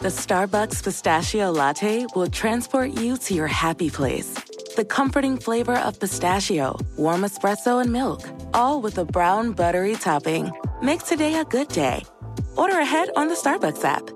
The 0.00 0.08
Starbucks 0.08 0.82
pistachio 0.82 1.50
latte 1.50 2.06
will 2.14 2.28
transport 2.28 2.90
you 2.92 3.16
to 3.18 3.34
your 3.34 3.46
happy 3.46 3.90
place. 3.90 4.34
The 4.76 4.84
comforting 4.84 5.38
flavor 5.38 5.76
of 5.76 5.98
pistachio, 5.98 6.78
warm 6.96 7.22
espresso, 7.22 7.80
and 7.80 7.92
milk, 7.92 8.22
all 8.54 8.80
with 8.80 8.98
a 8.98 9.04
brown 9.04 9.52
buttery 9.52 9.94
topping. 9.94 10.52
Make 10.82 11.04
today 11.04 11.34
a 11.34 11.44
good 11.44 11.68
day. 11.68 12.04
Order 12.56 12.78
ahead 12.78 13.10
on 13.16 13.28
the 13.28 13.34
Starbucks 13.34 13.84
app. 13.84 14.15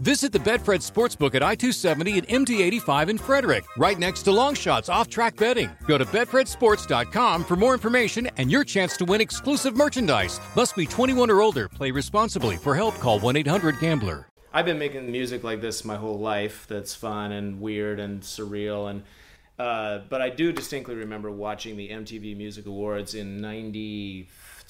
Visit 0.00 0.32
the 0.32 0.38
Betfred 0.38 0.80
Sportsbook 0.80 1.34
at 1.34 1.42
I 1.42 1.54
270 1.54 2.20
and 2.20 2.28
MD 2.28 2.60
85 2.60 3.10
in 3.10 3.18
Frederick, 3.18 3.64
right 3.76 3.98
next 3.98 4.22
to 4.22 4.30
Longshots 4.30 4.90
off 4.90 5.10
track 5.10 5.36
betting. 5.36 5.68
Go 5.86 5.98
to 5.98 6.06
BetfredSports.com 6.06 7.44
for 7.44 7.54
more 7.54 7.74
information 7.74 8.26
and 8.38 8.50
your 8.50 8.64
chance 8.64 8.96
to 8.96 9.04
win 9.04 9.20
exclusive 9.20 9.76
merchandise. 9.76 10.40
Must 10.56 10.74
be 10.74 10.86
21 10.86 11.30
or 11.30 11.42
older. 11.42 11.68
Play 11.68 11.90
responsibly. 11.90 12.56
For 12.56 12.74
help, 12.74 12.94
call 12.94 13.20
1 13.20 13.36
800 13.36 13.78
Gambler. 13.78 14.26
I've 14.54 14.64
been 14.64 14.78
making 14.78 15.12
music 15.12 15.44
like 15.44 15.60
this 15.60 15.84
my 15.84 15.96
whole 15.96 16.18
life. 16.18 16.64
That's 16.66 16.94
fun 16.94 17.32
and 17.32 17.60
weird 17.60 18.00
and 18.00 18.22
surreal 18.22 18.88
and. 18.88 19.02
Uh, 19.58 20.00
but 20.08 20.22
I 20.22 20.30
do 20.30 20.50
distinctly 20.52 20.94
remember 20.94 21.30
watching 21.30 21.76
the 21.76 21.90
MTV 21.90 22.34
Music 22.34 22.64
Awards 22.64 23.14
in 23.14 23.42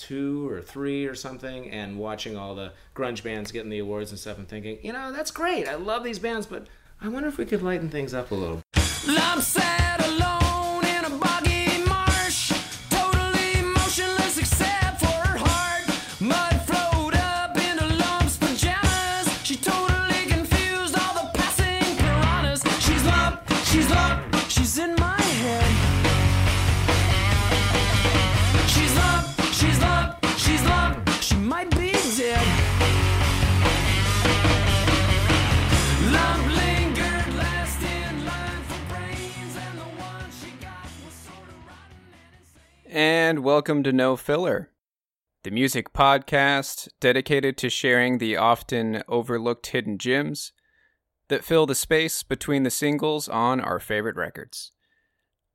'92 0.08 0.48
or 0.48 0.60
three 0.60 1.06
or 1.06 1.14
something, 1.14 1.70
and 1.70 1.98
watching 1.98 2.36
all 2.36 2.54
the 2.54 2.72
grunge 2.94 3.22
bands 3.22 3.52
getting 3.52 3.70
the 3.70 3.78
awards 3.78 4.10
and 4.10 4.18
stuff, 4.18 4.38
and 4.38 4.48
thinking, 4.48 4.78
you 4.82 4.92
know, 4.92 5.12
that's 5.12 5.30
great. 5.30 5.68
I 5.68 5.74
love 5.74 6.04
these 6.04 6.18
bands, 6.18 6.46
but 6.46 6.66
I 7.00 7.08
wonder 7.08 7.28
if 7.28 7.38
we 7.38 7.46
could 7.46 7.62
lighten 7.62 7.88
things 7.88 8.14
up 8.14 8.30
a 8.30 8.34
little. 8.34 8.62
And 42.92 43.44
welcome 43.44 43.84
to 43.84 43.92
No 43.92 44.16
Filler, 44.16 44.70
the 45.44 45.52
music 45.52 45.92
podcast 45.92 46.88
dedicated 46.98 47.56
to 47.58 47.70
sharing 47.70 48.18
the 48.18 48.36
often 48.36 49.04
overlooked 49.06 49.68
hidden 49.68 49.96
gems 49.96 50.52
that 51.28 51.44
fill 51.44 51.66
the 51.66 51.74
space 51.76 52.24
between 52.24 52.64
the 52.64 52.70
singles 52.70 53.28
on 53.28 53.60
our 53.60 53.78
favorite 53.78 54.16
records. 54.16 54.72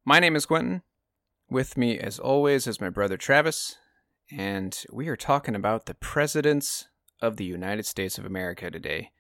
My 0.06 0.22
name 0.22 0.38
is 0.38 0.46
Quentin. 0.46 0.84
With 1.50 1.76
me, 1.76 2.00
as 2.00 2.20
always, 2.20 2.68
is 2.68 2.80
my 2.80 2.90
brother 2.90 3.18
Travis, 3.18 3.76
and 4.32 4.82
we 4.90 5.10
are 5.10 5.18
talking 5.18 5.56
about 5.56 5.88
the 5.88 5.94
presidents 5.94 6.88
of 7.22 7.36
the 7.36 7.44
United 7.44 7.86
States 7.86 8.18
of 8.18 8.26
America 8.26 8.72
today. 8.72 9.12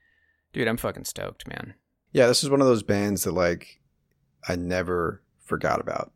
Dude, 0.53 0.69
I'm 0.69 0.77
fucking 0.77 1.03
stoked, 1.03 1.49
man. 1.49 1.73
Yeah, 2.13 2.27
this 2.27 2.45
is 2.45 2.49
one 2.49 2.61
of 2.61 2.67
those 2.67 2.83
bands 2.83 3.25
that 3.25 3.33
like 3.33 3.81
I 4.47 4.55
never 4.55 5.21
forgot 5.41 5.81
about. 5.81 6.13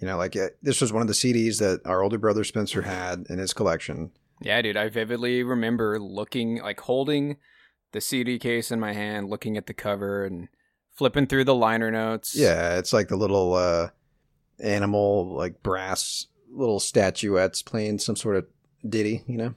You 0.00 0.06
know, 0.06 0.16
like 0.16 0.34
it, 0.34 0.56
this 0.62 0.80
was 0.80 0.92
one 0.92 1.02
of 1.02 1.08
the 1.08 1.14
CDs 1.14 1.58
that 1.58 1.82
our 1.84 2.02
older 2.02 2.18
brother 2.18 2.42
Spencer 2.42 2.82
had 2.82 3.26
in 3.28 3.38
his 3.38 3.52
collection. 3.52 4.10
Yeah, 4.40 4.62
dude, 4.62 4.76
I 4.76 4.88
vividly 4.88 5.42
remember 5.42 5.98
looking, 6.00 6.62
like 6.62 6.80
holding 6.80 7.36
the 7.92 8.00
CD 8.00 8.38
case 8.38 8.70
in 8.70 8.80
my 8.80 8.94
hand, 8.94 9.28
looking 9.28 9.56
at 9.56 9.66
the 9.66 9.74
cover 9.74 10.24
and 10.24 10.48
flipping 10.92 11.26
through 11.26 11.44
the 11.44 11.54
liner 11.54 11.90
notes. 11.90 12.34
Yeah, 12.34 12.78
it's 12.78 12.92
like 12.92 13.08
the 13.08 13.16
little 13.16 13.54
uh 13.54 13.88
animal 14.58 15.34
like 15.34 15.62
brass 15.62 16.26
little 16.50 16.80
statuettes 16.80 17.62
playing 17.62 17.98
some 17.98 18.16
sort 18.16 18.36
of 18.36 18.46
ditty, 18.88 19.22
you 19.26 19.36
know. 19.36 19.54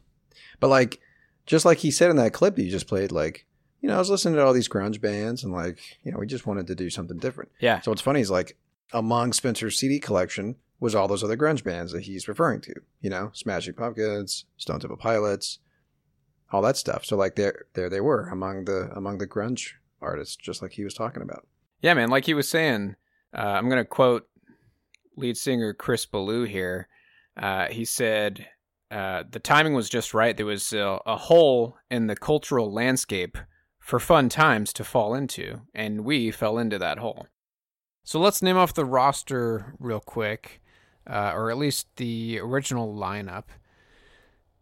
But 0.59 0.69
like 0.69 0.99
just 1.45 1.65
like 1.65 1.79
he 1.79 1.91
said 1.91 2.09
in 2.09 2.17
that 2.17 2.33
clip 2.33 2.55
that 2.55 2.63
you 2.63 2.71
just 2.71 2.87
played, 2.87 3.11
like, 3.11 3.45
you 3.81 3.89
know, 3.89 3.95
I 3.95 3.99
was 3.99 4.09
listening 4.09 4.35
to 4.35 4.45
all 4.45 4.53
these 4.53 4.69
grunge 4.69 5.01
bands 5.01 5.43
and 5.43 5.51
like, 5.51 5.79
you 6.03 6.11
know, 6.11 6.17
we 6.17 6.27
just 6.27 6.47
wanted 6.47 6.67
to 6.67 6.75
do 6.75 6.89
something 6.89 7.17
different. 7.17 7.51
Yeah. 7.59 7.81
So 7.81 7.91
what's 7.91 8.01
funny 8.01 8.21
is 8.21 8.31
like 8.31 8.57
among 8.93 9.33
Spencer's 9.33 9.77
CD 9.77 9.99
collection 9.99 10.55
was 10.79 10.95
all 10.95 11.07
those 11.07 11.23
other 11.23 11.37
grunge 11.37 11.63
bands 11.63 11.91
that 11.91 12.03
he's 12.03 12.27
referring 12.27 12.61
to. 12.61 12.73
You 13.01 13.09
know, 13.09 13.31
Smashing 13.33 13.73
Pumpkins, 13.73 14.45
Stone 14.57 14.79
Temple 14.79 14.97
Pilots, 14.97 15.59
all 16.51 16.61
that 16.61 16.77
stuff. 16.77 17.05
So 17.05 17.17
like 17.17 17.35
there 17.35 17.65
there 17.73 17.89
they 17.89 18.01
were 18.01 18.29
among 18.29 18.65
the 18.65 18.91
among 18.95 19.17
the 19.17 19.27
grunge 19.27 19.71
artists, 20.01 20.35
just 20.35 20.61
like 20.61 20.73
he 20.73 20.83
was 20.83 20.93
talking 20.93 21.21
about. 21.23 21.47
Yeah, 21.81 21.93
man, 21.93 22.09
like 22.09 22.25
he 22.25 22.33
was 22.33 22.47
saying, 22.47 22.95
uh, 23.35 23.41
I'm 23.41 23.67
going 23.67 23.81
to 23.81 23.85
quote 23.85 24.27
lead 25.17 25.37
singer 25.37 25.73
Chris 25.73 26.05
Ballew 26.05 26.47
here. 26.47 26.87
Uh, 27.35 27.67
he 27.67 27.85
said, 27.85 28.47
uh, 28.91 29.23
the 29.29 29.39
timing 29.39 29.73
was 29.73 29.89
just 29.89 30.13
right. 30.13 30.37
There 30.37 30.45
was 30.45 30.71
a, 30.71 30.99
a 31.05 31.17
hole 31.17 31.77
in 31.89 32.07
the 32.07 32.15
cultural 32.15 32.71
landscape 32.71 33.37
for 33.79 33.99
fun 33.99 34.29
times 34.29 34.71
to 34.73 34.83
fall 34.83 35.13
into, 35.13 35.61
and 35.73 36.05
we 36.05 36.31
fell 36.31 36.57
into 36.57 36.77
that 36.79 36.99
hole. 36.99 37.27
So 38.03 38.19
let's 38.19 38.41
name 38.41 38.57
off 38.57 38.73
the 38.73 38.85
roster 38.85 39.75
real 39.79 40.01
quick, 40.01 40.61
uh, 41.07 41.31
or 41.33 41.49
at 41.49 41.57
least 41.57 41.87
the 41.95 42.39
original 42.39 42.93
lineup. 42.93 43.45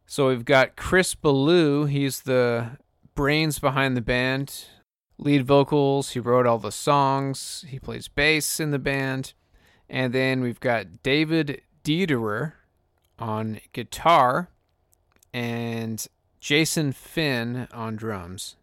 So 0.06 0.28
we've 0.28 0.46
got 0.46 0.76
Chris 0.76 1.16
Ballew. 1.16 1.90
He's 1.90 2.22
the 2.22 2.78
brains 3.16 3.58
behind 3.58 3.98
the 3.98 4.02
band, 4.02 4.66
lead 5.18 5.46
vocals. 5.46 6.12
He 6.12 6.20
wrote 6.20 6.46
all 6.46 6.60
the 6.60 6.72
songs. 6.72 7.66
He 7.68 7.80
plays 7.80 8.08
bass 8.08 8.60
in 8.60 8.72
the 8.72 8.80
band. 8.80 9.34
And 9.90 10.14
then 10.14 10.42
we've 10.42 10.60
got 10.60 11.02
David 11.02 11.62
Dederer 11.84 12.54
on 13.18 13.60
guitar 13.74 14.50
and 15.34 16.06
Jason 16.40 16.92
Finn 16.92 17.68
on 17.74 17.96
drums. 17.96 18.56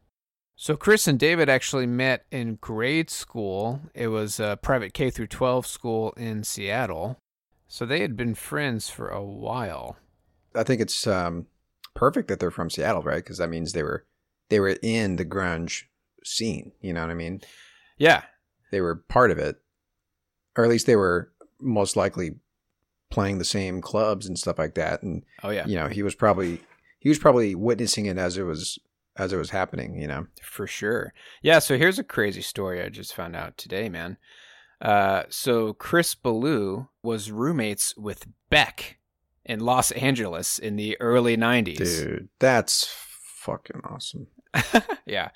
So 0.61 0.77
Chris 0.77 1.07
and 1.07 1.21
David 1.21 1.49
actually 1.49 1.87
met 1.87 2.27
in 2.33 2.57
grade 2.57 3.11
school. 3.11 3.81
It 3.95 4.09
was 4.09 4.41
a 4.41 4.59
private 4.61 4.93
K 4.93 5.09
through 5.09 5.29
12 5.29 5.65
school 5.69 6.13
in 6.17 6.43
Seattle. 6.43 7.17
So 7.69 7.87
they 7.87 8.01
had 8.01 8.17
been 8.17 8.35
friends 8.35 8.91
for 8.91 9.09
a 9.09 9.23
while. 9.23 9.99
I 10.57 10.65
think 10.65 10.81
it's 10.81 11.07
um, 11.07 11.47
perfect 11.95 12.27
that 12.27 12.41
they're 12.41 12.51
from 12.51 12.71
Seattle, 12.71 13.03
right? 13.03 13.23
Because 13.23 13.39
that 13.39 13.51
means 13.51 13.73
they 13.73 13.85
were 13.85 14.05
they 14.49 14.59
were 14.59 14.77
in 14.83 15.15
the 15.15 15.25
grunge 15.25 15.85
scene. 16.25 16.73
You 16.81 16.93
know 16.93 17.03
what 17.03 17.11
I 17.13 17.15
mean? 17.15 17.41
Yeah. 17.97 18.23
They 18.73 18.81
were 18.81 18.97
part 18.97 19.31
of 19.31 19.39
it, 19.39 19.59
or 20.57 20.65
at 20.65 20.71
least 20.71 20.87
they 20.87 20.97
were 20.97 21.31
most 21.61 21.95
likely 21.95 22.33
playing 23.11 23.39
the 23.39 23.45
same 23.45 23.81
clubs 23.81 24.27
and 24.27 24.37
stuff 24.37 24.59
like 24.59 24.75
that. 24.75 25.05
And 25.05 25.23
Oh 25.45 25.51
yeah. 25.51 25.69
you 25.69 25.77
know, 25.77 25.87
he 25.87 26.03
was 26.03 26.17
probably 26.17 26.61
he 26.99 27.09
was 27.09 27.19
probably 27.21 27.55
witnessing 27.55 28.07
it 28.07 28.19
as 28.19 28.37
it 28.37 28.43
was 28.43 28.77
as 29.19 29.33
it 29.33 29.37
was 29.37 29.51
happening. 29.51 30.01
You 30.01 30.07
know. 30.09 30.27
For 30.43 30.67
sure. 30.67 31.13
Yeah, 31.43 31.59
so 31.59 31.77
here's 31.77 31.99
a 31.99 32.05
crazy 32.05 32.43
story 32.43 32.83
I 32.83 32.89
just 32.89 33.15
found 33.15 33.37
out 33.37 33.57
today, 33.57 33.89
man. 33.89 34.17
Uh, 34.81 35.25
so 35.29 35.73
Chris 35.75 36.15
Ballew 36.15 36.89
was 37.03 37.31
roommates 37.33 37.97
with 37.97 38.27
Beck 38.49 38.99
in 39.45 39.61
Los 39.61 39.91
Angeles 39.93 40.59
in 40.59 40.77
the 40.77 40.97
early 41.01 41.37
90s. 41.37 41.79
Dude, 41.79 42.29
that's 42.39 42.89
fucking 43.41 43.81
awesome. 43.85 44.29
yeah. 45.07 45.31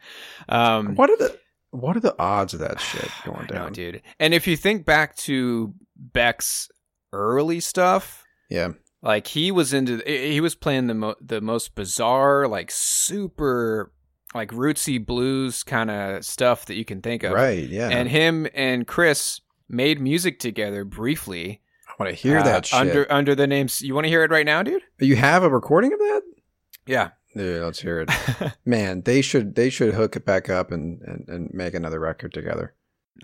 Um, 0.49 0.95
What 0.95 1.11
are 1.11 1.17
the 1.17 1.39
what 1.71 1.97
are 1.97 2.01
the 2.01 2.15
odds 2.21 2.53
of 2.55 2.61
that 2.61 2.79
shit 2.81 3.09
going 3.25 3.39
I 3.39 3.55
know, 3.55 3.55
down? 3.65 3.73
dude. 3.73 4.03
And 4.21 4.33
if 4.35 4.47
you 4.47 4.57
think 4.57 4.85
back 4.85 5.17
to 5.19 5.75
Beck's 5.97 6.71
early 7.13 7.61
stuff, 7.61 8.25
Yeah. 8.51 8.69
Like 9.03 9.27
he 9.27 9.51
was 9.51 9.73
into 9.73 10.03
he 10.07 10.41
was 10.41 10.55
playing 10.55 10.87
the 10.87 10.95
mo- 10.95 11.17
the 11.21 11.41
most 11.41 11.75
bizarre 11.75 12.47
like 12.47 12.71
super 12.71 13.93
like 14.35 14.51
rootsy 14.51 15.05
blues 15.05 15.63
kind 15.63 15.91
of 15.91 16.25
stuff 16.25 16.67
that 16.67 16.75
you 16.75 16.85
can 16.85 17.03
think 17.03 17.23
of. 17.23 17.33
Right. 17.33 17.69
Yeah. 17.69 17.89
And 17.89 18.09
him 18.09 18.47
and 18.55 18.87
Chris 18.87 19.41
made 19.69 20.01
music 20.01 20.39
together 20.39 20.85
briefly. 20.85 21.61
I 21.89 21.93
want 21.99 22.11
to 22.11 22.17
hear 22.17 22.39
uh, 22.39 22.45
that 22.45 22.67
shit. 22.67 22.79
under 22.79 23.13
under 23.13 23.35
the 23.35 23.47
names. 23.47 23.83
You 23.83 23.95
want 23.95 24.05
to 24.05 24.09
hear 24.09 24.25
it 24.25 24.31
right 24.31 24.47
now, 24.47 24.63
dude? 24.63 24.83
you 24.99 25.17
have 25.17 25.43
a 25.43 25.51
recording 25.51 25.93
of 25.93 25.99
that? 25.99 26.23
Yeah. 26.87 27.11
Dude, 27.35 27.63
let's 27.63 27.81
hear 27.81 28.01
it. 28.01 28.11
Man, 28.65 29.03
they 29.03 29.23
should 29.23 29.55
they 29.55 29.71
should 29.71 29.95
hook 29.95 30.17
it 30.17 30.25
back 30.25 30.49
up 30.51 30.71
and, 30.71 31.01
and, 31.03 31.29
and 31.29 31.51
make 31.53 31.75
another 31.75 32.01
record 32.01 32.33
together. 32.33 32.75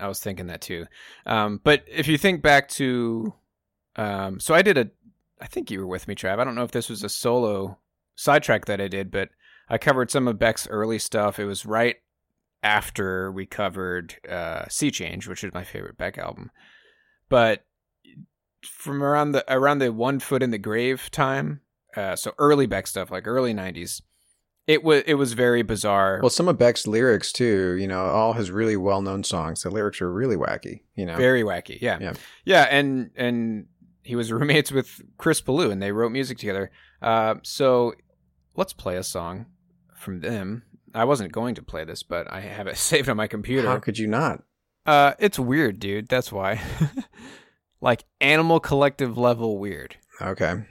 I 0.01 0.09
was 0.09 0.21
thinking 0.21 0.47
that 0.47 0.61
too. 0.61 0.87
Um, 1.27 1.61
but 1.63 1.85
if 1.87 2.09
you 2.09 2.19
think 2.19 2.43
back 2.43 2.69
to, 2.71 3.35
um, 3.97 4.39
so 4.39 4.55
I 4.55 4.63
did 4.63 4.79
a, 4.79 4.91
I 5.41 5.47
think 5.47 5.71
you 5.71 5.81
were 5.81 5.87
with 5.87 6.09
me, 6.09 6.15
Trav. 6.15 6.39
I 6.39 6.45
don't 6.45 6.55
know 6.55 6.65
if 6.65 6.71
this 6.73 6.89
was 6.89 7.03
a 7.03 7.09
solo 7.09 7.79
sidetrack 8.17 8.65
that 8.67 8.81
I 8.81 8.89
did, 8.89 9.11
but 9.11 9.31
I 9.69 9.79
covered 9.79 10.11
some 10.11 10.27
of 10.29 10.39
Beck's 10.39 10.67
early 10.69 10.99
stuff. 10.99 11.39
It 11.39 11.45
was 11.45 11.65
right 11.67 11.97
after 12.63 13.31
we 13.31 13.47
covered 13.47 14.17
uh, 14.29 14.67
Sea 14.69 14.91
Change, 14.91 15.29
which 15.29 15.45
is 15.45 15.55
my 15.55 15.65
favorite 15.65 15.97
Beck 15.97 16.19
album. 16.19 16.51
But 17.29 17.65
from 18.65 19.03
around 19.03 19.33
the 19.33 19.45
around 19.53 19.79
the 19.79 19.93
One 19.93 20.19
Foot 20.19 20.43
in 20.43 20.51
the 20.51 20.59
Grave 20.59 21.11
time, 21.11 21.61
uh, 21.97 22.17
so 22.17 22.33
early 22.39 22.67
Beck 22.67 22.87
stuff, 22.87 23.11
like 23.11 23.27
early 23.27 23.55
'90s, 23.55 24.03
it 24.67 24.83
was 24.83 25.03
it 25.07 25.15
was 25.15 25.35
very 25.35 25.63
bizarre. 25.63 26.19
Well, 26.21 26.31
some 26.31 26.49
of 26.49 26.59
Beck's 26.59 26.87
lyrics 26.87 27.33
too, 27.33 27.75
you 27.75 27.87
know, 27.87 28.01
all 28.07 28.33
his 28.33 28.51
really 28.51 28.77
well 28.77 29.03
known 29.03 29.23
songs, 29.25 29.63
the 29.63 29.71
lyrics 29.71 30.01
are 30.01 30.13
really 30.13 30.37
wacky, 30.37 30.81
you 30.95 31.07
know. 31.07 31.17
Very 31.17 31.43
wacky, 31.43 31.79
yeah, 31.81 31.99
Yeah. 32.01 32.15
yeah, 32.45 32.63
and 32.71 33.11
and 33.15 33.67
he 34.09 34.17
was 34.17 34.33
roommates 34.33 34.73
with 34.73 35.03
Chris 35.19 35.43
Ballew, 35.43 35.71
and 35.71 35.83
they 35.83 35.93
wrote 35.93 36.11
music 36.11 36.39
together. 36.39 36.71
Uh, 37.03 37.35
so 37.43 37.93
let's 38.57 38.73
play 38.73 38.97
a 38.97 39.03
song 39.03 39.47
from 39.95 40.21
them. 40.21 40.63
I 40.95 41.05
wasn't 41.05 41.33
going 41.33 41.55
to 41.57 41.63
play 41.63 41.85
this, 41.85 42.03
but 42.03 42.27
I 42.33 42.41
have 42.41 42.67
it 42.67 42.77
saved 42.91 43.09
on 43.11 43.19
my 43.19 43.27
computer. 43.27 43.69
How 43.69 43.79
could 43.79 43.99
you 43.99 44.07
not? 44.07 44.43
Uh, 44.87 45.13
it's 45.19 45.39
weird, 45.39 45.79
dude. 45.79 46.09
That's 46.09 46.33
why. 46.33 46.63
like 47.83 48.05
Animal 48.23 48.61
Collective 48.61 49.19
level 49.19 49.59
weird. 49.59 49.97
Okay. 50.23 50.65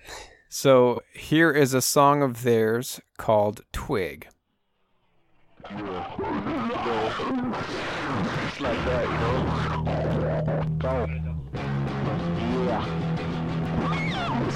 So 0.50 1.04
here 1.14 1.52
is 1.52 1.76
a 1.76 1.82
song 1.82 2.24
of 2.24 2.42
theirs 2.42 3.00
called 3.18 3.62
Twig. 3.72 4.28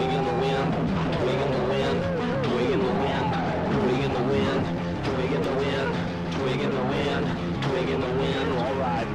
Twig 0.00 0.12
the 0.12 0.32
wind, 0.32 0.72
twig 1.20 1.40
the 1.52 1.60
wind, 1.68 2.00
twig 2.42 2.72
the 2.72 2.92
wind, 3.04 3.28
twig 3.76 4.00
the 4.08 4.22
wind, 4.32 4.64
twig 5.04 5.32
the 5.44 5.52
wind, 5.60 5.92
twig 6.32 6.62
the 6.72 6.84
wind, 6.88 7.24
twig 7.60 7.88
the 8.00 8.10
wind, 8.16 8.48
all 8.56 8.74
right. 8.80 9.08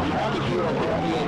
I'm 0.00 0.10
hard 0.10 0.32
to 0.36 0.40
hear, 0.48 0.62
I'm 0.64 0.76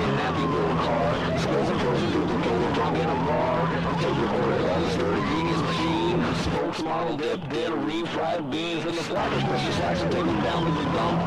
and 0.01 0.17
nappy 0.17 0.45
little 0.51 0.77
car. 0.81 1.39
Skills 1.39 1.69
and 1.69 1.81
forces 1.83 2.13
duplicated, 2.15 2.75
don't 2.75 2.95
get 2.95 3.11
a 3.11 3.19
bar. 3.29 3.69
I'm 3.77 3.99
taking 4.01 4.23
the 4.23 4.29
other 4.41 4.73
machine. 5.61 6.19
Spokes 6.37 6.81
dip, 7.19 7.41
dead 7.51 7.73
ream, 7.85 8.07
beans, 8.51 8.87
and 8.87 8.97
the 8.97 9.03
slackers 9.03 9.45
push 9.45 9.65
your 9.65 9.73
sacks 9.73 10.01
and 10.01 10.11
take 10.11 10.25
them 10.25 10.43
down 10.43 10.65
to 10.65 10.73
the 10.73 10.85
dump. 10.97 11.21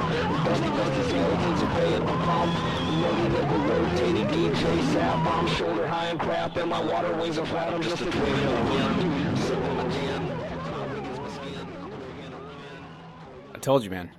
Dusty, 0.46 0.70
dusty 0.70 1.10
skeletons, 1.10 1.62
you 1.62 1.68
pay 1.68 1.94
at 1.94 2.02
the 2.02 2.18
pump 2.26 2.85
told 13.66 13.84
you, 13.84 13.90
man. 13.90 14.12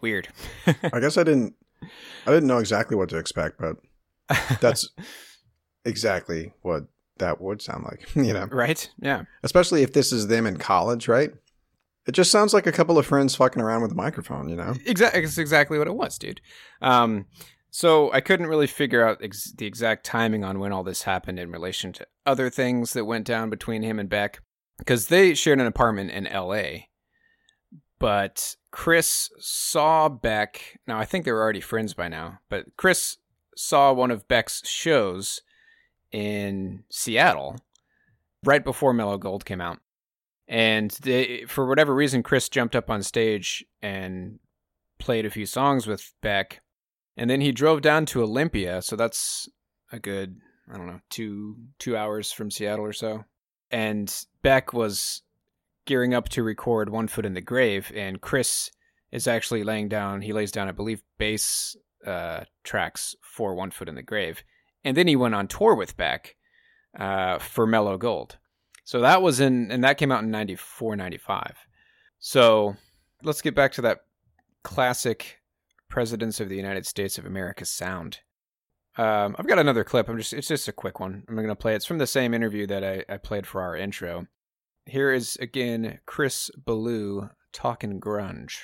Weird. 0.00 0.28
I 0.66 1.00
guess 1.00 1.18
I 1.18 1.24
didn't 1.24 1.54
I 1.82 2.30
didn't 2.30 2.46
know 2.46 2.58
exactly 2.58 2.96
what 2.96 3.08
to 3.08 3.18
expect, 3.18 3.58
but 3.58 3.76
that's 4.60 4.88
exactly 5.84 6.52
what 6.62 6.84
that 7.18 7.40
would 7.40 7.60
sound 7.60 7.84
like, 7.84 8.08
you 8.14 8.32
know. 8.32 8.46
right? 8.52 8.88
Yeah. 8.98 9.24
Especially 9.42 9.82
if 9.82 9.92
this 9.92 10.12
is 10.12 10.28
them 10.28 10.46
in 10.46 10.56
college, 10.56 11.08
right? 11.08 11.32
It 12.06 12.12
just 12.12 12.30
sounds 12.30 12.54
like 12.54 12.66
a 12.66 12.72
couple 12.72 12.96
of 12.96 13.06
friends 13.06 13.34
fucking 13.34 13.60
around 13.60 13.82
with 13.82 13.92
a 13.92 13.96
microphone, 13.96 14.48
you 14.48 14.56
know. 14.56 14.74
Exactly. 14.86 15.22
It's 15.22 15.38
exactly 15.38 15.78
what 15.78 15.88
it 15.88 15.94
was, 15.94 16.16
dude. 16.16 16.40
Um, 16.80 17.26
so 17.74 18.12
I 18.12 18.20
couldn't 18.20 18.46
really 18.46 18.68
figure 18.68 19.04
out 19.04 19.18
ex- 19.20 19.50
the 19.50 19.66
exact 19.66 20.06
timing 20.06 20.44
on 20.44 20.60
when 20.60 20.70
all 20.70 20.84
this 20.84 21.02
happened 21.02 21.40
in 21.40 21.50
relation 21.50 21.92
to 21.94 22.06
other 22.24 22.48
things 22.48 22.92
that 22.92 23.04
went 23.04 23.26
down 23.26 23.50
between 23.50 23.82
him 23.82 23.98
and 23.98 24.08
Beck, 24.08 24.40
because 24.78 25.08
they 25.08 25.34
shared 25.34 25.58
an 25.58 25.66
apartment 25.66 26.12
in 26.12 26.28
L.A. 26.28 26.88
But 27.98 28.54
Chris 28.70 29.28
saw 29.40 30.08
Beck. 30.08 30.78
Now 30.86 31.00
I 31.00 31.04
think 31.04 31.24
they 31.24 31.32
were 31.32 31.42
already 31.42 31.60
friends 31.60 31.94
by 31.94 32.06
now, 32.06 32.38
but 32.48 32.66
Chris 32.76 33.16
saw 33.56 33.92
one 33.92 34.12
of 34.12 34.28
Beck's 34.28 34.62
shows 34.68 35.40
in 36.12 36.84
Seattle 36.92 37.56
right 38.44 38.64
before 38.64 38.92
Mellow 38.92 39.18
Gold 39.18 39.44
came 39.44 39.60
out. 39.60 39.80
And 40.46 40.92
they, 41.02 41.44
for 41.48 41.66
whatever 41.66 41.92
reason, 41.92 42.22
Chris 42.22 42.48
jumped 42.48 42.76
up 42.76 42.88
on 42.88 43.02
stage 43.02 43.64
and 43.82 44.38
played 45.00 45.26
a 45.26 45.30
few 45.30 45.44
songs 45.44 45.88
with 45.88 46.14
Beck. 46.22 46.60
And 47.16 47.30
then 47.30 47.40
he 47.40 47.52
drove 47.52 47.82
down 47.82 48.06
to 48.06 48.22
Olympia. 48.22 48.82
So 48.82 48.96
that's 48.96 49.48
a 49.92 49.98
good, 49.98 50.40
I 50.72 50.76
don't 50.76 50.86
know, 50.86 51.00
two, 51.10 51.56
two 51.78 51.96
hours 51.96 52.32
from 52.32 52.50
Seattle 52.50 52.84
or 52.84 52.92
so. 52.92 53.24
And 53.70 54.12
Beck 54.42 54.72
was 54.72 55.22
gearing 55.86 56.14
up 56.14 56.28
to 56.30 56.42
record 56.42 56.90
One 56.90 57.08
Foot 57.08 57.26
in 57.26 57.34
the 57.34 57.40
Grave. 57.40 57.92
And 57.94 58.20
Chris 58.20 58.70
is 59.12 59.28
actually 59.28 59.62
laying 59.62 59.88
down, 59.88 60.22
he 60.22 60.32
lays 60.32 60.50
down, 60.50 60.68
I 60.68 60.72
believe, 60.72 61.02
bass 61.18 61.76
uh, 62.04 62.44
tracks 62.64 63.14
for 63.22 63.54
One 63.54 63.70
Foot 63.70 63.88
in 63.88 63.94
the 63.94 64.02
Grave. 64.02 64.42
And 64.82 64.96
then 64.96 65.06
he 65.06 65.16
went 65.16 65.34
on 65.34 65.48
tour 65.48 65.74
with 65.74 65.96
Beck 65.96 66.36
uh, 66.98 67.38
for 67.38 67.66
Mellow 67.66 67.96
Gold. 67.96 68.38
So 68.84 69.00
that 69.00 69.22
was 69.22 69.40
in, 69.40 69.70
and 69.70 69.82
that 69.84 69.98
came 69.98 70.12
out 70.12 70.22
in 70.22 70.30
94, 70.30 70.96
95. 70.96 71.56
So 72.18 72.76
let's 73.22 73.40
get 73.40 73.54
back 73.54 73.72
to 73.72 73.82
that 73.82 74.00
classic 74.62 75.40
Presidents 75.94 76.40
of 76.40 76.48
the 76.48 76.56
United 76.56 76.86
States 76.86 77.18
of 77.18 77.24
America 77.24 77.64
sound. 77.64 78.18
Um, 78.96 79.36
I've 79.38 79.46
got 79.46 79.60
another 79.60 79.84
clip. 79.84 80.08
I'm 80.08 80.18
just, 80.18 80.32
it's 80.32 80.48
just 80.48 80.66
a 80.66 80.72
quick 80.72 80.98
one. 80.98 81.22
I'm 81.28 81.36
going 81.36 81.46
to 81.46 81.54
play. 81.54 81.76
It's 81.76 81.86
from 81.86 81.98
the 81.98 82.06
same 82.08 82.34
interview 82.34 82.66
that 82.66 82.82
I, 82.82 83.04
I 83.08 83.16
played 83.16 83.46
for 83.46 83.62
our 83.62 83.76
intro. 83.76 84.26
Here 84.86 85.12
is 85.12 85.36
again 85.36 86.00
Chris 86.04 86.50
Ballew 86.60 87.30
talking 87.52 88.00
grunge. 88.00 88.56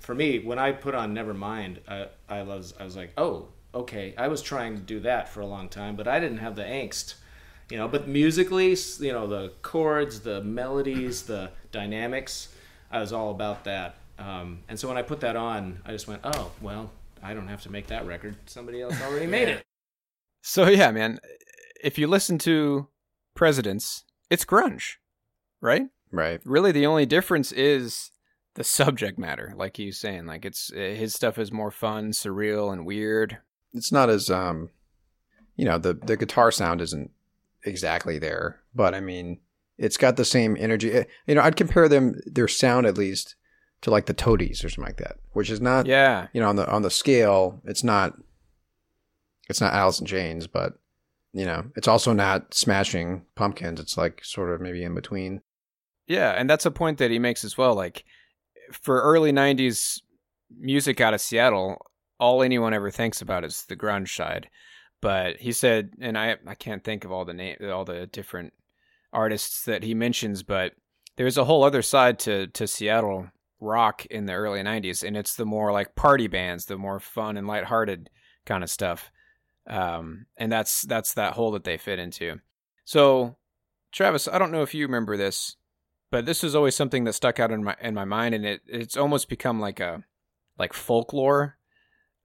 For 0.00 0.14
me, 0.14 0.38
when 0.38 0.60
I 0.60 0.70
put 0.70 0.94
on 0.94 1.12
Nevermind, 1.12 1.78
I, 1.88 2.06
I 2.28 2.44
was 2.44 2.72
I 2.78 2.84
was 2.84 2.94
like, 2.94 3.12
oh, 3.16 3.48
okay. 3.74 4.14
I 4.16 4.28
was 4.28 4.40
trying 4.40 4.76
to 4.76 4.80
do 4.80 5.00
that 5.00 5.28
for 5.28 5.40
a 5.40 5.46
long 5.46 5.68
time, 5.68 5.96
but 5.96 6.06
I 6.06 6.20
didn't 6.20 6.38
have 6.38 6.54
the 6.54 6.62
angst, 6.62 7.14
you 7.68 7.78
know. 7.78 7.88
But 7.88 8.06
musically, 8.06 8.76
you 9.00 9.12
know, 9.12 9.26
the 9.26 9.54
chords, 9.62 10.20
the 10.20 10.40
melodies, 10.44 11.24
the 11.24 11.50
dynamics, 11.72 12.54
I 12.92 13.00
was 13.00 13.12
all 13.12 13.32
about 13.32 13.64
that. 13.64 13.96
Um, 14.18 14.60
and 14.68 14.78
so 14.78 14.88
when 14.88 14.96
I 14.96 15.02
put 15.02 15.20
that 15.20 15.36
on, 15.36 15.80
I 15.84 15.90
just 15.92 16.06
went, 16.08 16.20
oh, 16.24 16.52
well, 16.60 16.90
I 17.22 17.34
don't 17.34 17.48
have 17.48 17.62
to 17.62 17.70
make 17.70 17.88
that 17.88 18.06
record. 18.06 18.36
Somebody 18.46 18.80
else 18.82 19.00
already 19.02 19.26
made 19.26 19.48
it. 19.48 19.64
So 20.42 20.68
yeah, 20.68 20.90
man, 20.90 21.18
if 21.82 21.98
you 21.98 22.06
listen 22.06 22.38
to 22.38 22.88
Presidents, 23.34 24.04
it's 24.30 24.44
grunge, 24.44 24.96
right? 25.60 25.86
Right. 26.12 26.40
Really, 26.44 26.70
the 26.70 26.86
only 26.86 27.06
difference 27.06 27.50
is 27.50 28.12
the 28.54 28.62
subject 28.62 29.18
matter. 29.18 29.52
Like 29.56 29.76
he 29.76 29.86
was 29.86 29.98
saying, 29.98 30.26
like 30.26 30.44
it's 30.44 30.70
uh, 30.72 30.76
his 30.76 31.14
stuff 31.14 31.38
is 31.38 31.50
more 31.50 31.72
fun, 31.72 32.12
surreal, 32.12 32.72
and 32.72 32.86
weird. 32.86 33.38
It's 33.72 33.90
not 33.90 34.08
as 34.10 34.30
um, 34.30 34.70
you 35.56 35.64
know, 35.64 35.78
the 35.78 35.94
the 35.94 36.16
guitar 36.16 36.52
sound 36.52 36.80
isn't 36.80 37.10
exactly 37.64 38.18
there, 38.20 38.60
but 38.74 38.94
I 38.94 39.00
mean, 39.00 39.40
it's 39.78 39.96
got 39.96 40.16
the 40.16 40.24
same 40.24 40.56
energy. 40.60 40.92
Eh, 40.92 41.04
You 41.26 41.34
know, 41.34 41.42
I'd 41.42 41.56
compare 41.56 41.88
them 41.88 42.20
their 42.26 42.46
sound 42.48 42.86
at 42.86 42.96
least 42.98 43.34
to 43.84 43.90
like 43.90 44.06
the 44.06 44.14
Toadies 44.14 44.64
or 44.64 44.68
something 44.68 44.88
like 44.88 44.96
that, 44.96 45.18
which 45.32 45.50
is 45.50 45.60
not 45.60 45.86
Yeah, 45.86 46.28
you 46.32 46.40
know 46.40 46.48
on 46.48 46.56
the 46.56 46.68
on 46.70 46.82
the 46.82 46.90
scale 46.90 47.60
it's 47.64 47.84
not 47.84 48.14
it's 49.48 49.60
not 49.60 49.74
alice 49.74 50.00
in 50.00 50.06
chains 50.06 50.46
but 50.46 50.78
you 51.34 51.44
know 51.44 51.64
it's 51.76 51.86
also 51.86 52.14
not 52.14 52.54
smashing 52.54 53.26
pumpkins 53.34 53.78
it's 53.78 53.98
like 53.98 54.24
sort 54.24 54.50
of 54.50 54.60
maybe 54.60 54.82
in 54.82 54.94
between 54.94 55.42
Yeah, 56.06 56.30
and 56.32 56.48
that's 56.48 56.66
a 56.66 56.70
point 56.70 56.98
that 56.98 57.10
he 57.10 57.18
makes 57.18 57.44
as 57.44 57.58
well. 57.58 57.74
Like 57.74 58.04
for 58.72 59.02
early 59.02 59.32
'90s 59.32 60.00
music 60.58 61.00
out 61.00 61.14
of 61.14 61.20
Seattle, 61.20 61.84
all 62.18 62.42
anyone 62.42 62.72
ever 62.74 62.90
thinks 62.90 63.20
about 63.20 63.44
is 63.44 63.64
the 63.64 63.76
grunge 63.76 64.14
side. 64.14 64.48
But 65.00 65.36
he 65.36 65.52
said, 65.52 65.90
and 66.00 66.16
I 66.16 66.36
I 66.46 66.54
can't 66.54 66.82
think 66.82 67.04
of 67.04 67.12
all 67.12 67.26
the 67.26 67.34
name, 67.34 67.56
all 67.70 67.84
the 67.84 68.06
different 68.06 68.54
artists 69.12 69.64
that 69.66 69.82
he 69.82 69.92
mentions, 69.94 70.42
but 70.42 70.72
there's 71.16 71.36
a 71.36 71.44
whole 71.44 71.62
other 71.64 71.82
side 71.82 72.18
to 72.20 72.46
to 72.46 72.66
Seattle 72.66 73.28
rock 73.64 74.06
in 74.06 74.26
the 74.26 74.34
early 74.34 74.60
'90s, 74.60 75.02
and 75.02 75.16
it's 75.16 75.34
the 75.34 75.46
more 75.46 75.72
like 75.72 75.94
party 75.94 76.26
bands, 76.26 76.66
the 76.66 76.78
more 76.78 77.00
fun 77.00 77.36
and 77.36 77.46
lighthearted 77.46 78.10
kind 78.46 78.62
of 78.62 78.70
stuff. 78.70 79.10
Um, 79.66 80.26
and 80.36 80.52
that's 80.52 80.82
that's 80.82 81.14
that 81.14 81.32
hole 81.34 81.52
that 81.52 81.64
they 81.64 81.78
fit 81.78 81.98
into. 81.98 82.40
So, 82.84 83.36
Travis, 83.92 84.28
I 84.28 84.38
don't 84.38 84.52
know 84.52 84.62
if 84.62 84.74
you 84.74 84.86
remember 84.86 85.16
this, 85.16 85.56
but 86.10 86.26
this 86.26 86.42
was 86.42 86.54
always 86.54 86.76
something 86.76 87.04
that 87.04 87.14
stuck 87.14 87.40
out 87.40 87.50
in 87.50 87.64
my 87.64 87.76
in 87.80 87.94
my 87.94 88.04
mind, 88.04 88.34
and 88.34 88.44
it 88.44 88.60
it's 88.66 88.96
almost 88.96 89.28
become 89.28 89.60
like 89.60 89.80
a 89.80 90.04
like 90.58 90.72
folklore. 90.72 91.56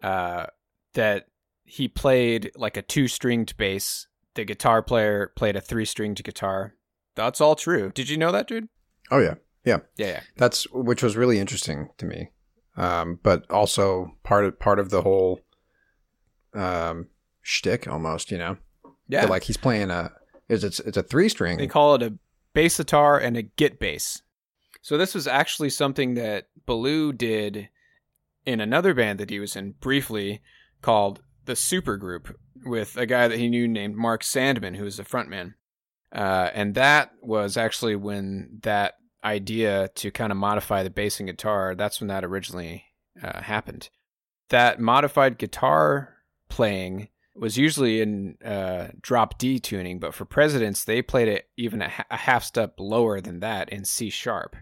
Uh, 0.02 0.46
that 0.94 1.28
he 1.66 1.88
played 1.88 2.52
like 2.56 2.78
a 2.78 2.82
two 2.82 3.08
stringed 3.08 3.58
bass. 3.58 4.08
The 4.36 4.46
guitar 4.46 4.82
player 4.82 5.32
played 5.36 5.56
a 5.56 5.62
three 5.62 5.86
stringed 5.86 6.24
guitar. 6.24 6.76
That's 7.16 7.42
all 7.42 7.56
true. 7.56 7.92
Did 7.94 8.10
you 8.10 8.18
know 8.18 8.32
that, 8.32 8.48
dude? 8.48 8.70
oh 9.12 9.20
yeah 9.20 9.36
yeah 9.66 9.80
Yeah, 9.98 10.08
yeah. 10.08 10.22
that's 10.38 10.70
which 10.72 11.04
was 11.04 11.18
really 11.18 11.40
interesting 11.40 11.90
to 11.98 12.06
me 12.06 12.30
um 12.78 13.20
but 13.24 13.50
also 13.52 14.12
part 14.24 14.46
of 14.46 14.60
part 14.60 14.80
of 14.80 14.90
the 14.90 15.02
whole 15.02 15.42
um 16.54 17.08
shtick 17.42 17.88
almost 17.88 18.32
you 18.32 18.38
know 18.38 18.58
Yeah. 19.08 19.22
That, 19.22 19.30
like 19.30 19.44
he's 19.44 19.58
playing 19.58 19.92
a 19.92 20.12
is 20.48 20.64
it's 20.64 20.80
it's 20.80 20.98
a 20.98 21.04
three 21.04 21.30
string 21.30 21.58
They 21.58 21.68
call 21.68 21.96
it 21.96 22.04
a 22.04 22.18
bass 22.54 22.78
guitar 22.78 23.20
and 23.20 23.38
a 23.38 23.44
guitbass. 23.44 24.22
So 24.82 24.98
this 24.98 25.14
was 25.14 25.28
actually 25.28 25.70
something 25.70 26.16
that 26.16 26.48
Ballew 26.68 27.16
did 27.16 27.70
in 28.46 28.60
another 28.62 28.94
band 28.94 29.20
that 29.20 29.30
he 29.30 29.40
was 29.40 29.56
in 29.56 29.74
briefly 29.74 30.42
called 30.82 31.22
the 31.46 31.54
Supergroup 31.54 32.34
with 32.66 32.98
a 32.98 33.06
guy 33.06 33.28
that 33.28 33.38
he 33.38 33.50
knew 33.50 33.68
named 33.68 33.96
Mark 33.96 34.24
Sandman, 34.24 34.74
who 34.76 34.86
was 34.86 34.98
the 34.98 35.04
frontman. 35.04 35.54
Uh, 36.12 36.50
and 36.54 36.74
that 36.76 37.12
was 37.22 37.58
actually 37.58 37.96
when 37.96 38.60
that 38.64 38.96
idea 39.24 39.90
to 39.96 40.12
kind 40.12 40.32
of 40.32 40.38
modify 40.38 40.84
the 40.84 40.90
bass 40.90 41.20
and 41.20 41.28
guitar, 41.28 41.76
that's 41.76 42.00
when 42.00 42.08
that 42.08 42.24
originally 42.24 42.86
uh, 43.22 43.42
happened. 43.42 43.90
That 44.50 44.80
modified 44.80 45.38
guitar 45.38 46.16
playing 46.50 47.10
was 47.36 47.58
usually 47.58 48.02
in 48.02 48.38
uh, 48.44 48.88
drop 49.02 49.38
D 49.38 49.60
tuning, 49.60 50.00
but 50.00 50.14
for 50.14 50.26
Presidents, 50.26 50.84
they 50.84 51.02
played 51.02 51.28
it 51.28 51.50
even 51.58 51.82
a, 51.82 51.92
a 52.10 52.18
half 52.18 52.44
step 52.44 52.76
lower 52.80 53.22
than 53.22 53.40
that 53.40 53.70
in 53.70 53.86
C 53.86 54.10
sharp. 54.10 54.56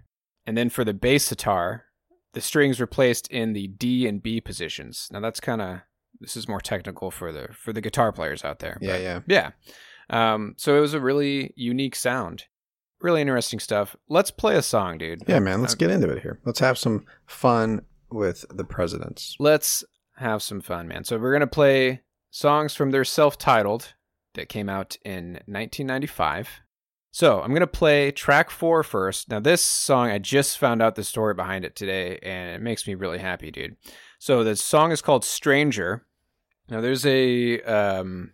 And 0.45 0.57
then 0.57 0.69
for 0.69 0.83
the 0.83 0.93
bass 0.93 1.29
guitar, 1.29 1.85
the 2.33 2.41
strings 2.41 2.79
were 2.79 2.87
placed 2.87 3.27
in 3.29 3.53
the 3.53 3.67
D 3.67 4.07
and 4.07 4.21
B 4.21 4.39
positions. 4.39 5.07
Now 5.11 5.19
that's 5.19 5.39
kind 5.39 5.61
of 5.61 5.79
this 6.19 6.37
is 6.37 6.47
more 6.47 6.61
technical 6.61 7.11
for 7.11 7.31
the 7.31 7.49
for 7.53 7.73
the 7.73 7.81
guitar 7.81 8.11
players 8.11 8.43
out 8.45 8.59
there. 8.59 8.77
Yeah, 8.81 8.97
yeah. 8.97 9.19
yeah. 9.27 9.51
Um, 10.09 10.53
so 10.57 10.77
it 10.77 10.81
was 10.81 10.93
a 10.93 11.01
really 11.01 11.53
unique 11.55 11.95
sound, 11.95 12.45
really 13.01 13.21
interesting 13.21 13.59
stuff. 13.59 13.95
Let's 14.09 14.31
play 14.31 14.55
a 14.55 14.61
song, 14.61 14.97
dude. 14.97 15.23
yeah 15.27 15.39
man 15.39 15.61
let's 15.61 15.73
Uh, 15.73 15.77
get 15.77 15.91
into 15.91 16.09
it 16.09 16.21
here 16.21 16.39
let's 16.45 16.59
have 16.59 16.77
some 16.77 17.05
fun 17.25 17.81
with 18.09 18.45
the 18.49 18.63
presidents 18.63 19.35
let's 19.39 19.83
have 20.17 20.41
some 20.41 20.61
fun, 20.61 20.87
man. 20.87 21.03
So 21.03 21.17
we're 21.19 21.31
gonna 21.33 21.45
play 21.45 22.01
songs 22.31 22.73
from 22.73 22.89
their 22.91 23.03
self-titled 23.05 23.93
that 24.33 24.49
came 24.49 24.67
out 24.67 24.97
in 25.05 25.33
1995. 25.45 26.49
So 27.11 27.39
I'm 27.41 27.53
gonna 27.53 27.67
play 27.67 28.11
track 28.11 28.49
four 28.49 28.81
first. 28.83 29.29
Now 29.29 29.39
this 29.39 29.61
song, 29.63 30.09
I 30.09 30.17
just 30.17 30.57
found 30.57 30.81
out 30.81 30.95
the 30.95 31.03
story 31.03 31.33
behind 31.35 31.65
it 31.65 31.75
today, 31.75 32.17
and 32.23 32.55
it 32.55 32.61
makes 32.61 32.87
me 32.87 32.95
really 32.95 33.19
happy, 33.19 33.51
dude. 33.51 33.75
So 34.19 34.43
the 34.43 34.55
song 34.55 34.91
is 34.91 35.01
called 35.03 35.23
"Stranger." 35.23 36.05
Now 36.69 36.81
there's 36.81 37.05
a, 37.05 37.61
um, 37.61 38.33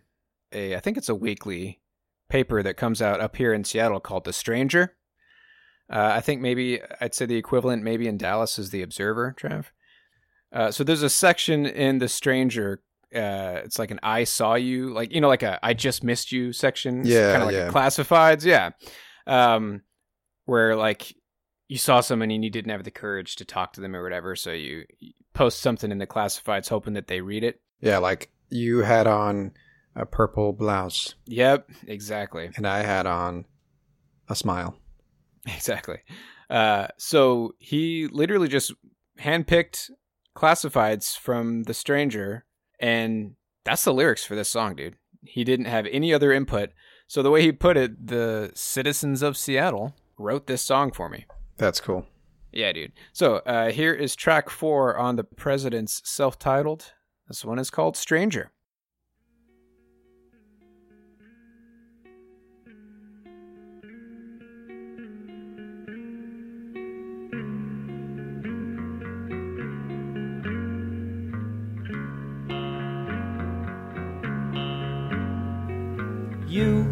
a 0.52 0.74
I 0.76 0.80
think 0.80 0.96
it's 0.96 1.08
a 1.10 1.14
weekly 1.14 1.80
paper 2.28 2.62
that 2.62 2.76
comes 2.76 3.02
out 3.02 3.20
up 3.20 3.36
here 3.36 3.52
in 3.52 3.64
Seattle 3.64 4.00
called 4.00 4.24
"The 4.24 4.32
Stranger." 4.32 4.96
Uh, 5.92 6.12
I 6.14 6.20
think 6.20 6.40
maybe 6.40 6.80
I'd 7.00 7.14
say 7.14 7.26
the 7.26 7.36
equivalent 7.36 7.82
maybe 7.82 8.08
in 8.08 8.16
Dallas 8.16 8.58
is 8.58 8.70
the 8.70 8.82
Observer, 8.82 9.34
Trav. 9.38 9.66
Uh, 10.52 10.70
so 10.70 10.82
there's 10.84 11.02
a 11.02 11.10
section 11.10 11.66
in 11.66 11.98
The 11.98 12.08
Stranger. 12.08 12.82
Uh, 13.14 13.60
it's 13.64 13.78
like 13.78 13.90
an 13.90 14.00
"I 14.02 14.24
saw 14.24 14.54
you," 14.54 14.92
like 14.92 15.12
you 15.12 15.20
know, 15.20 15.28
like 15.28 15.42
a 15.42 15.58
"I 15.62 15.74
just 15.74 16.02
missed 16.02 16.32
you" 16.32 16.52
section. 16.52 17.02
Yeah, 17.04 17.32
kind 17.32 17.42
of 17.42 17.48
like 17.48 17.56
yeah. 17.56 17.68
a 17.68 17.72
classifieds. 17.72 18.44
Yeah, 18.44 18.70
um, 19.26 19.82
where 20.46 20.76
like 20.76 21.14
you 21.68 21.78
saw 21.78 22.00
someone 22.00 22.30
and 22.30 22.44
you 22.44 22.50
didn't 22.50 22.70
have 22.70 22.84
the 22.84 22.90
courage 22.90 23.36
to 23.36 23.44
talk 23.44 23.72
to 23.74 23.80
them 23.80 23.94
or 23.94 24.02
whatever, 24.02 24.36
so 24.36 24.52
you 24.52 24.84
post 25.34 25.60
something 25.60 25.90
in 25.90 25.98
the 25.98 26.06
classifieds 26.06 26.68
hoping 26.68 26.94
that 26.94 27.08
they 27.08 27.20
read 27.20 27.44
it. 27.44 27.60
yeah 27.80 27.98
like 27.98 28.30
you 28.50 28.78
had 28.78 29.06
on 29.06 29.52
a 29.96 30.04
purple 30.06 30.52
blouse 30.52 31.14
Yep, 31.26 31.70
exactly. 31.86 32.50
and 32.56 32.66
i 32.66 32.82
had 32.82 33.06
on 33.06 33.44
a 34.28 34.34
smile 34.34 34.76
Exactly. 35.46 35.98
Uh, 36.48 36.86
so 36.96 37.54
he 37.58 38.06
literally 38.10 38.48
just 38.48 38.72
handpicked 39.20 39.90
classifieds 40.34 41.16
from 41.18 41.64
The 41.64 41.74
Stranger, 41.74 42.44
and 42.80 43.34
that's 43.64 43.84
the 43.84 43.92
lyrics 43.92 44.24
for 44.24 44.34
this 44.34 44.48
song, 44.48 44.74
dude. 44.76 44.96
He 45.22 45.44
didn't 45.44 45.66
have 45.66 45.86
any 45.90 46.12
other 46.14 46.32
input. 46.32 46.70
So 47.06 47.22
the 47.22 47.30
way 47.30 47.42
he 47.42 47.52
put 47.52 47.76
it, 47.76 48.06
the 48.06 48.52
citizens 48.54 49.22
of 49.22 49.36
Seattle 49.36 49.94
wrote 50.18 50.46
this 50.46 50.62
song 50.62 50.90
for 50.92 51.08
me. 51.10 51.26
that's 51.58 51.80
cool 51.80 52.06
Yeah, 52.52 52.72
dude. 52.72 52.92
So 53.12 53.36
uh, 53.46 53.70
here 53.70 53.92
is 53.92 54.16
track 54.16 54.48
four 54.48 54.96
on 54.96 55.16
the 55.16 55.24
President's 55.24 56.00
self 56.04 56.38
titled. 56.38 56.92
This 57.28 57.44
one 57.44 57.58
is 57.58 57.70
called 57.70 57.96
Stranger. 57.96 58.50
You, 76.54 76.86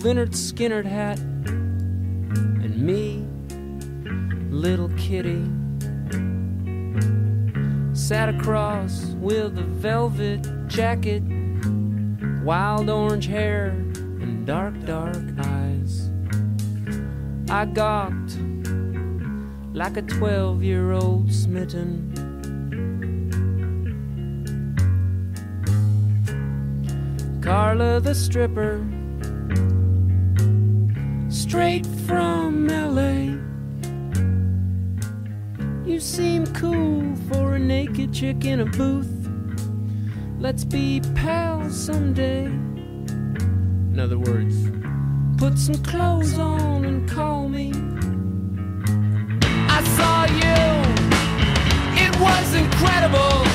Lynyrd 0.00 0.32
Skynyrd 0.32 0.86
hat, 0.86 1.18
and 1.18 2.74
me, 2.74 3.26
little 4.48 4.88
kitty, 4.96 5.44
sat 7.92 8.30
across 8.30 9.04
with 9.20 9.58
a 9.58 9.62
velvet 9.64 10.40
jacket, 10.68 11.22
wild 12.42 12.88
orange 12.88 13.26
hair, 13.26 13.66
and 13.66 14.46
dark, 14.46 14.80
dark 14.86 15.22
eyes. 15.40 16.10
I 17.50 17.66
gawked 17.66 18.38
like 19.74 19.98
a 19.98 20.02
12 20.02 20.62
year 20.62 20.92
old 20.92 21.30
smitten. 21.30 22.13
Carla 27.44 28.00
the 28.00 28.14
stripper, 28.14 28.82
straight 31.28 31.84
from 32.06 32.68
LA. 32.68 33.36
You 35.84 36.00
seem 36.00 36.46
cool 36.54 37.14
for 37.28 37.56
a 37.56 37.58
naked 37.58 38.14
chick 38.14 38.46
in 38.46 38.60
a 38.60 38.64
booth. 38.64 39.28
Let's 40.38 40.64
be 40.64 41.02
pals 41.14 41.76
someday. 41.76 42.46
In 42.46 44.00
other 44.00 44.18
words, 44.18 44.70
put 45.36 45.58
some 45.58 45.82
clothes 45.82 46.38
on 46.38 46.86
and 46.86 47.06
call 47.06 47.50
me. 47.50 47.72
I 49.68 49.82
saw 49.98 50.24
you, 50.40 50.56
it 52.06 52.18
was 52.18 52.54
incredible. 52.54 53.53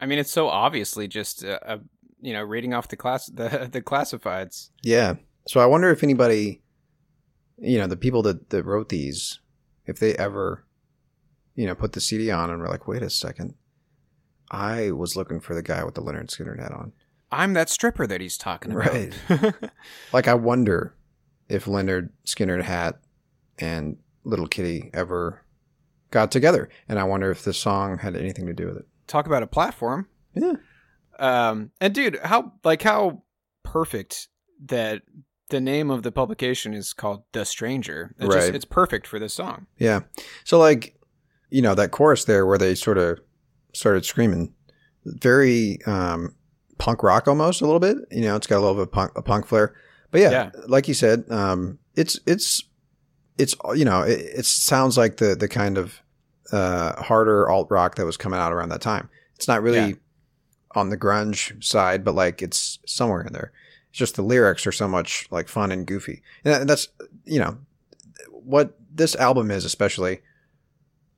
I 0.00 0.06
mean, 0.06 0.18
it's 0.18 0.32
so 0.32 0.48
obviously 0.48 1.08
just 1.08 1.42
a, 1.42 1.74
a 1.74 1.80
you 2.20 2.32
know 2.32 2.42
reading 2.42 2.74
off 2.74 2.88
the 2.88 2.96
class 2.96 3.26
the 3.26 3.68
the 3.72 3.82
classifieds. 3.82 4.70
Yeah. 4.82 5.14
So 5.46 5.60
I 5.60 5.66
wonder 5.66 5.90
if 5.90 6.02
anybody, 6.02 6.62
you 7.58 7.78
know, 7.78 7.86
the 7.86 7.96
people 7.96 8.22
that, 8.22 8.50
that 8.50 8.64
wrote 8.64 8.88
these, 8.88 9.40
if 9.86 9.98
they 9.98 10.14
ever, 10.14 10.64
you 11.54 11.66
know, 11.66 11.74
put 11.74 11.92
the 11.92 12.00
CD 12.00 12.30
on 12.30 12.50
and 12.50 12.60
were 12.60 12.68
like, 12.68 12.86
wait 12.86 13.02
a 13.02 13.10
second, 13.10 13.54
I 14.50 14.90
was 14.90 15.16
looking 15.16 15.40
for 15.40 15.54
the 15.54 15.62
guy 15.62 15.82
with 15.82 15.94
the 15.94 16.02
Lynyrd 16.02 16.28
Skynyrd 16.28 16.60
hat 16.60 16.72
on. 16.72 16.92
I'm 17.32 17.54
that 17.54 17.68
stripper 17.68 18.06
that 18.06 18.20
he's 18.20 18.36
talking 18.36 18.72
about. 18.72 18.92
Right. 18.92 19.14
Like, 20.12 20.26
I 20.28 20.34
wonder 20.34 20.94
if 21.48 21.64
Lynyrd 21.64 22.10
Skynyrd 22.26 22.62
hat 22.62 23.00
and 23.58 23.96
Little 24.24 24.48
Kitty 24.48 24.90
ever 24.92 25.44
got 26.10 26.30
together. 26.30 26.68
And 26.88 26.98
I 26.98 27.04
wonder 27.04 27.30
if 27.30 27.42
the 27.42 27.54
song 27.54 27.98
had 27.98 28.16
anything 28.16 28.46
to 28.46 28.52
do 28.52 28.66
with 28.66 28.78
it. 28.78 28.86
Talk 29.10 29.26
about 29.26 29.42
a 29.42 29.46
platform. 29.48 30.06
Yeah. 30.34 30.54
Um, 31.18 31.72
and 31.80 31.92
dude, 31.94 32.18
how 32.22 32.52
like 32.64 32.80
how 32.82 33.24
perfect 33.64 34.28
that 34.66 35.02
the 35.48 35.60
name 35.60 35.90
of 35.90 36.02
the 36.04 36.12
publication 36.12 36.72
is 36.74 36.92
called 36.92 37.24
The 37.32 37.44
Stranger. 37.44 38.14
It's 38.18 38.32
just 38.32 38.46
Right. 38.46 38.54
it's 38.54 38.64
perfect 38.64 39.06
for 39.08 39.18
this 39.18 39.34
song. 39.34 39.66
Yeah. 39.78 40.00
So 40.44 40.58
like, 40.60 40.94
you 41.50 41.60
know, 41.60 41.74
that 41.74 41.90
chorus 41.90 42.24
there 42.24 42.46
where 42.46 42.56
they 42.58 42.76
sort 42.76 42.98
of 42.98 43.18
started 43.74 44.04
screaming, 44.04 44.54
very 45.04 45.78
um, 45.86 46.36
punk 46.78 47.02
rock 47.02 47.26
almost 47.26 47.60
a 47.62 47.64
little 47.64 47.80
bit. 47.80 47.96
You 48.12 48.22
know, 48.22 48.36
it's 48.36 48.46
got 48.46 48.58
a 48.58 48.60
little 48.60 48.74
bit 48.76 48.82
of 48.82 48.92
punk, 48.92 49.12
a 49.16 49.22
punk 49.22 49.46
flair. 49.46 49.74
But 50.12 50.20
yeah, 50.20 50.30
Yeah. 50.30 50.50
like 50.68 50.86
you 50.86 50.94
said, 50.94 51.24
um, 51.30 51.78
it's 51.96 52.20
it's 52.26 52.62
it's 53.38 53.56
you 53.74 53.84
know, 53.84 54.02
it, 54.02 54.20
it 54.20 54.44
sounds 54.46 54.96
like 54.96 55.16
the 55.16 55.34
the 55.34 55.48
kind 55.48 55.76
of 55.78 56.00
uh, 56.52 57.02
harder 57.02 57.48
alt 57.48 57.68
rock 57.70 57.94
that 57.96 58.06
was 58.06 58.16
coming 58.16 58.38
out 58.40 58.52
around 58.52 58.68
that 58.70 58.80
time. 58.80 59.08
It's 59.36 59.48
not 59.48 59.62
really 59.62 59.78
Yeah. 59.90 59.94
on 60.74 60.90
the 60.90 60.96
grunge 60.98 61.62
side, 61.62 62.04
but 62.04 62.14
like 62.14 62.42
it's 62.42 62.78
somewhere 62.86 63.22
in 63.22 63.32
there. 63.32 63.52
It's 63.90 63.98
just 63.98 64.16
the 64.16 64.22
lyrics 64.22 64.66
are 64.66 64.72
so 64.72 64.86
much 64.88 65.26
like 65.30 65.48
fun 65.48 65.72
and 65.72 65.86
goofy, 65.86 66.22
and 66.44 66.68
that's 66.68 66.88
you 67.24 67.38
know 67.40 67.58
what 68.30 68.78
this 68.92 69.14
album 69.16 69.50
is 69.50 69.64
especially. 69.64 70.20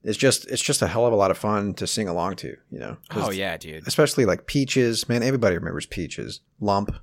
It's 0.04 0.18
just 0.18 0.46
it's 0.50 0.62
just 0.62 0.82
a 0.82 0.88
hell 0.88 1.06
of 1.06 1.12
a 1.12 1.16
lot 1.16 1.30
of 1.30 1.38
fun 1.38 1.74
to 1.74 1.86
sing 1.86 2.08
along 2.08 2.36
to, 2.36 2.56
you 2.70 2.78
know. 2.80 2.96
Oh 3.12 3.30
yeah, 3.30 3.56
dude. 3.56 3.86
especially 3.86 4.24
like 4.24 4.46
Peaches. 4.46 5.08
Man, 5.08 5.22
everybody 5.22 5.56
remembers 5.56 5.86
Peaches. 5.86 6.40
Lump. 6.60 6.94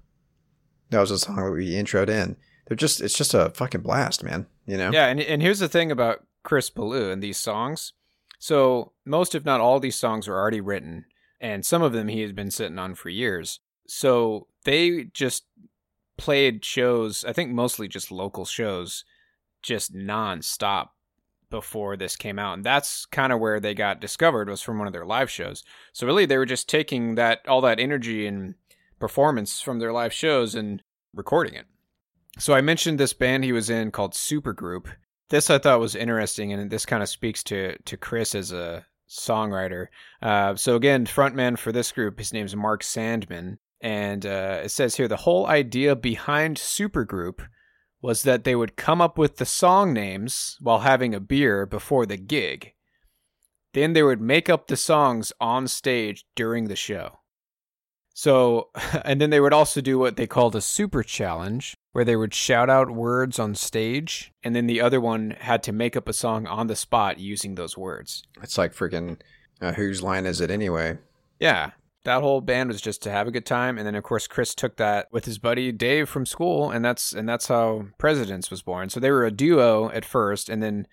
That 0.90 1.00
was 1.00 1.12
a 1.12 1.20
song 1.20 1.38
that 1.38 1.52
we 1.52 1.70
introed 1.72 2.10
in. 2.10 2.36
They're 2.68 2.76
just 2.76 3.00
it's 3.00 3.14
just 3.18 3.34
a 3.34 3.52
fucking 3.52 3.82
blast, 3.82 4.24
man. 4.24 4.48
You 4.66 4.78
know. 4.78 4.92
Yeah, 4.92 5.06
and 5.08 5.20
and 5.22 5.42
here's 5.42 5.60
the 5.60 5.70
thing 5.70 5.92
about 5.92 6.26
Chris 6.44 6.70
Ballew 6.70 7.12
and 7.14 7.22
these 7.24 7.38
songs. 7.40 7.94
So 8.40 8.94
most, 9.06 9.36
if 9.36 9.46
not 9.46 9.62
all, 9.62 9.80
these 9.80 10.00
songs 10.00 10.28
were 10.28 10.40
already 10.40 10.62
written, 10.62 11.06
and 11.40 11.66
some 11.66 11.82
of 11.82 11.94
them 11.94 12.08
he 12.08 12.22
had 12.22 12.36
been 12.36 12.52
sitting 12.52 12.80
on 12.80 12.96
for 12.96 13.10
years. 13.10 13.60
So 13.88 14.48
they 14.64 15.06
just 15.14 15.44
played 16.18 16.64
shows. 16.64 17.24
I 17.26 17.34
think 17.34 17.52
mostly 17.52 17.88
just 17.88 18.12
local 18.12 18.46
shows, 18.46 19.04
just 19.62 19.94
nonstop 19.94 20.90
before 21.50 21.98
this 21.98 22.16
came 22.16 22.40
out, 22.40 22.54
and 22.54 22.64
that's 22.64 23.06
kind 23.06 23.34
of 23.34 23.40
where 23.40 23.60
they 23.60 23.74
got 23.74 24.00
discovered 24.00 24.50
was 24.50 24.62
from 24.62 24.78
one 24.78 24.88
of 24.88 24.94
their 24.94 25.06
live 25.06 25.30
shows. 25.30 25.64
So 25.94 26.08
really, 26.08 26.26
they 26.26 26.38
were 26.38 26.46
just 26.46 26.70
taking 26.70 27.16
that 27.16 27.40
all 27.48 27.62
that 27.62 27.80
energy 27.80 28.26
and 28.26 28.56
performance 29.00 29.60
from 29.60 29.80
their 29.80 29.92
live 29.92 30.14
shows 30.14 30.56
and 30.56 30.84
recording 31.14 31.56
it. 31.56 31.66
So 32.38 32.54
I 32.54 32.62
mentioned 32.62 33.00
this 33.00 33.14
band 33.14 33.44
he 33.44 33.52
was 33.52 33.70
in 33.70 33.92
called 33.92 34.14
Supergroup. 34.14 34.88
This 35.30 35.50
I 35.50 35.60
thought 35.60 35.80
was 35.80 35.96
interesting, 35.96 36.54
and 36.54 36.70
this 36.70 36.86
kind 36.86 37.04
of 37.04 37.10
speaks 37.10 37.44
to 37.44 37.78
to 37.78 37.98
Chris 37.98 38.34
as 38.36 38.52
a 38.52 38.86
songwriter. 39.08 39.88
Uh, 40.22 40.56
so 40.56 40.76
again, 40.76 41.06
frontman 41.06 41.58
for 41.58 41.72
this 41.72 41.92
group, 41.92 42.20
his 42.20 42.34
name's 42.34 42.56
Mark 42.56 42.84
Sandman, 42.84 43.60
and 43.82 44.26
uh, 44.26 44.62
it 44.64 44.70
says 44.70 44.96
here 44.96 45.08
the 45.08 45.18
whole 45.18 45.48
idea 45.48 45.96
behind 45.96 46.58
Supergroup 46.58 47.42
was 48.02 48.24
that 48.24 48.44
they 48.44 48.56
would 48.56 48.78
come 48.78 49.02
up 49.02 49.18
with 49.18 49.38
the 49.38 49.46
song 49.46 49.94
names 49.94 50.58
while 50.62 50.80
having 50.80 51.14
a 51.14 51.20
beer 51.20 51.66
before 51.66 52.06
the 52.06 52.18
gig. 52.18 52.74
Then 53.74 53.94
they 53.94 54.04
would 54.04 54.22
make 54.22 54.50
up 54.50 54.68
the 54.68 54.78
songs 54.78 55.34
on 55.40 55.68
stage 55.68 56.26
during 56.36 56.66
the 56.66 56.76
show. 56.76 57.20
So, 58.14 58.70
and 59.06 59.20
then 59.20 59.30
they 59.30 59.40
would 59.40 59.54
also 59.54 59.82
do 59.82 60.00
what 60.00 60.16
they 60.16 60.28
called 60.28 60.56
a 60.56 60.62
super 60.62 61.04
challenge, 61.04 61.78
where 61.92 62.06
they 62.06 62.16
would 62.16 62.34
shout 62.34 62.70
out 62.70 62.92
words 62.92 63.40
on 63.40 63.56
stage, 63.56 64.32
and 64.44 64.56
then 64.56 64.68
the 64.68 64.82
other 64.82 65.02
one 65.02 65.36
had 65.40 65.64
to 65.64 65.72
make 65.72 65.96
up 65.96 66.08
a 66.08 66.14
song 66.14 66.46
on 66.46 66.68
the 66.68 66.76
spot 66.76 67.20
using 67.20 67.56
those 67.56 67.78
words. 67.78 68.24
It's 68.42 68.58
like 68.58 68.76
freaking 68.76 69.18
uh, 69.62 69.74
whose 69.74 70.04
line 70.04 70.26
is 70.26 70.42
it 70.42 70.52
anyway? 70.52 70.98
Yeah, 71.40 71.72
that 72.04 72.22
whole 72.22 72.42
band 72.42 72.70
was 72.70 72.82
just 72.82 73.02
to 73.04 73.12
have 73.12 73.28
a 73.28 73.32
good 73.32 73.46
time, 73.46 73.78
and 73.78 73.86
then 73.86 73.96
of 73.96 74.04
course 74.04 74.28
Chris 74.28 74.54
took 74.56 74.78
that 74.78 75.08
with 75.12 75.26
his 75.26 75.38
buddy 75.38 75.72
Dave 75.72 76.08
from 76.08 76.26
school, 76.26 76.70
and 76.72 76.84
that's 76.84 77.12
and 77.12 77.28
that's 77.28 77.48
how 77.48 77.88
Presidents 77.98 78.50
was 78.50 78.62
born. 78.62 78.90
So 78.90 79.00
they 79.00 79.12
were 79.12 79.26
a 79.26 79.32
duo 79.32 79.90
at 79.90 80.06
first, 80.06 80.50
and 80.50 80.62
then 80.62 80.88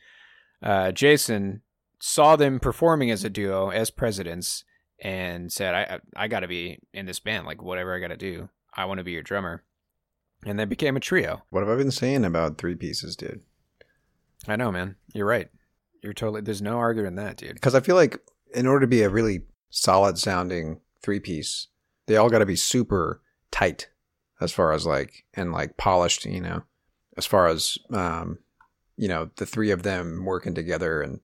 uh, 0.63 0.93
Jason 0.93 1.63
saw 2.01 2.37
them 2.37 2.59
performing 2.59 3.11
as 3.11 3.25
a 3.25 3.31
duo 3.31 3.71
as 3.71 3.91
Presidents, 3.91 4.65
and 5.01 5.53
said, 5.53 5.75
"I 5.75 6.01
I, 6.17 6.25
I 6.25 6.29
got 6.29 6.41
to 6.41 6.49
be 6.49 6.79
in 6.93 7.07
this 7.07 7.21
band. 7.21 7.47
Like 7.47 7.63
whatever 7.63 7.95
I 7.95 8.01
got 8.01 8.09
to 8.09 8.17
do, 8.17 8.49
I 8.75 8.87
want 8.87 8.99
to 8.99 9.05
be 9.05 9.13
your 9.13 9.23
drummer." 9.23 9.63
And 10.45 10.59
they 10.59 10.65
became 10.65 10.97
a 10.97 11.01
trio. 11.01 11.43
What 11.51 11.61
have 11.61 11.69
I 11.69 11.77
been 11.77 11.91
saying 11.91 12.25
about 12.25 12.59
three 12.59 12.75
pieces, 12.75 13.17
dude? 13.17 13.41
I 14.47 14.57
know, 14.57 14.71
man. 14.71 14.97
You're 15.13 15.27
right. 15.27 15.49
You're 16.03 16.13
totally. 16.13 16.41
There's 16.41 16.63
no 16.63 16.79
arguing 16.79 17.17
that, 17.17 17.37
dude. 17.37 17.55
Because 17.55 17.75
I 17.75 17.81
feel 17.81 17.97
like 17.97 18.21
in 18.55 18.67
order 18.67 18.81
to 18.81 18.87
be 18.87 19.03
a 19.03 19.11
really 19.11 19.43
solid 19.71 20.19
sounding 20.19 20.81
three 21.03 21.21
piece, 21.21 21.69
they 22.07 22.17
all 22.17 22.31
got 22.31 22.39
to 22.39 22.47
be 22.47 22.57
super 22.57 23.21
tight 23.51 23.89
as 24.41 24.53
far 24.53 24.73
as 24.73 24.87
like 24.87 25.25
and 25.35 25.53
like 25.53 25.77
polished, 25.77 26.25
you 26.27 26.41
know, 26.41 26.63
as 27.17 27.27
far 27.27 27.49
as 27.49 27.79
um, 27.93 28.39
you 28.97 29.09
know, 29.09 29.31
the 29.37 29.47
three 29.47 29.71
of 29.71 29.83
them 29.83 30.25
working 30.25 30.55
together 30.55 31.03
and 31.03 31.21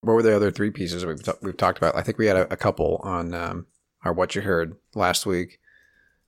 what 0.00 0.14
were 0.14 0.22
the 0.22 0.34
other 0.34 0.50
three 0.50 0.70
pieces 0.70 1.06
we've 1.06 1.22
ta- 1.22 1.34
we've 1.42 1.56
talked 1.56 1.78
about? 1.78 1.96
I 1.96 2.02
think 2.02 2.18
we 2.18 2.26
had 2.26 2.36
a, 2.36 2.52
a 2.52 2.56
couple 2.56 3.00
on 3.02 3.34
um, 3.34 3.66
our 4.04 4.12
what 4.12 4.34
you 4.34 4.42
heard 4.42 4.76
last 4.94 5.26
week. 5.26 5.60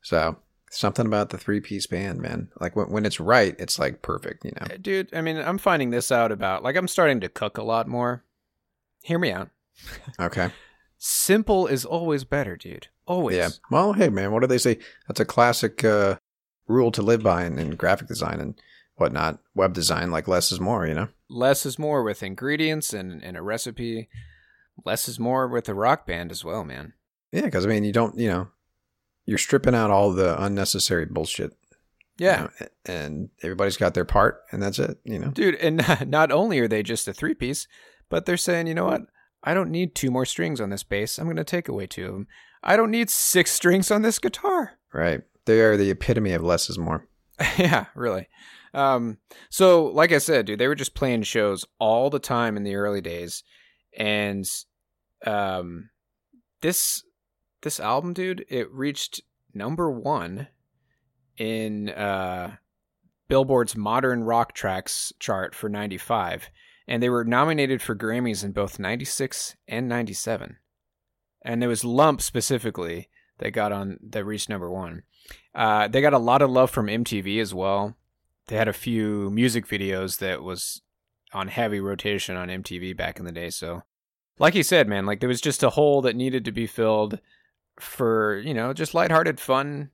So 0.01 0.37
something 0.75 1.07
about 1.07 1.31
the 1.31 1.39
three 1.39 1.61
piece 1.61 1.87
band, 1.87 2.21
man. 2.21 2.49
Like 2.61 2.77
when 2.77 2.91
when 2.91 3.07
it's 3.07 3.21
right, 3.21 3.55
it's 3.59 3.79
like 3.79 4.03
perfect, 4.03 4.45
you 4.45 4.53
know. 4.53 4.67
Uh, 4.75 4.77
Dude, 4.81 5.15
I 5.15 5.21
mean, 5.21 5.37
I'm 5.37 5.59
finding 5.59 5.91
this 5.91 6.11
out 6.11 6.33
about 6.33 6.63
like 6.63 6.77
I'm 6.77 6.89
starting 6.89 7.21
to 7.21 7.29
cook 7.29 7.59
a 7.59 7.63
lot 7.63 7.89
more. 7.89 8.25
Hear 9.03 9.19
me 9.19 9.31
out. 9.31 9.51
Okay. 10.21 10.51
Simple 10.99 11.67
is 11.67 11.85
always 11.85 12.25
better, 12.25 12.57
dude. 12.57 12.89
Always. 13.07 13.37
Yeah. 13.37 13.51
Well, 13.71 13.93
hey, 13.93 14.09
man, 14.09 14.33
what 14.33 14.41
do 14.41 14.47
they 14.47 14.59
say? 14.59 14.79
That's 15.07 15.21
a 15.21 15.25
classic 15.25 15.85
uh, 15.85 16.17
rule 16.67 16.91
to 16.93 17.03
live 17.03 17.23
by 17.23 17.45
in, 17.45 17.59
in 17.59 17.75
graphic 17.75 18.09
design 18.09 18.41
and 18.41 18.55
whatnot, 18.97 19.41
web 19.55 19.75
design. 19.75 20.11
Like 20.11 20.29
less 20.29 20.51
is 20.53 20.61
more, 20.61 20.87
you 20.87 20.95
know. 20.95 21.09
Less 21.29 21.67
is 21.67 21.79
more 21.79 22.03
with 22.03 22.23
ingredients 22.23 22.93
and, 22.95 23.23
and 23.23 23.37
a 23.37 23.43
recipe. 23.43 24.09
Less 24.85 25.09
is 25.09 25.19
more 25.19 25.49
with 25.49 25.69
a 25.69 25.75
rock 25.75 26.07
band 26.07 26.31
as 26.31 26.45
well, 26.45 26.65
man. 26.65 26.95
Yeah, 27.33 27.43
because 27.43 27.67
I 27.67 27.69
mean, 27.69 27.85
you 27.85 27.93
don't, 27.93 28.17
you 28.19 28.29
know, 28.29 28.49
you're 29.27 29.39
stripping 29.39 29.75
out 29.75 29.91
all 29.91 30.13
the 30.13 30.41
unnecessary 30.43 31.07
bullshit. 31.07 31.53
you 32.19 32.27
Yeah. 32.27 32.49
know, 32.61 32.67
and 32.87 33.31
everybody's 33.43 33.77
got 33.77 33.95
their 33.95 34.05
part, 34.05 34.43
and 34.53 34.63
that's 34.63 34.79
it. 34.79 34.99
You 35.05 35.19
know. 35.19 35.29
Dude, 35.31 35.57
and 35.57 35.85
not 36.11 36.31
only 36.33 36.59
are 36.61 36.69
they 36.69 36.83
just 36.83 37.09
a 37.09 37.13
three 37.13 37.35
piece, 37.35 37.67
but 38.09 38.27
they're 38.27 38.37
saying, 38.37 38.67
you 38.67 38.75
know 38.75 38.85
what? 38.87 39.03
I 39.43 39.53
don't 39.55 39.71
need 39.71 39.95
two 39.95 40.11
more 40.11 40.25
strings 40.25 40.61
on 40.61 40.71
this 40.71 40.83
bass. 40.85 41.19
I'm 41.19 41.27
going 41.27 41.37
to 41.37 41.45
take 41.45 41.69
away 41.69 41.87
two 41.87 42.07
of 42.07 42.13
them. 42.13 42.27
I 42.63 42.77
don't 42.77 42.91
need 42.91 43.11
six 43.11 43.51
strings 43.61 43.91
on 43.91 44.03
this 44.03 44.19
guitar. 44.19 44.79
Right. 44.93 45.23
They 45.47 45.61
are 45.61 45.77
the 45.77 45.91
epitome 45.91 46.33
of 46.33 46.43
less 46.43 46.71
is 46.71 46.79
more. 46.79 47.07
yeah, 47.59 47.87
really. 47.95 48.29
Um, 48.73 49.19
so 49.51 49.87
like 49.87 50.13
I 50.13 50.19
said, 50.19 50.47
dude, 50.47 50.59
they 50.59 50.67
were 50.69 50.75
just 50.75 50.95
playing 50.95 51.23
shows 51.25 51.65
all 51.79 52.09
the 52.11 52.19
time 52.19 52.57
in 52.57 52.63
the 52.65 52.75
early 52.77 53.01
days, 53.03 53.43
and 53.97 54.45
um, 55.27 55.91
this 56.63 57.03
this 57.65 57.81
album, 57.81 58.13
dude, 58.13 58.45
it 58.49 58.71
reached 58.71 59.21
number 59.53 59.91
one 59.91 60.49
in 61.37 61.89
uh 61.91 62.57
Billboard's 63.27 63.75
Modern 63.75 64.23
Rock 64.23 64.53
Tracks 64.53 65.13
chart 65.19 65.55
for 65.55 65.69
'95, 65.69 66.51
and 66.87 67.03
they 67.03 67.09
were 67.09 67.25
nominated 67.25 67.83
for 67.83 67.97
Grammys 67.97 68.45
in 68.45 68.53
both 68.53 68.79
'96 68.79 69.57
and 69.67 69.89
'97. 69.89 70.59
And 71.43 71.65
it 71.65 71.67
was 71.67 71.85
Lump 71.85 72.21
specifically 72.21 73.09
that 73.39 73.51
got 73.51 73.73
on 73.73 73.99
that 74.03 74.25
reached 74.25 74.49
number 74.49 74.71
one. 74.71 75.03
Uh, 75.55 75.89
they 75.89 76.01
got 76.01 76.13
a 76.13 76.19
lot 76.19 76.43
of 76.43 76.51
love 76.51 76.71
from 76.71 76.87
MTV 76.87 77.41
as 77.41 77.55
well. 77.55 77.97
They 78.47 78.57
had 78.57 78.69
a 78.69 78.73
few 78.73 79.31
music 79.31 79.67
videos 79.67 80.19
that 80.19 80.43
was 80.43 80.83
on 81.33 81.49
heavy 81.49 81.81
rotation 81.81 82.37
on 82.37 82.49
MTV 82.49 82.97
back 82.97 83.19
in 83.19 83.25
the 83.25 83.33
day. 83.33 83.51
So, 83.51 83.83
like 84.39 84.55
you 84.55 84.63
said, 84.63 84.89
man, 84.89 85.07
like 85.07 85.21
there 85.21 85.29
was 85.29 85.41
just 85.41 85.63
a 85.63 85.71
hole 85.71 86.03
that 86.03 86.17
needed 86.17 86.45
to 86.45 86.53
be 86.53 86.67
filled 86.67 87.21
for 87.81 88.39
you 88.39 88.55
know 88.55 88.73
just 88.73 88.95
lighthearted, 88.95 89.41
fun 89.41 89.91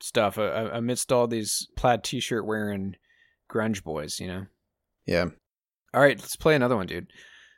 stuff 0.00 0.38
uh, 0.38 0.70
amidst 0.72 1.12
all 1.12 1.26
these 1.26 1.68
plaid 1.76 2.02
T-shirt 2.02 2.46
wearing 2.46 2.96
grunge 3.48 3.82
boys. 3.82 4.20
You 4.20 4.28
know, 4.28 4.46
Yeah. 5.06 5.26
All 5.92 6.00
right, 6.00 6.18
let's 6.18 6.36
play 6.36 6.54
another 6.54 6.76
one, 6.76 6.86
dude. 6.86 7.12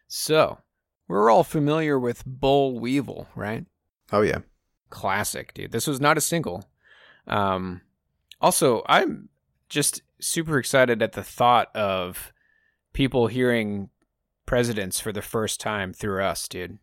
So, 0.09 0.59
we're 1.07 1.31
all 1.31 1.45
familiar 1.45 1.99
with 1.99 2.25
Boll 2.25 2.81
Weevil, 2.81 3.29
right? 3.37 3.67
Oh 4.11 4.23
yeah. 4.23 4.39
Classic, 4.91 5.53
dude. 5.55 5.73
This 5.73 5.87
was 5.87 6.01
not 6.01 6.17
a 6.19 6.23
single. 6.23 6.65
Um, 7.27 7.83
also, 8.41 8.83
I'm 8.87 9.29
just 9.69 10.03
super 10.21 10.59
excited 10.59 11.03
at 11.03 11.13
the 11.13 11.23
thought 11.23 11.75
of 11.77 12.33
people 12.93 13.27
hearing 13.27 13.91
presidents 14.47 15.01
for 15.01 15.13
the 15.13 15.23
first 15.23 15.61
time 15.61 15.93
through 15.93 16.23
us, 16.23 16.49
dude. 16.49 16.79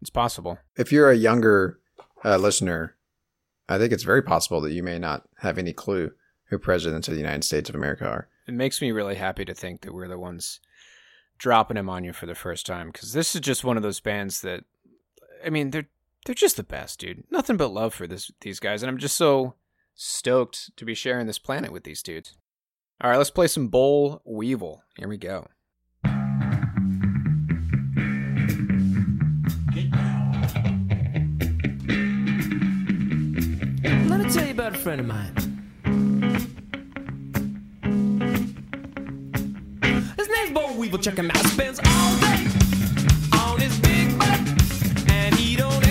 It's 0.00 0.10
possible. 0.10 0.58
If 0.76 0.92
you're 0.92 1.10
a 1.10 1.16
younger 1.16 1.80
uh, 2.24 2.36
listener, 2.36 2.96
I 3.68 3.78
think 3.78 3.92
it's 3.92 4.02
very 4.02 4.22
possible 4.22 4.60
that 4.62 4.72
you 4.72 4.82
may 4.82 4.98
not 4.98 5.28
have 5.38 5.58
any 5.58 5.72
clue 5.72 6.12
who 6.46 6.58
presidents 6.58 7.08
of 7.08 7.14
the 7.14 7.20
United 7.20 7.44
States 7.44 7.68
of 7.68 7.74
America 7.74 8.06
are. 8.06 8.28
It 8.46 8.54
makes 8.54 8.80
me 8.80 8.92
really 8.92 9.16
happy 9.16 9.44
to 9.44 9.54
think 9.54 9.82
that 9.82 9.92
we're 9.92 10.08
the 10.08 10.18
ones 10.18 10.60
dropping 11.36 11.76
him 11.76 11.90
on 11.90 12.04
you 12.04 12.12
for 12.12 12.26
the 12.26 12.34
first 12.34 12.66
time 12.66 12.90
because 12.90 13.12
this 13.12 13.34
is 13.34 13.40
just 13.40 13.64
one 13.64 13.76
of 13.76 13.82
those 13.82 14.00
bands 14.00 14.40
that, 14.40 14.64
I 15.44 15.50
mean, 15.50 15.70
they're 15.70 15.88
they're 16.26 16.34
just 16.34 16.56
the 16.56 16.62
best, 16.62 16.98
dude. 17.00 17.24
Nothing 17.30 17.56
but 17.56 17.72
love 17.72 17.94
for 17.94 18.06
this 18.06 18.30
these 18.40 18.60
guys, 18.60 18.82
and 18.82 18.90
I'm 18.90 18.98
just 18.98 19.16
so 19.16 19.54
stoked 19.94 20.76
to 20.76 20.84
be 20.84 20.94
sharing 20.94 21.26
this 21.26 21.38
planet 21.38 21.72
with 21.72 21.84
these 21.84 22.02
dudes. 22.02 22.36
All 23.00 23.10
right, 23.10 23.16
let's 23.16 23.30
play 23.30 23.46
some 23.46 23.68
Boll 23.68 24.20
Weevil. 24.24 24.82
Here 24.96 25.08
we 25.08 25.16
go. 25.16 25.48
Tell 34.30 34.44
you 34.44 34.50
about 34.50 34.74
a 34.74 34.78
friend 34.78 35.00
of 35.00 35.06
mine. 35.06 35.32
His 40.18 40.28
name's 40.28 40.50
Boll 40.52 40.74
Weevil. 40.76 40.98
Check 40.98 41.16
him 41.16 41.30
out. 41.30 41.38
Spends 41.46 41.80
all 41.82 42.16
day 42.20 42.46
on 43.32 43.58
his 43.58 43.78
big 43.80 44.18
butt, 44.18 44.38
and 45.10 45.34
he 45.34 45.56
don't 45.56 45.87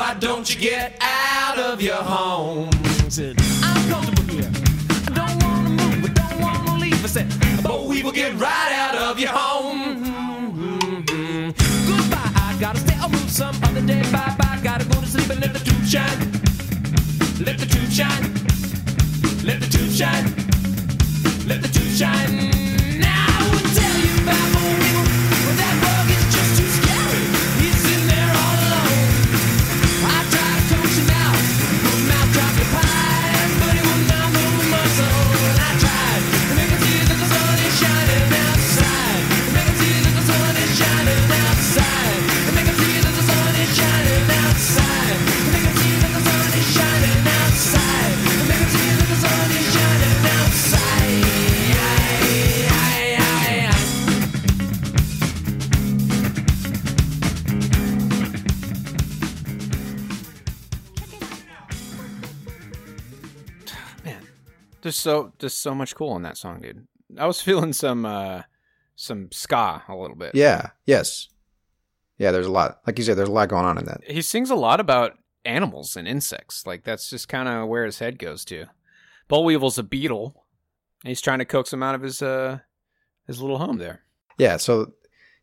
why 0.00 0.14
don't 0.14 0.48
you 0.52 0.58
get 0.58 0.96
out 1.02 1.58
of 1.58 1.82
your 1.82 2.02
home? 2.14 2.70
Said, 3.10 3.36
I'm 3.62 3.90
comfortable 3.90 4.32
here. 4.32 4.50
I 5.06 5.10
don't 5.20 5.36
wanna 5.44 5.68
move, 5.68 6.04
I 6.04 6.12
don't 6.20 6.40
wanna 6.40 6.78
leave. 6.80 7.04
I 7.04 7.08
said, 7.08 7.28
Boll 7.62 7.86
Weevil, 7.86 8.12
get 8.12 8.32
right 8.40 8.72
out 8.84 8.94
of 8.94 9.18
your 9.20 9.30
home. 9.30 10.02
Goodbye, 11.88 12.32
I 12.46 12.56
gotta 12.58 12.80
stay 12.80 12.98
or 13.04 13.10
move 13.10 13.30
some 13.30 13.54
other 13.62 13.82
day. 13.82 14.00
Bye 14.10 14.34
bye, 14.38 14.58
gotta 14.62 14.86
go 14.86 15.00
to 15.00 15.06
sleep 15.06 15.28
and 15.28 15.40
let 15.40 15.52
the 15.52 15.62
tube 15.68 15.84
shine. 15.84 16.20
Let 17.46 17.58
the 17.58 17.66
tube 17.66 17.90
shine. 17.98 18.24
Let 19.44 19.60
the 19.60 19.68
tube 19.74 19.92
shine. 19.92 20.26
Let 21.46 21.60
the 21.60 21.68
tube 21.68 21.92
shine. 22.00 22.49
So 65.00 65.32
just 65.38 65.58
so 65.60 65.74
much 65.74 65.94
cool 65.94 66.16
in 66.16 66.22
that 66.22 66.36
song, 66.36 66.60
dude. 66.60 66.86
I 67.18 67.26
was 67.26 67.40
feeling 67.48 67.72
some 67.72 68.04
uh 68.06 68.42
some 68.96 69.30
ska 69.32 69.82
a 69.88 69.94
little 69.96 70.16
bit. 70.16 70.34
Yeah. 70.34 70.70
Yes. 70.86 71.28
Yeah. 72.18 72.30
There's 72.32 72.46
a 72.46 72.50
lot. 72.52 72.80
Like 72.86 72.98
you 72.98 73.04
said, 73.04 73.16
there's 73.16 73.28
a 73.28 73.32
lot 73.32 73.48
going 73.48 73.64
on 73.64 73.78
in 73.78 73.86
that. 73.86 74.00
He 74.06 74.22
sings 74.22 74.50
a 74.50 74.54
lot 74.54 74.78
about 74.80 75.18
animals 75.44 75.96
and 75.96 76.06
insects. 76.06 76.66
Like 76.66 76.84
that's 76.84 77.08
just 77.10 77.28
kind 77.28 77.48
of 77.48 77.68
where 77.68 77.84
his 77.86 77.98
head 77.98 78.18
goes 78.18 78.44
to. 78.46 78.66
Boll 79.28 79.44
Weevil's 79.44 79.78
a 79.78 79.82
beetle. 79.82 80.44
and 81.02 81.08
He's 81.08 81.20
trying 81.22 81.38
to 81.38 81.44
coax 81.44 81.72
him 81.72 81.82
out 81.82 81.94
of 81.94 82.02
his 82.02 82.20
uh 82.22 82.58
his 83.26 83.40
little 83.40 83.58
home 83.58 83.78
there. 83.78 84.02
Yeah. 84.38 84.56
So, 84.58 84.92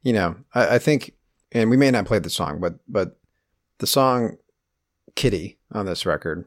you 0.03 0.13
know, 0.13 0.35
I, 0.53 0.75
I 0.75 0.79
think, 0.79 1.13
and 1.51 1.69
we 1.69 1.77
may 1.77 1.89
not 1.91 2.05
play 2.05 2.19
the 2.19 2.29
song, 2.29 2.59
but 2.59 2.75
but 2.87 3.17
the 3.79 3.87
song 3.87 4.37
"Kitty" 5.15 5.57
on 5.71 5.85
this 5.85 6.05
record, 6.05 6.45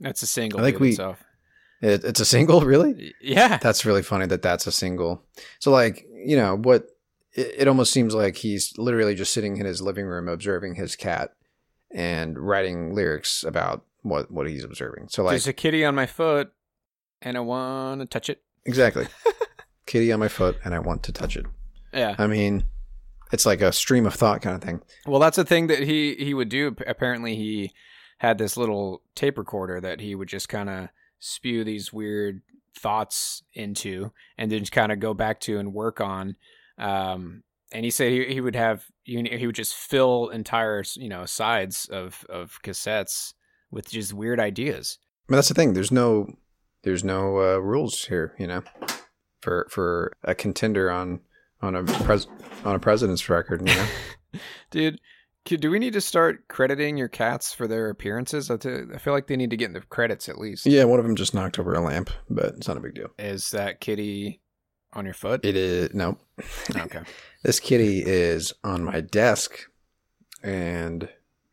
That's 0.00 0.22
a 0.22 0.26
single. 0.26 0.60
I 0.60 0.64
think 0.64 0.80
we- 0.80 0.90
itself. 0.90 1.22
It, 1.80 2.04
it's 2.04 2.20
a 2.20 2.24
single. 2.24 2.60
Really? 2.64 3.14
Yeah. 3.20 3.58
That's 3.58 3.84
really 3.84 4.02
funny 4.02 4.26
that 4.26 4.42
that's 4.42 4.66
a 4.66 4.72
single. 4.72 5.22
So, 5.58 5.70
like, 5.70 6.06
you 6.14 6.36
know, 6.36 6.56
what 6.56 6.86
it, 7.32 7.54
it 7.58 7.68
almost 7.68 7.92
seems 7.92 8.14
like 8.14 8.36
he's 8.36 8.76
literally 8.78 9.14
just 9.14 9.32
sitting 9.32 9.56
in 9.56 9.66
his 9.66 9.80
living 9.80 10.06
room 10.06 10.28
observing 10.28 10.74
his 10.74 10.96
cat 10.96 11.32
and 11.92 12.38
writing 12.38 12.94
lyrics 12.94 13.42
about 13.44 13.84
what 14.02 14.30
what 14.30 14.48
he's 14.48 14.64
observing. 14.64 15.08
So, 15.08 15.22
like, 15.22 15.32
There's 15.32 15.48
a 15.48 15.52
kitty 15.52 15.84
on 15.84 15.94
my 15.94 16.06
foot, 16.06 16.52
and 17.22 17.36
I 17.36 17.40
want 17.40 18.00
to 18.00 18.06
touch 18.06 18.28
it. 18.30 18.42
exactly, 18.64 19.06
kitty 19.86 20.12
on 20.12 20.20
my 20.20 20.28
foot, 20.28 20.58
and 20.64 20.74
I 20.74 20.78
want 20.78 21.02
to 21.04 21.12
touch 21.12 21.36
it. 21.36 21.46
Yeah. 21.92 22.14
I 22.18 22.26
mean, 22.26 22.64
it's 23.32 23.46
like 23.46 23.60
a 23.60 23.72
stream 23.72 24.06
of 24.06 24.14
thought 24.14 24.42
kind 24.42 24.54
of 24.54 24.62
thing. 24.62 24.80
Well, 25.06 25.20
that's 25.20 25.38
a 25.38 25.44
thing 25.44 25.66
that 25.68 25.80
he 25.80 26.14
he 26.14 26.34
would 26.34 26.48
do. 26.48 26.76
Apparently, 26.86 27.34
he 27.36 27.72
had 28.18 28.38
this 28.38 28.56
little 28.56 29.02
tape 29.14 29.38
recorder 29.38 29.80
that 29.80 30.00
he 30.00 30.14
would 30.14 30.28
just 30.28 30.48
kind 30.48 30.68
of 30.68 30.88
spew 31.20 31.62
these 31.64 31.92
weird 31.92 32.42
thoughts 32.76 33.42
into, 33.54 34.12
and 34.36 34.50
then 34.50 34.64
kind 34.66 34.92
of 34.92 34.98
go 34.98 35.14
back 35.14 35.40
to 35.40 35.58
and 35.58 35.72
work 35.72 36.00
on. 36.00 36.36
Um, 36.78 37.44
and 37.72 37.84
he 37.84 37.90
said 37.90 38.10
he, 38.10 38.24
he 38.26 38.40
would 38.40 38.56
have 38.56 38.86
you 39.04 39.22
know, 39.22 39.36
he 39.36 39.46
would 39.46 39.56
just 39.56 39.74
fill 39.74 40.28
entire 40.28 40.82
you 40.96 41.08
know 41.08 41.26
sides 41.26 41.86
of 41.86 42.24
of 42.28 42.60
cassettes 42.62 43.34
with 43.70 43.90
just 43.90 44.12
weird 44.12 44.40
ideas. 44.40 44.98
But 45.28 45.36
that's 45.36 45.48
the 45.48 45.54
thing. 45.54 45.74
There's 45.74 45.92
no 45.92 46.36
there's 46.82 47.04
no 47.04 47.38
uh, 47.38 47.58
rules 47.58 48.04
here, 48.06 48.34
you 48.38 48.46
know, 48.46 48.62
for 49.40 49.66
for 49.70 50.12
a 50.24 50.34
contender 50.34 50.90
on 50.90 51.20
on 51.62 51.74
a 51.74 51.84
pres 51.84 52.26
on 52.64 52.74
a 52.74 52.78
president's 52.78 53.28
record. 53.28 53.68
You 53.68 53.74
know, 53.74 53.86
Dude, 54.70 55.00
do 55.44 55.70
we 55.70 55.78
need 55.78 55.94
to 55.94 56.00
start 56.00 56.46
crediting 56.48 56.96
your 56.96 57.08
cats 57.08 57.52
for 57.52 57.66
their 57.66 57.90
appearances? 57.90 58.50
I 58.50 58.56
feel 58.58 59.12
like 59.12 59.26
they 59.26 59.36
need 59.36 59.50
to 59.50 59.56
get 59.56 59.66
in 59.66 59.72
the 59.72 59.80
credits 59.80 60.28
at 60.28 60.38
least. 60.38 60.66
yeah. 60.66 60.84
One 60.84 60.98
of 60.98 61.04
them 61.06 61.16
just 61.16 61.34
knocked 61.34 61.58
over 61.58 61.74
a 61.74 61.80
lamp, 61.80 62.10
but 62.28 62.54
it's 62.56 62.68
not 62.68 62.76
a 62.76 62.80
big 62.80 62.94
deal. 62.94 63.08
Is 63.18 63.50
that 63.50 63.80
kitty 63.80 64.40
on 64.92 65.04
your 65.04 65.14
foot? 65.14 65.44
It 65.44 65.56
is 65.56 65.94
no. 65.94 66.18
okay. 66.76 67.00
This 67.42 67.58
kitty 67.58 68.02
is 68.04 68.52
on 68.64 68.84
my 68.84 69.00
desk, 69.00 69.58
and 70.42 71.08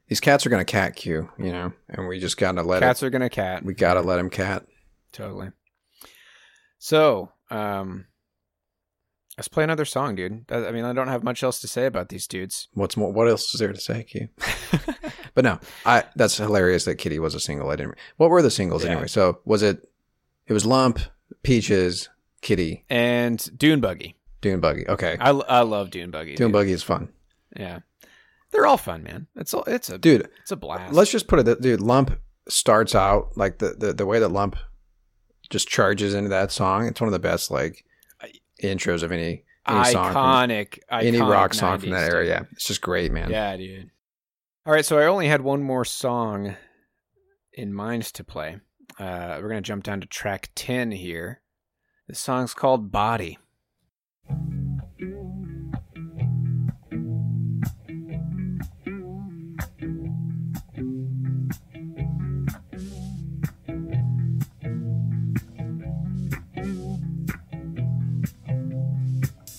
these 0.09 0.19
cats 0.19 0.45
are 0.45 0.49
gonna 0.49 0.65
cat 0.65 0.97
cue, 0.97 1.29
you 1.39 1.53
know, 1.53 1.71
and 1.87 2.09
we 2.09 2.19
just 2.19 2.35
gotta 2.37 2.61
let 2.61 2.81
Cats 2.81 3.01
it. 3.01 3.05
are 3.05 3.09
gonna 3.09 3.29
cat. 3.29 3.63
we 3.63 3.73
gotta 3.73 4.01
let 4.01 4.19
him 4.19 4.29
cat. 4.29 4.65
Totally. 5.13 5.51
So, 6.79 7.31
um, 7.49 8.05
let's 9.37 9.47
play 9.47 9.63
another 9.63 9.85
song, 9.85 10.15
dude. 10.15 10.45
I 10.51 10.71
mean, 10.71 10.83
I 10.85 10.93
don't 10.93 11.07
have 11.07 11.23
much 11.23 11.43
else 11.43 11.59
to 11.61 11.67
say 11.67 11.85
about 11.85 12.09
these 12.09 12.27
dudes. 12.27 12.67
What's 12.73 12.97
more? 12.97 13.11
What 13.11 13.27
else 13.27 13.53
is 13.53 13.59
there 13.59 13.71
to 13.73 13.79
say, 13.79 14.03
Q? 14.03 14.29
but 15.33 15.43
no, 15.43 15.59
I. 15.85 16.03
That's 16.15 16.37
hilarious 16.37 16.85
that 16.85 16.95
Kitty 16.95 17.19
was 17.19 17.35
a 17.35 17.39
single. 17.39 17.69
I 17.69 17.75
didn't. 17.75 17.95
What 18.17 18.29
were 18.29 18.41
the 18.41 18.51
singles 18.51 18.83
Yeah. 18.83 18.91
anyway? 18.91 19.07
So 19.07 19.39
was 19.45 19.61
it? 19.63 19.89
It 20.47 20.53
was 20.53 20.65
Lump, 20.65 20.99
Peaches, 21.43 22.09
Kitty, 22.41 22.85
and 22.89 23.49
Dune 23.57 23.81
Buggy. 23.81 24.15
Dune 24.41 24.59
Buggy. 24.59 24.87
Okay, 24.87 25.17
I, 25.19 25.29
I 25.31 25.61
love 25.61 25.89
Dune 25.89 26.11
Buggy. 26.11 26.35
Dune 26.35 26.47
dude. 26.47 26.53
Buggy 26.53 26.71
is 26.71 26.83
fun, 26.83 27.09
Yeah, 27.57 27.79
they're 28.51 28.65
all 28.67 28.77
fun, 28.77 29.03
man. 29.03 29.27
It's 29.35 29.53
a, 29.53 29.59
it's 29.67 29.89
a 29.89 29.97
dude. 29.97 30.29
it's 30.41 30.51
a 30.51 30.55
blast. 30.55 30.93
Let's 30.93 31.11
just 31.11 31.27
put 31.27 31.39
it. 31.39 31.43
that- 31.47 31.61
Dude, 31.61 31.81
Lump 31.81 32.17
starts 32.47 32.95
out 32.95 33.35
like 33.35 33.57
the, 33.57 33.75
the 33.77 33.93
the 33.93 34.05
way 34.05 34.19
that 34.19 34.29
Lump 34.29 34.55
just 35.49 35.67
charges 35.67 36.13
into 36.13 36.29
that 36.29 36.51
song. 36.51 36.85
It's 36.87 37.01
one 37.01 37.07
of 37.09 37.13
the 37.13 37.19
best 37.19 37.51
like 37.51 37.83
intros 38.61 39.03
of 39.03 39.11
any 39.11 39.43
any 39.67 39.91
song 39.91 40.13
from- 40.13 40.23
iconic, 40.25 40.79
any 40.91 41.19
rock 41.21 41.53
song 41.53 41.79
from 41.79 41.89
90s, 41.89 41.91
that 41.91 42.13
era. 42.13 42.25
Yeah, 42.25 42.43
it's 42.53 42.65
just 42.67 42.81
great, 42.81 43.11
man. 43.11 43.29
Yeah, 43.29 43.55
dude. 43.57 43.89
All 44.65 44.73
right, 44.73 44.85
so 44.85 44.97
I 44.97 45.05
only 45.05 45.27
had 45.27 45.41
one 45.41 45.61
more 45.63 45.85
song 45.85 46.55
in 47.53 47.73
mind 47.73 48.03
to 48.13 48.23
play. 48.23 48.57
Uh, 48.99 49.39
we're 49.41 49.49
gonna 49.49 49.61
jump 49.61 49.83
down 49.83 50.01
to 50.01 50.07
track 50.07 50.49
ten 50.55 50.91
here. 50.91 51.41
The 52.07 52.15
song's 52.15 52.53
called 52.53 52.91
"Body." 52.91 53.37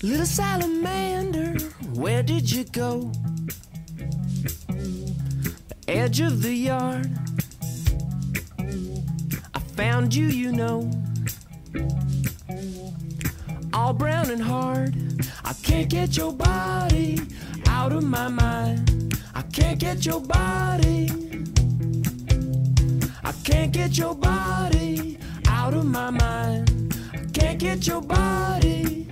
Little 0.01 0.27
salamander, 0.27 1.59
where 1.95 2.23
did 2.23 2.49
you 2.49 2.63
go? 2.63 3.11
The 4.69 5.75
edge 5.89 6.21
of 6.21 6.41
the 6.41 6.55
yard. 6.55 7.11
I 9.55 9.59
found 9.59 10.15
you, 10.15 10.27
you 10.27 10.53
know. 10.53 10.89
All 13.73 13.93
brown 13.93 14.31
and 14.31 14.41
hard. 14.41 14.95
I 15.45 15.53
can't 15.65 15.89
get 15.89 16.17
your 16.17 16.33
body 16.33 17.19
out 17.67 17.91
of 17.91 18.05
my 18.05 18.29
mind. 18.29 19.21
I 19.35 19.43
can't 19.43 19.81
get 19.81 20.07
your 20.07 20.21
body. 20.21 21.11
I 23.25 23.33
can't 23.43 23.73
get 23.73 23.99
your 23.99 24.15
body 24.15 25.19
out 25.49 25.75
of 25.75 25.87
my 25.87 26.11
mind. 26.11 26.95
I 27.13 27.25
can't 27.33 27.59
get 27.59 27.85
your 27.89 28.01
body. 28.01 29.08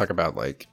Talk 0.00 0.10
about 0.10 0.36
like 0.36 0.66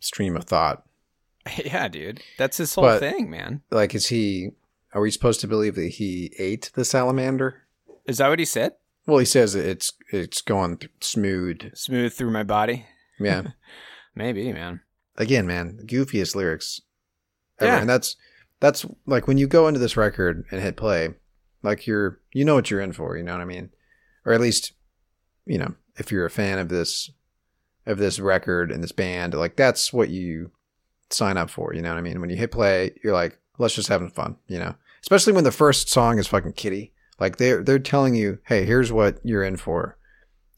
stream 0.00 0.36
of 0.36 0.44
thought? 0.44 0.84
yeah, 1.64 1.88
dude, 1.88 2.20
that's 2.38 2.56
his 2.56 2.74
whole 2.74 2.84
But- 2.84 3.00
thing, 3.00 3.30
man. 3.30 3.62
Like, 3.70 3.94
is 3.94 4.08
he? 4.08 4.50
Are 4.94 5.00
we 5.00 5.10
supposed 5.10 5.40
to 5.40 5.48
believe 5.48 5.74
that 5.76 5.88
he 5.88 6.32
ate 6.38 6.70
the 6.74 6.84
salamander? 6.84 7.62
Is 8.06 8.18
that 8.18 8.28
what 8.28 8.38
he 8.38 8.44
said? 8.44 8.72
Well, 9.06 9.18
he 9.18 9.24
says 9.24 9.54
it's 9.54 9.92
it's 10.10 10.42
going 10.42 10.78
th- 10.78 10.92
smooth. 11.00 11.74
Smooth 11.74 12.12
through 12.12 12.30
my 12.30 12.42
body. 12.42 12.86
Yeah. 13.18 13.42
Maybe, 14.14 14.52
man. 14.52 14.80
Again, 15.16 15.46
man, 15.46 15.78
goofiest 15.86 16.34
lyrics. 16.34 16.80
Ever. 17.58 17.70
Yeah. 17.72 17.80
And 17.80 17.88
that's 17.88 18.16
that's 18.60 18.84
like 19.06 19.26
when 19.26 19.38
you 19.38 19.46
go 19.46 19.66
into 19.66 19.80
this 19.80 19.96
record 19.96 20.44
and 20.50 20.60
hit 20.60 20.76
play, 20.76 21.14
like 21.62 21.86
you're 21.86 22.20
you 22.32 22.44
know 22.44 22.54
what 22.54 22.70
you're 22.70 22.80
in 22.80 22.92
for. 22.92 23.16
You 23.16 23.22
know 23.22 23.32
what 23.32 23.40
I 23.40 23.46
mean? 23.46 23.70
Or 24.26 24.32
at 24.32 24.40
least, 24.40 24.72
you 25.46 25.58
know, 25.58 25.74
if 25.96 26.12
you're 26.12 26.26
a 26.26 26.30
fan 26.30 26.58
of 26.58 26.68
this 26.68 27.10
of 27.86 27.98
this 27.98 28.18
record 28.18 28.70
and 28.70 28.82
this 28.82 28.92
band, 28.92 29.34
like 29.34 29.56
that's 29.56 29.92
what 29.92 30.08
you 30.08 30.50
sign 31.10 31.36
up 31.36 31.50
for. 31.50 31.74
You 31.74 31.82
know 31.82 31.90
what 31.90 31.98
I 31.98 32.02
mean? 32.02 32.20
When 32.20 32.30
you 32.30 32.36
hit 32.36 32.52
play, 32.52 32.92
you're 33.02 33.12
like, 33.12 33.38
let's 33.58 33.74
just 33.74 33.88
having 33.88 34.10
fun. 34.10 34.36
You 34.48 34.58
know, 34.58 34.74
especially 35.02 35.32
when 35.32 35.44
the 35.44 35.52
first 35.52 35.88
song 35.88 36.18
is 36.18 36.26
fucking 36.26 36.52
Kitty. 36.52 36.92
Like 37.18 37.36
they're 37.36 37.62
they're 37.62 37.78
telling 37.78 38.14
you, 38.14 38.38
hey, 38.46 38.64
here's 38.64 38.92
what 38.92 39.18
you're 39.24 39.44
in 39.44 39.56
for. 39.56 39.96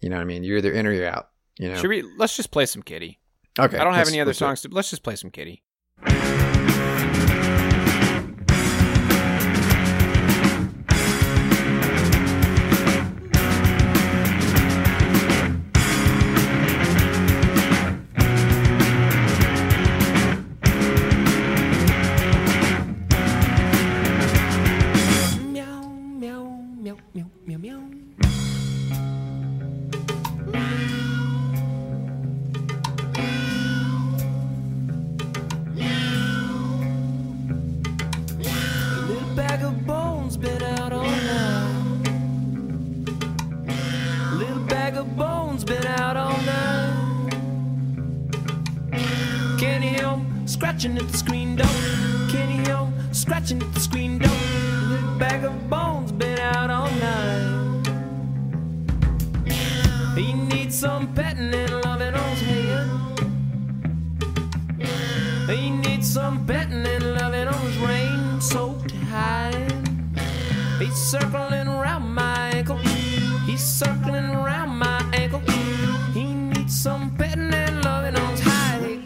You 0.01 0.09
know 0.09 0.17
what 0.17 0.23
I 0.23 0.27
mean? 0.27 0.45
You're 0.45 0.59
either 0.59 0.73
in 0.73 0.87
or 0.87 0.93
you're 0.93 1.09
out. 1.09 1.31
You 1.59 1.71
know. 1.71 1.77
Should 1.77 1.91
we? 1.91 2.03
Let's 2.19 2.37
just 2.37 2.51
play 2.51 2.67
some 2.67 2.83
Kitty. 2.83 3.21
Okay. 3.59 3.79
I 3.79 3.85
don't 3.85 3.95
have 3.95 4.09
any 4.09 4.21
other 4.21 4.31
let's 4.31 4.39
do 4.39 4.45
it. 4.45 4.49
songs. 4.49 4.63
To, 4.63 4.69
let's 4.71 4.91
just 4.91 5.03
play 5.03 5.17
some 5.17 5.31
Kitty. 5.31 5.63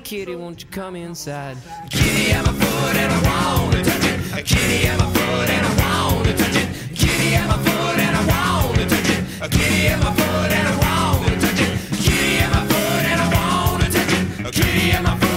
Kitty, 0.08 0.34
won't 0.34 0.62
you 0.62 0.68
come 0.70 0.96
inside? 0.96 1.54
Kitty, 1.90 2.32
I'm 2.32 2.46
a 2.46 2.52
foot 2.54 2.96
and 2.96 3.12
I 3.12 3.20
wanna 3.28 3.84
touch 3.84 4.06
it. 4.06 4.46
Kitty, 4.46 4.88
I'm 4.88 5.00
a 5.00 5.04
foot 5.04 5.50
and 5.50 5.66
I 5.66 5.72
wanna 5.82 6.34
touch 6.34 6.56
it. 6.56 6.68
Kitty, 6.96 7.36
I'm 7.36 7.50
a 7.50 7.58
foot 7.62 7.98
and 7.98 8.16
I 8.16 8.24
wanna 8.32 8.88
touch 8.88 9.10
it. 9.10 9.50
Kitty, 9.50 9.88
I'm 9.92 10.00
a 10.00 10.12
foot 10.18 10.50
and 10.58 10.66
I 10.66 10.76
wanna 10.80 11.38
touch 11.38 11.60
it. 11.60 11.72
Kitty, 12.00 12.40
I'm 12.42 12.52
a 12.56 12.64
foot 12.70 13.04
and 13.10 13.20
I 13.20 13.28
wanna 13.36 13.90
touch 13.90 14.12
it. 14.16 14.54
Kitty, 14.54 14.92
I'm 14.96 15.04
a 15.04 15.16
foot 15.18 15.27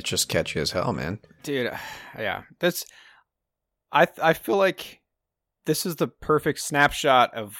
it's 0.00 0.10
just 0.10 0.28
catchy 0.28 0.60
as 0.60 0.72
hell, 0.72 0.92
man. 0.92 1.20
dude 1.42 1.70
yeah 2.18 2.42
that's 2.58 2.84
i 3.92 4.06
i 4.22 4.32
feel 4.32 4.56
like 4.56 5.00
this 5.66 5.86
is 5.86 5.96
the 5.96 6.08
perfect 6.08 6.58
snapshot 6.58 7.32
of 7.34 7.56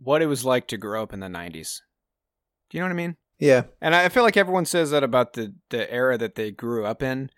what 0.00 0.22
it 0.22 0.26
was 0.26 0.44
like 0.44 0.66
to 0.68 0.76
grow 0.76 1.02
up 1.02 1.12
in 1.12 1.20
the 1.20 1.26
90s 1.26 1.80
do 2.70 2.78
you 2.78 2.80
know 2.80 2.86
what 2.86 2.92
i 2.92 2.96
mean? 2.96 3.16
Yeah, 3.38 3.64
and 3.80 3.94
i 3.94 4.08
feel 4.08 4.22
like 4.22 4.36
everyone 4.36 4.64
says 4.64 4.92
that 4.92 5.04
about 5.04 5.34
the 5.34 5.54
the 5.70 5.92
era 5.92 6.16
that 6.16 6.36
they 6.36 6.50
grew 6.50 6.86
up 6.86 7.02
in 7.02 7.30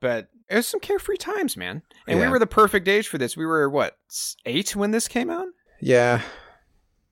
but 0.00 0.28
it 0.50 0.56
was 0.56 0.68
some 0.68 0.80
carefree 0.80 1.16
times 1.16 1.56
man. 1.56 1.82
And 2.06 2.20
we 2.20 2.28
were 2.28 2.38
the 2.38 2.46
perfect 2.46 2.86
age 2.86 3.08
for 3.08 3.16
this. 3.16 3.36
We 3.36 3.46
were 3.46 3.70
what 3.70 3.96
eight 4.44 4.76
when 4.76 4.90
this 4.90 5.08
came 5.08 5.30
out? 5.30 5.46
Yeah, 5.80 6.20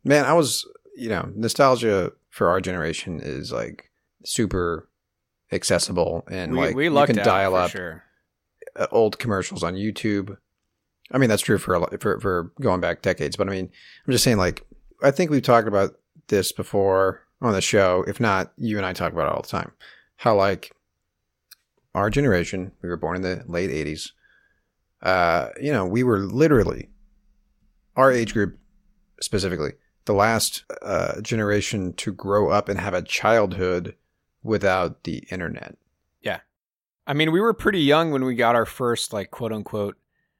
man. 0.04 0.26
I 0.26 0.34
was 0.34 0.66
you 0.94 1.08
know, 1.08 1.30
nostalgia 1.34 2.12
for 2.28 2.48
our 2.48 2.60
generation 2.60 3.20
is 3.22 3.50
like 3.50 3.90
super 4.24 4.88
accessible 5.52 6.24
and 6.30 6.52
we, 6.52 6.58
like 6.58 6.76
we 6.76 6.88
you 6.88 7.06
can 7.06 7.16
dial 7.16 7.54
up 7.54 7.70
sure. 7.70 8.02
uh, 8.76 8.86
old 8.90 9.18
commercials 9.18 9.62
on 9.62 9.74
YouTube. 9.74 10.36
I 11.10 11.18
mean, 11.18 11.28
that's 11.28 11.42
true 11.42 11.58
for 11.58 11.78
lot, 11.78 12.00
for 12.00 12.18
for 12.20 12.52
going 12.60 12.80
back 12.80 13.02
decades, 13.02 13.36
but 13.36 13.48
I 13.48 13.50
mean, 13.50 13.70
I'm 14.06 14.12
just 14.12 14.24
saying 14.24 14.38
like 14.38 14.64
I 15.02 15.10
think 15.10 15.30
we've 15.30 15.42
talked 15.42 15.68
about 15.68 15.96
this 16.28 16.52
before 16.52 17.26
on 17.40 17.52
the 17.52 17.60
show. 17.60 18.04
If 18.06 18.20
not, 18.20 18.52
you 18.56 18.76
and 18.76 18.86
I 18.86 18.92
talk 18.92 19.12
about 19.12 19.26
it 19.26 19.34
all 19.34 19.42
the 19.42 19.48
time. 19.48 19.72
How 20.16 20.34
like 20.34 20.72
our 21.94 22.08
generation, 22.08 22.72
we 22.82 22.88
were 22.88 22.96
born 22.96 23.16
in 23.16 23.22
the 23.22 23.44
late 23.46 23.70
80s. 23.70 24.12
Uh, 25.02 25.48
you 25.60 25.72
know, 25.72 25.84
we 25.84 26.02
were 26.02 26.20
literally 26.20 26.88
our 27.96 28.10
age 28.10 28.32
group 28.32 28.58
specifically 29.20 29.72
the 30.04 30.14
last 30.14 30.64
uh, 30.82 31.20
generation 31.20 31.92
to 31.94 32.12
grow 32.12 32.48
up 32.48 32.68
and 32.68 32.80
have 32.80 32.94
a 32.94 33.02
childhood 33.02 33.94
without 34.42 35.04
the 35.04 35.18
internet. 35.30 35.76
Yeah. 36.20 36.40
I 37.06 37.14
mean, 37.14 37.32
we 37.32 37.40
were 37.40 37.52
pretty 37.54 37.80
young 37.80 38.10
when 38.10 38.24
we 38.24 38.34
got 38.34 38.54
our 38.56 38.66
first 38.66 39.12
like 39.12 39.30
quote 39.30 39.52
unquote 39.52 39.96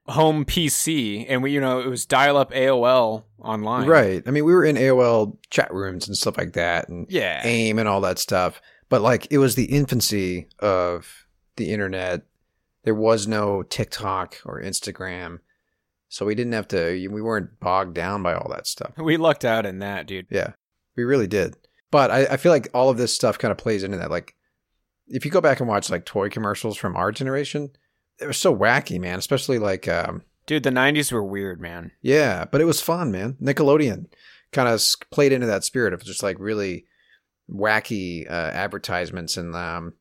home 0.07 0.45
PC, 0.45 1.27
and 1.29 1.43
we 1.43 1.53
you 1.53 1.61
know 1.61 1.79
it 1.81 1.87
was 1.87 2.05
dial 2.07 2.37
up 2.37 2.53
AOL 2.53 3.25
online. 3.39 3.87
Right. 3.89 4.23
I 4.27 4.31
mean, 4.31 4.45
we 4.45 4.53
were 4.53 4.65
in 4.65 4.77
AOL 4.77 5.37
chat 5.51 5.73
rooms 5.73 6.07
and 6.09 6.17
stuff 6.17 6.37
like 6.39 6.53
that, 6.55 6.89
and 6.89 7.07
Yeah. 7.09 7.41
AIM 7.45 7.79
and 7.79 7.89
all 7.89 8.01
that 8.03 8.19
stuff. 8.19 8.61
But 8.89 9.01
like, 9.01 9.27
it 9.31 9.39
was 9.39 9.55
the 9.55 9.65
infancy 9.67 10.49
of 10.59 11.27
the 11.57 11.71
internet. 11.73 12.23
There 12.85 12.95
was 12.95 13.27
no 13.29 13.63
TikTok 13.63 14.39
or 14.45 14.61
Instagram, 14.61 15.39
so 16.09 16.27
we 16.27 16.35
didn't 16.35 16.53
have 16.53 16.69
to. 16.69 17.09
We 17.09 17.23
weren't 17.23 17.61
bogged 17.61 17.95
down 17.95 18.23
by 18.25 18.35
all 18.35 18.51
that 18.51 18.67
stuff. 18.67 18.93
We 18.99 19.17
lucked 19.17 19.45
out 19.45 19.65
in 19.65 19.79
that, 19.79 20.07
dude. 20.07 20.27
Yeah, 20.31 20.55
we 20.97 21.05
really 21.05 21.29
did. 21.29 21.57
But 21.93 22.11
I, 22.11 22.25
I 22.25 22.37
feel 22.39 22.51
like 22.51 22.69
all 22.75 22.89
of 22.91 22.97
this 22.97 23.15
stuff 23.15 23.39
kind 23.39 23.53
of 23.53 23.59
plays 23.59 23.85
into 23.85 23.99
that. 23.99 24.11
Like, 24.11 24.35
if 25.07 25.25
you 25.25 25.31
go 25.31 25.41
back 25.41 25.61
and 25.61 25.69
watch 25.69 25.91
like 25.91 26.05
toy 26.05 26.29
commercials 26.29 26.77
from 26.77 26.97
our 26.97 27.13
generation, 27.13 27.71
it 28.19 28.27
was 28.27 28.39
so 28.39 28.57
wacky, 28.57 28.99
man. 28.99 29.21
Especially 29.21 29.61
like, 29.61 29.87
um, 29.87 30.23
Dude, 30.47 30.65
the 30.65 30.71
'90s 30.71 31.13
were 31.13 31.23
weird, 31.23 31.61
man. 31.61 31.93
yeah, 32.01 32.47
but 32.47 32.61
it 32.61 32.65
was 32.65 32.81
fun, 32.81 33.13
man. 33.13 33.37
Nickelodeon 33.41 34.07
kind 34.53 34.69
of 34.69 34.83
played 35.11 35.33
into 35.33 35.47
that 35.47 35.65
spirit 35.65 35.93
of 35.93 36.05
just 36.05 36.23
like 36.23 36.37
really 36.41 36.87
wacky 37.49 38.29
uh, 38.29 38.51
advertisements. 38.53 39.37
And 39.37 39.55
um, 39.55 39.95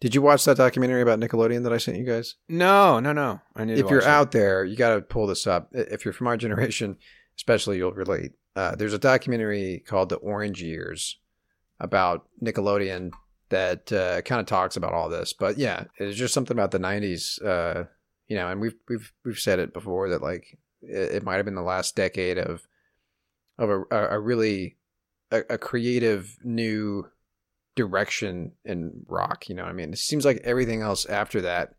did 0.00 0.14
you 0.14 0.22
watch 0.22 0.44
that 0.46 0.56
documentary 0.56 1.02
about 1.02 1.20
Nickelodeon 1.20 1.62
that 1.64 1.72
I 1.72 1.78
sent 1.78 1.98
you 1.98 2.04
guys? 2.04 2.36
No, 2.48 2.98
no, 2.98 3.12
no. 3.12 3.40
I 3.54 3.64
need 3.64 3.78
if 3.78 3.90
you're 3.90 4.00
that. 4.00 4.08
out 4.08 4.32
there, 4.32 4.64
you 4.64 4.76
got 4.76 4.94
to 4.94 5.00
pull 5.02 5.26
this 5.26 5.46
up. 5.46 5.68
If 5.72 6.04
you're 6.04 6.14
from 6.14 6.26
our 6.28 6.36
generation, 6.36 6.96
especially, 7.36 7.76
you'll 7.76 7.92
relate. 7.92 8.32
Uh, 8.56 8.74
there's 8.74 8.92
a 8.92 8.98
documentary 8.98 9.82
called 9.86 10.08
The 10.08 10.16
Orange 10.16 10.62
Years 10.62 11.18
about 11.78 12.26
Nickelodeon 12.42 13.10
that 13.48 13.92
uh, 13.92 14.22
kind 14.22 14.40
of 14.40 14.46
talks 14.46 14.76
about 14.76 14.92
all 14.92 15.08
this. 15.08 15.32
But 15.32 15.58
yeah, 15.58 15.84
it's 15.98 16.18
just 16.18 16.34
something 16.34 16.56
about 16.56 16.70
the 16.70 16.78
'90s. 16.78 17.44
Uh, 17.44 17.84
you 18.28 18.36
know, 18.36 18.48
and 18.48 18.60
we've 18.60 18.76
we've 18.88 19.12
we've 19.24 19.38
said 19.38 19.58
it 19.58 19.72
before 19.72 20.08
that 20.10 20.22
like 20.22 20.58
it, 20.82 21.16
it 21.16 21.24
might 21.24 21.36
have 21.36 21.44
been 21.44 21.54
the 21.54 21.62
last 21.62 21.96
decade 21.96 22.38
of 22.38 22.66
of 23.58 23.68
a, 23.68 23.82
a, 23.90 24.18
really 24.18 24.78
a, 25.30 25.42
a 25.50 25.58
creative 25.58 26.38
new 26.42 27.06
direction 27.76 28.52
in 28.64 29.04
rock. 29.06 29.48
You 29.48 29.54
know 29.54 29.64
what 29.64 29.70
I 29.70 29.74
mean? 29.74 29.92
It 29.92 29.98
seems 29.98 30.24
like 30.24 30.40
everything 30.44 30.80
else 30.80 31.04
after 31.04 31.42
that 31.42 31.74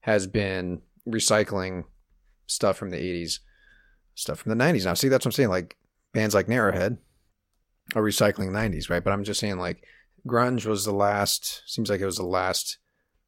has 0.00 0.26
been 0.26 0.82
recycling 1.08 1.84
stuff 2.46 2.76
from 2.76 2.90
the 2.90 2.98
80s, 2.98 3.40
stuff 4.14 4.38
from 4.38 4.56
the 4.56 4.64
90s. 4.64 4.84
Now, 4.84 4.94
see, 4.94 5.08
that's 5.08 5.24
what 5.24 5.30
I'm 5.30 5.32
saying. 5.32 5.48
Like 5.48 5.76
bands 6.14 6.34
like 6.34 6.46
Narrowhead 6.46 6.98
are 7.94 8.02
recycling 8.02 8.50
90s, 8.50 8.88
right? 8.88 9.04
But 9.04 9.12
I'm 9.12 9.24
just 9.24 9.40
saying, 9.40 9.58
like, 9.58 9.84
grunge 10.26 10.64
was 10.64 10.84
the 10.84 10.92
last, 10.92 11.62
seems 11.66 11.90
like 11.90 12.00
it 12.00 12.06
was 12.06 12.16
the 12.16 12.24
last 12.24 12.78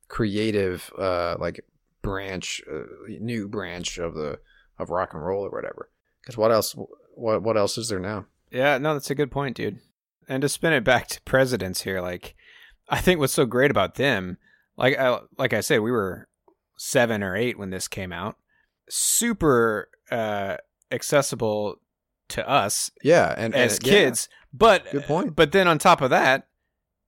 creative, 0.08 0.90
uh, 0.98 1.36
like, 1.38 1.60
branch, 2.02 2.62
uh, 2.72 2.84
new 3.20 3.48
branch 3.48 3.98
of 3.98 4.14
the, 4.14 4.38
of 4.78 4.90
rock 4.90 5.12
and 5.12 5.24
roll 5.24 5.44
or 5.44 5.50
whatever. 5.50 5.90
Because 6.22 6.36
what 6.36 6.52
else, 6.52 6.74
what, 7.14 7.42
what 7.42 7.56
else 7.56 7.76
is 7.76 7.88
there 7.88 8.00
now? 8.00 8.26
Yeah, 8.50 8.78
no, 8.78 8.94
that's 8.94 9.10
a 9.10 9.14
good 9.14 9.30
point, 9.30 9.56
dude. 9.56 9.80
And 10.28 10.42
to 10.42 10.48
spin 10.48 10.72
it 10.72 10.84
back 10.84 11.08
to 11.08 11.20
presidents 11.22 11.82
here, 11.82 12.00
like 12.00 12.34
I 12.88 13.00
think 13.00 13.20
what's 13.20 13.32
so 13.32 13.46
great 13.46 13.70
about 13.70 13.94
them, 13.96 14.38
like 14.76 14.98
I, 14.98 15.20
like 15.38 15.52
I 15.52 15.60
said, 15.60 15.80
we 15.80 15.90
were 15.90 16.28
seven 16.76 17.22
or 17.22 17.36
eight 17.36 17.58
when 17.58 17.70
this 17.70 17.88
came 17.88 18.12
out, 18.12 18.36
super 18.88 19.88
uh, 20.10 20.56
accessible 20.90 21.76
to 22.28 22.48
us 22.48 22.90
Yeah. 23.02 23.34
And, 23.36 23.54
and 23.54 23.64
as 23.64 23.78
yeah. 23.82 23.90
kids. 23.90 24.28
But 24.52 24.90
Good 24.90 25.04
point. 25.04 25.36
But 25.36 25.52
then 25.52 25.68
on 25.68 25.78
top 25.78 26.00
of 26.00 26.10
that, 26.10 26.48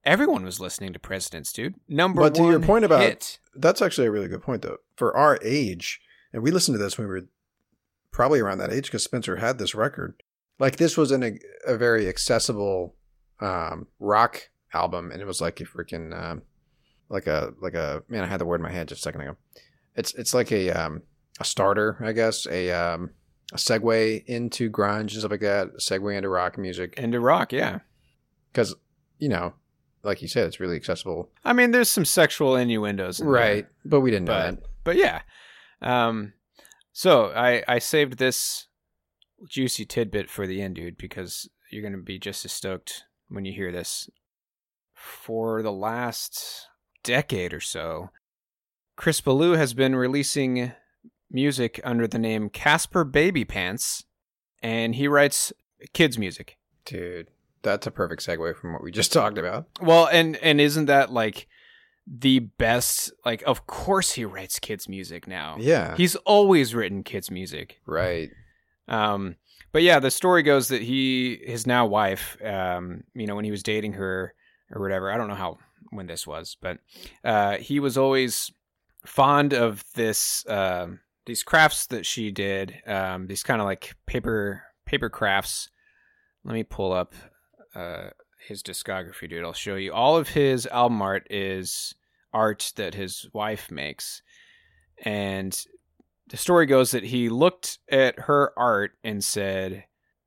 everyone 0.04 0.44
was 0.44 0.60
listening 0.60 0.92
to 0.92 0.98
presidents, 0.98 1.52
dude. 1.52 1.74
Number 1.88 2.22
But 2.22 2.34
to 2.36 2.44
your 2.44 2.60
point 2.60 2.84
about 2.84 3.00
hit. 3.00 3.38
that's 3.54 3.82
actually 3.82 4.06
a 4.06 4.10
really 4.10 4.28
good 4.28 4.42
point 4.42 4.62
though. 4.62 4.78
For 4.96 5.16
our 5.16 5.38
age, 5.42 6.00
and 6.32 6.42
we 6.42 6.50
listened 6.50 6.76
to 6.76 6.82
this 6.82 6.98
when 6.98 7.08
we 7.08 7.14
were 7.14 7.28
probably 8.10 8.40
around 8.40 8.58
that 8.58 8.72
age 8.72 8.84
because 8.86 9.04
Spencer 9.04 9.36
had 9.36 9.58
this 9.58 9.74
record. 9.74 10.22
Like 10.58 10.76
this 10.76 10.96
was 10.96 11.10
an, 11.10 11.22
a, 11.22 11.38
a 11.66 11.76
very 11.76 12.08
accessible 12.08 12.96
um, 13.40 13.86
rock 14.00 14.50
album, 14.74 15.10
and 15.10 15.20
it 15.20 15.26
was 15.26 15.40
like 15.40 15.60
a 15.60 15.64
freaking 15.64 16.18
um, 16.18 16.42
like 17.08 17.26
a 17.26 17.52
like 17.60 17.74
a 17.74 18.02
man. 18.08 18.24
I 18.24 18.26
had 18.26 18.40
the 18.40 18.44
word 18.44 18.56
in 18.56 18.62
my 18.62 18.72
head 18.72 18.88
just 18.88 19.00
a 19.00 19.02
second 19.02 19.20
ago. 19.22 19.36
It's 19.94 20.14
it's 20.14 20.34
like 20.34 20.52
a 20.52 20.70
um, 20.70 21.02
a 21.40 21.44
starter, 21.44 21.96
I 22.00 22.12
guess, 22.12 22.46
a 22.46 22.70
um, 22.72 23.10
a 23.52 23.56
segue 23.56 24.24
into 24.26 24.70
grunge 24.70 25.00
and 25.00 25.12
stuff 25.12 25.30
like 25.30 25.40
that. 25.40 25.68
A 25.68 25.78
segue 25.78 26.16
into 26.16 26.28
rock 26.28 26.58
music 26.58 26.94
into 26.98 27.20
rock, 27.20 27.52
yeah. 27.52 27.80
because 28.52 28.74
you 29.18 29.28
know, 29.28 29.54
like 30.02 30.22
you 30.22 30.28
said, 30.28 30.46
it's 30.46 30.60
really 30.60 30.76
accessible, 30.76 31.30
I 31.44 31.52
mean, 31.52 31.70
there's 31.70 31.90
some 31.90 32.04
sexual 32.04 32.56
innuendos, 32.56 33.20
in 33.20 33.26
there. 33.26 33.34
right? 33.34 33.66
But 33.84 34.00
we 34.00 34.10
didn't 34.10 34.26
know 34.26 34.32
but 34.32 34.50
that. 34.50 34.68
but 34.84 34.96
yeah. 34.96 35.22
Um, 35.80 36.34
so 36.92 37.32
I 37.34 37.62
I 37.66 37.78
saved 37.78 38.18
this 38.18 38.66
juicy 39.48 39.84
tidbit 39.84 40.28
for 40.30 40.46
the 40.46 40.60
end, 40.60 40.76
dude, 40.76 40.98
because 40.98 41.48
you're 41.70 41.82
gonna 41.82 42.02
be 42.02 42.18
just 42.18 42.44
as 42.44 42.52
stoked 42.52 43.04
when 43.28 43.44
you 43.44 43.52
hear 43.52 43.72
this. 43.72 44.08
For 44.94 45.62
the 45.62 45.72
last 45.72 46.66
decade 47.04 47.54
or 47.54 47.60
so, 47.60 48.10
Chris 48.96 49.20
Ballew 49.20 49.56
has 49.56 49.74
been 49.74 49.94
releasing 49.94 50.72
music 51.30 51.80
under 51.84 52.06
the 52.06 52.18
name 52.18 52.48
Caspar 52.48 53.04
Babypants, 53.04 54.04
and 54.62 54.94
he 54.94 55.08
writes 55.08 55.52
kids 55.92 56.18
music. 56.18 56.56
Dude, 56.84 57.28
that's 57.62 57.86
a 57.86 57.90
perfect 57.90 58.24
segue 58.24 58.56
from 58.56 58.72
what 58.72 58.82
we 58.82 58.90
just 58.90 59.12
talked 59.14 59.38
about. 59.38 59.66
Well, 59.80 60.06
and 60.10 60.36
and 60.36 60.60
isn't 60.60 60.86
that 60.86 61.12
like 61.12 61.48
the 62.06 62.38
best? 62.40 63.12
Like, 63.24 63.42
of 63.46 63.66
course 63.66 64.12
he 64.12 64.24
writes 64.24 64.58
kids 64.58 64.88
music 64.88 65.26
now. 65.26 65.56
Yeah. 65.58 65.96
He's 65.96 66.16
always 66.16 66.74
written 66.74 67.02
kids 67.02 67.30
music. 67.30 67.80
right. 67.86 68.30
Um, 68.88 69.36
but 69.70 69.82
yeah, 69.82 69.98
the 70.00 70.10
story 70.10 70.42
goes 70.42 70.68
that 70.68 70.80
he, 70.80 71.38
his 71.44 71.66
now 71.66 71.84
wife, 71.84 72.38
um, 72.42 73.04
you 73.14 73.26
know, 73.26 73.36
when 73.36 73.44
he 73.44 73.50
was 73.50 73.62
dating 73.62 73.92
her 73.92 74.32
or 74.70 74.80
whatever, 74.80 75.12
I 75.12 75.18
don't 75.18 75.28
know 75.28 75.34
how 75.34 75.58
when 75.90 76.06
this 76.06 76.26
was, 76.26 76.56
but 76.58 76.78
uh, 77.22 77.58
he 77.58 77.80
was 77.80 77.98
always 77.98 78.50
fond 79.04 79.52
of 79.52 79.84
this 79.94 80.44
um 80.48 81.00
these 81.28 81.42
crafts 81.42 81.86
that 81.86 82.06
she 82.06 82.30
did, 82.30 82.80
um, 82.86 83.26
these 83.26 83.42
kind 83.42 83.60
of 83.60 83.66
like 83.66 83.94
paper 84.06 84.64
paper 84.86 85.10
crafts. 85.10 85.68
Let 86.42 86.54
me 86.54 86.62
pull 86.62 86.92
up 86.92 87.14
uh, 87.74 88.08
his 88.48 88.62
discography, 88.62 89.28
dude. 89.28 89.44
I'll 89.44 89.52
show 89.52 89.76
you. 89.76 89.92
All 89.92 90.16
of 90.16 90.28
his 90.28 90.66
album 90.68 91.02
art 91.02 91.26
is 91.28 91.94
art 92.32 92.72
that 92.76 92.94
his 92.94 93.28
wife 93.34 93.70
makes, 93.70 94.22
and 95.04 95.62
the 96.28 96.38
story 96.38 96.64
goes 96.64 96.92
that 96.92 97.04
he 97.04 97.28
looked 97.28 97.78
at 97.90 98.20
her 98.20 98.58
art 98.58 98.92
and 99.04 99.22
said, 99.22 99.84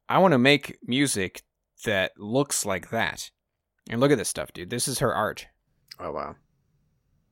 I 0.07 0.19
want 0.19 0.33
to 0.33 0.37
make 0.37 0.77
music 0.85 1.41
that 1.83 2.11
looks 2.17 2.63
like 2.63 2.91
that. 2.91 3.31
And 3.89 3.99
look 3.99 4.11
at 4.11 4.19
this 4.19 4.29
stuff, 4.29 4.53
dude. 4.53 4.69
This 4.69 4.87
is 4.87 4.99
her 4.99 5.13
art. 5.13 5.47
Oh 5.99 6.11
wow. 6.11 6.35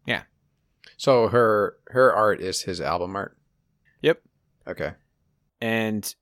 Yeah. 0.08 0.24
So 0.98 1.28
her 1.28 1.78
her 1.90 2.12
art 2.12 2.42
is 2.42 2.64
his 2.64 2.82
album 2.82 3.16
art. 3.16 3.39
Yep. 4.02 4.22
Okay. 4.68 4.94
And 5.62 6.14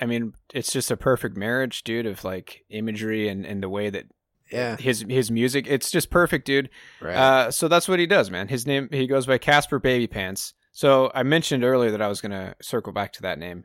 I 0.00 0.06
mean, 0.06 0.34
it's 0.52 0.72
just 0.72 0.90
a 0.90 0.96
perfect 0.96 1.36
marriage, 1.36 1.84
dude, 1.84 2.06
of 2.06 2.24
like 2.24 2.64
imagery 2.70 3.28
and, 3.28 3.46
and 3.46 3.62
the 3.62 3.68
way 3.68 3.88
that 3.90 4.06
Yeah. 4.50 4.76
his 4.76 5.04
his 5.08 5.30
music. 5.30 5.66
It's 5.68 5.90
just 5.90 6.10
perfect, 6.10 6.44
dude. 6.46 6.68
Right. 7.00 7.14
Uh, 7.16 7.50
so 7.50 7.68
that's 7.68 7.88
what 7.88 7.98
he 8.00 8.06
does, 8.06 8.30
man. 8.30 8.48
His 8.48 8.66
name 8.66 8.88
he 8.90 9.06
goes 9.06 9.26
by 9.26 9.38
Caspar 9.38 9.78
Babypants. 9.80 10.52
So 10.72 11.10
I 11.14 11.22
mentioned 11.22 11.64
earlier 11.64 11.90
that 11.90 12.02
I 12.02 12.08
was 12.08 12.20
gonna 12.20 12.54
circle 12.60 12.92
back 12.92 13.12
to 13.14 13.22
that 13.22 13.38
name, 13.38 13.64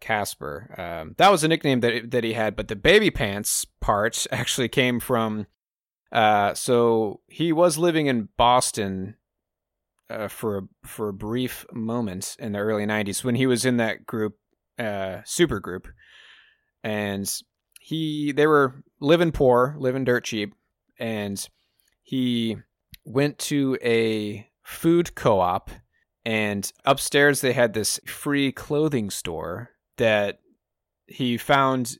Caspar. 0.00 0.74
Um, 0.78 1.14
that 1.18 1.30
was 1.30 1.44
a 1.44 1.48
nickname 1.48 1.80
that 1.80 2.10
that 2.10 2.24
he 2.24 2.32
had, 2.32 2.56
but 2.56 2.68
the 2.68 2.76
Baby 2.76 3.10
Pants 3.10 3.64
part 3.80 4.26
actually 4.32 4.68
came 4.68 5.00
from. 5.00 5.46
Uh, 6.12 6.54
so 6.54 7.20
he 7.26 7.52
was 7.52 7.76
living 7.76 8.06
in 8.06 8.28
Boston. 8.36 9.16
Uh, 10.10 10.28
for 10.28 10.58
a, 10.58 10.62
for 10.86 11.08
a 11.08 11.14
brief 11.14 11.64
moment 11.72 12.36
in 12.38 12.52
the 12.52 12.58
early 12.58 12.84
'90s, 12.84 13.24
when 13.24 13.34
he 13.34 13.46
was 13.46 13.64
in 13.64 13.78
that 13.78 14.04
group, 14.06 14.34
uh, 14.78 15.20
super 15.24 15.60
group, 15.60 15.88
and 16.82 17.32
he 17.80 18.30
they 18.32 18.46
were 18.46 18.82
living 19.00 19.32
poor, 19.32 19.74
living 19.78 20.04
dirt 20.04 20.24
cheap, 20.24 20.54
and 20.98 21.48
he 22.02 22.56
went 23.04 23.38
to 23.38 23.78
a 23.82 24.48
food 24.62 25.14
co-op 25.14 25.70
and 26.24 26.72
upstairs 26.84 27.40
they 27.40 27.52
had 27.52 27.74
this 27.74 28.00
free 28.06 28.50
clothing 28.50 29.10
store 29.10 29.70
that 29.98 30.38
he 31.06 31.36
found 31.36 31.98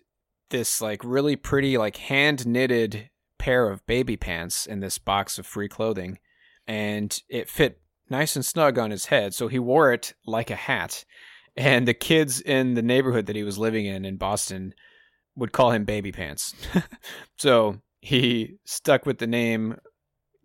this 0.51 0.81
like 0.81 1.03
really 1.05 1.37
pretty 1.37 1.77
like 1.77 1.97
hand 1.97 2.47
knitted 2.47 3.11
pair 3.39 3.69
of 3.69 3.85
baby 3.87 4.17
pants 4.17 4.65
in 4.65 4.81
this 4.81 4.97
box 4.97 5.39
of 5.39 5.47
free 5.47 5.69
clothing 5.69 6.19
and 6.67 7.21
it 7.29 7.51
fit 7.51 7.81
nice 8.11 8.37
and 8.37 8.45
snug 8.45 8.79
on 8.79 8.91
his 8.91 9.07
head 9.07 9.35
so 9.35 9.49
he 9.49 9.59
wore 9.59 9.93
it 9.93 10.15
like 10.27 10.51
a 10.51 10.57
hat. 10.57 11.05
And 11.57 11.87
the 11.87 11.95
kids 11.95 12.41
in 12.41 12.75
the 12.75 12.83
neighborhood 12.83 13.27
that 13.27 13.37
he 13.37 13.45
was 13.45 13.59
living 13.59 13.87
in 13.87 14.05
in 14.05 14.17
Boston 14.17 14.75
would 15.37 15.53
call 15.53 15.71
him 15.71 15.85
baby 15.85 16.13
pants. 16.13 16.55
So 17.37 17.79
he 18.01 18.57
stuck 18.65 19.07
with 19.07 19.19
the 19.19 19.27
name 19.27 19.77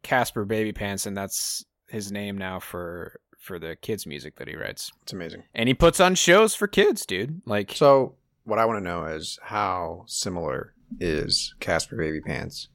Caspar 0.03 0.45
Babypants 0.45 1.05
and 1.05 1.15
that's 1.17 1.65
his 1.89 2.11
name 2.11 2.37
now 2.37 2.59
for 2.59 3.19
for 3.37 3.57
the 3.59 3.75
kids 3.75 4.05
music 4.05 4.35
that 4.37 4.47
he 4.47 4.55
writes. 4.55 4.91
It's 5.03 5.13
amazing. 5.13 5.43
and 5.55 5.67
he 5.67 5.73
puts 5.73 5.99
on 5.99 6.15
shows 6.15 6.55
for 6.55 6.67
kids 6.67 7.05
dude. 7.05 7.41
Like 7.45 7.73
So, 7.75 8.15
what 8.43 8.59
I 8.59 8.65
want 8.65 8.77
to 8.79 8.83
know 8.83 9.05
is 9.05 9.37
how 9.41 10.03
similar 10.07 10.73
is 10.99 11.53
Caspar 11.59 11.95
Babypants 11.97 12.67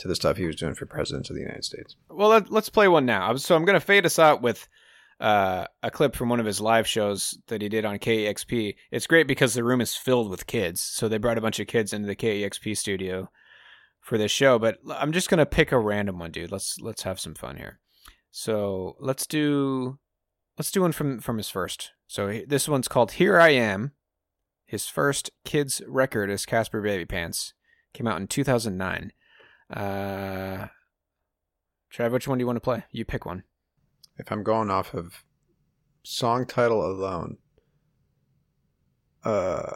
to 0.00 0.08
the 0.08 0.14
stuff 0.14 0.36
he 0.36 0.46
was 0.46 0.56
doing 0.56 0.74
for 0.74 0.86
presidents 0.86 1.30
of 1.30 1.36
the 1.36 1.42
United 1.42 1.64
States? 1.64 1.96
Well, 2.08 2.30
let, 2.30 2.50
let's 2.50 2.68
play 2.68 2.88
one 2.88 3.06
now. 3.06 3.36
So 3.36 3.54
I'm 3.54 3.64
going 3.64 3.78
to 3.78 3.84
fade 3.84 4.06
us 4.06 4.18
out 4.18 4.42
with 4.42 4.68
uh, 5.20 5.66
a 5.82 5.90
clip 5.90 6.16
from 6.16 6.30
one 6.30 6.40
of 6.40 6.46
his 6.46 6.60
live 6.60 6.88
shows 6.88 7.38
that 7.48 7.60
he 7.60 7.68
did 7.68 7.84
on 7.84 7.98
KEXP. 7.98 8.74
It's 8.90 9.06
great 9.06 9.28
because 9.28 9.54
the 9.54 9.64
room 9.64 9.80
is 9.80 9.94
filled 9.94 10.30
with 10.30 10.46
kids. 10.46 10.80
So 10.80 11.08
they 11.08 11.18
brought 11.18 11.38
a 11.38 11.42
bunch 11.42 11.60
of 11.60 11.66
kids 11.66 11.92
into 11.92 12.06
the 12.06 12.16
KEXP 12.16 12.76
studio 12.76 13.30
for 14.00 14.16
this 14.16 14.32
show. 14.32 14.58
But 14.58 14.78
I'm 14.90 15.12
just 15.12 15.28
going 15.28 15.38
to 15.38 15.46
pick 15.46 15.72
a 15.72 15.78
random 15.78 16.18
one, 16.18 16.30
dude. 16.30 16.50
Let's 16.50 16.80
let's 16.80 17.02
have 17.02 17.20
some 17.20 17.34
fun 17.34 17.58
here. 17.58 17.78
So 18.30 18.96
let's 18.98 19.26
do 19.26 19.98
let's 20.56 20.70
do 20.70 20.80
one 20.80 20.92
from 20.92 21.20
from 21.20 21.36
his 21.36 21.50
first. 21.50 21.90
So 22.06 22.40
this 22.46 22.68
one's 22.68 22.88
called 22.88 23.12
"Here 23.12 23.38
I 23.38 23.50
Am." 23.50 23.92
His 24.64 24.86
first 24.86 25.30
kids 25.44 25.82
record 25.86 26.30
is 26.30 26.46
Caspar 26.46 26.80
Babypants. 26.80 27.52
Came 27.92 28.06
out 28.06 28.20
in 28.20 28.28
2009. 28.28 29.12
Uh, 29.72 30.66
Trav, 31.92 32.12
which 32.12 32.28
one 32.28 32.38
do 32.38 32.42
you 32.42 32.46
want 32.46 32.56
to 32.56 32.60
play? 32.60 32.84
You 32.90 33.04
pick 33.04 33.26
one. 33.26 33.44
If 34.18 34.30
I'm 34.30 34.42
going 34.42 34.70
off 34.70 34.94
of 34.94 35.24
song 36.02 36.46
title 36.46 36.84
alone, 36.84 37.38
uh, 39.24 39.72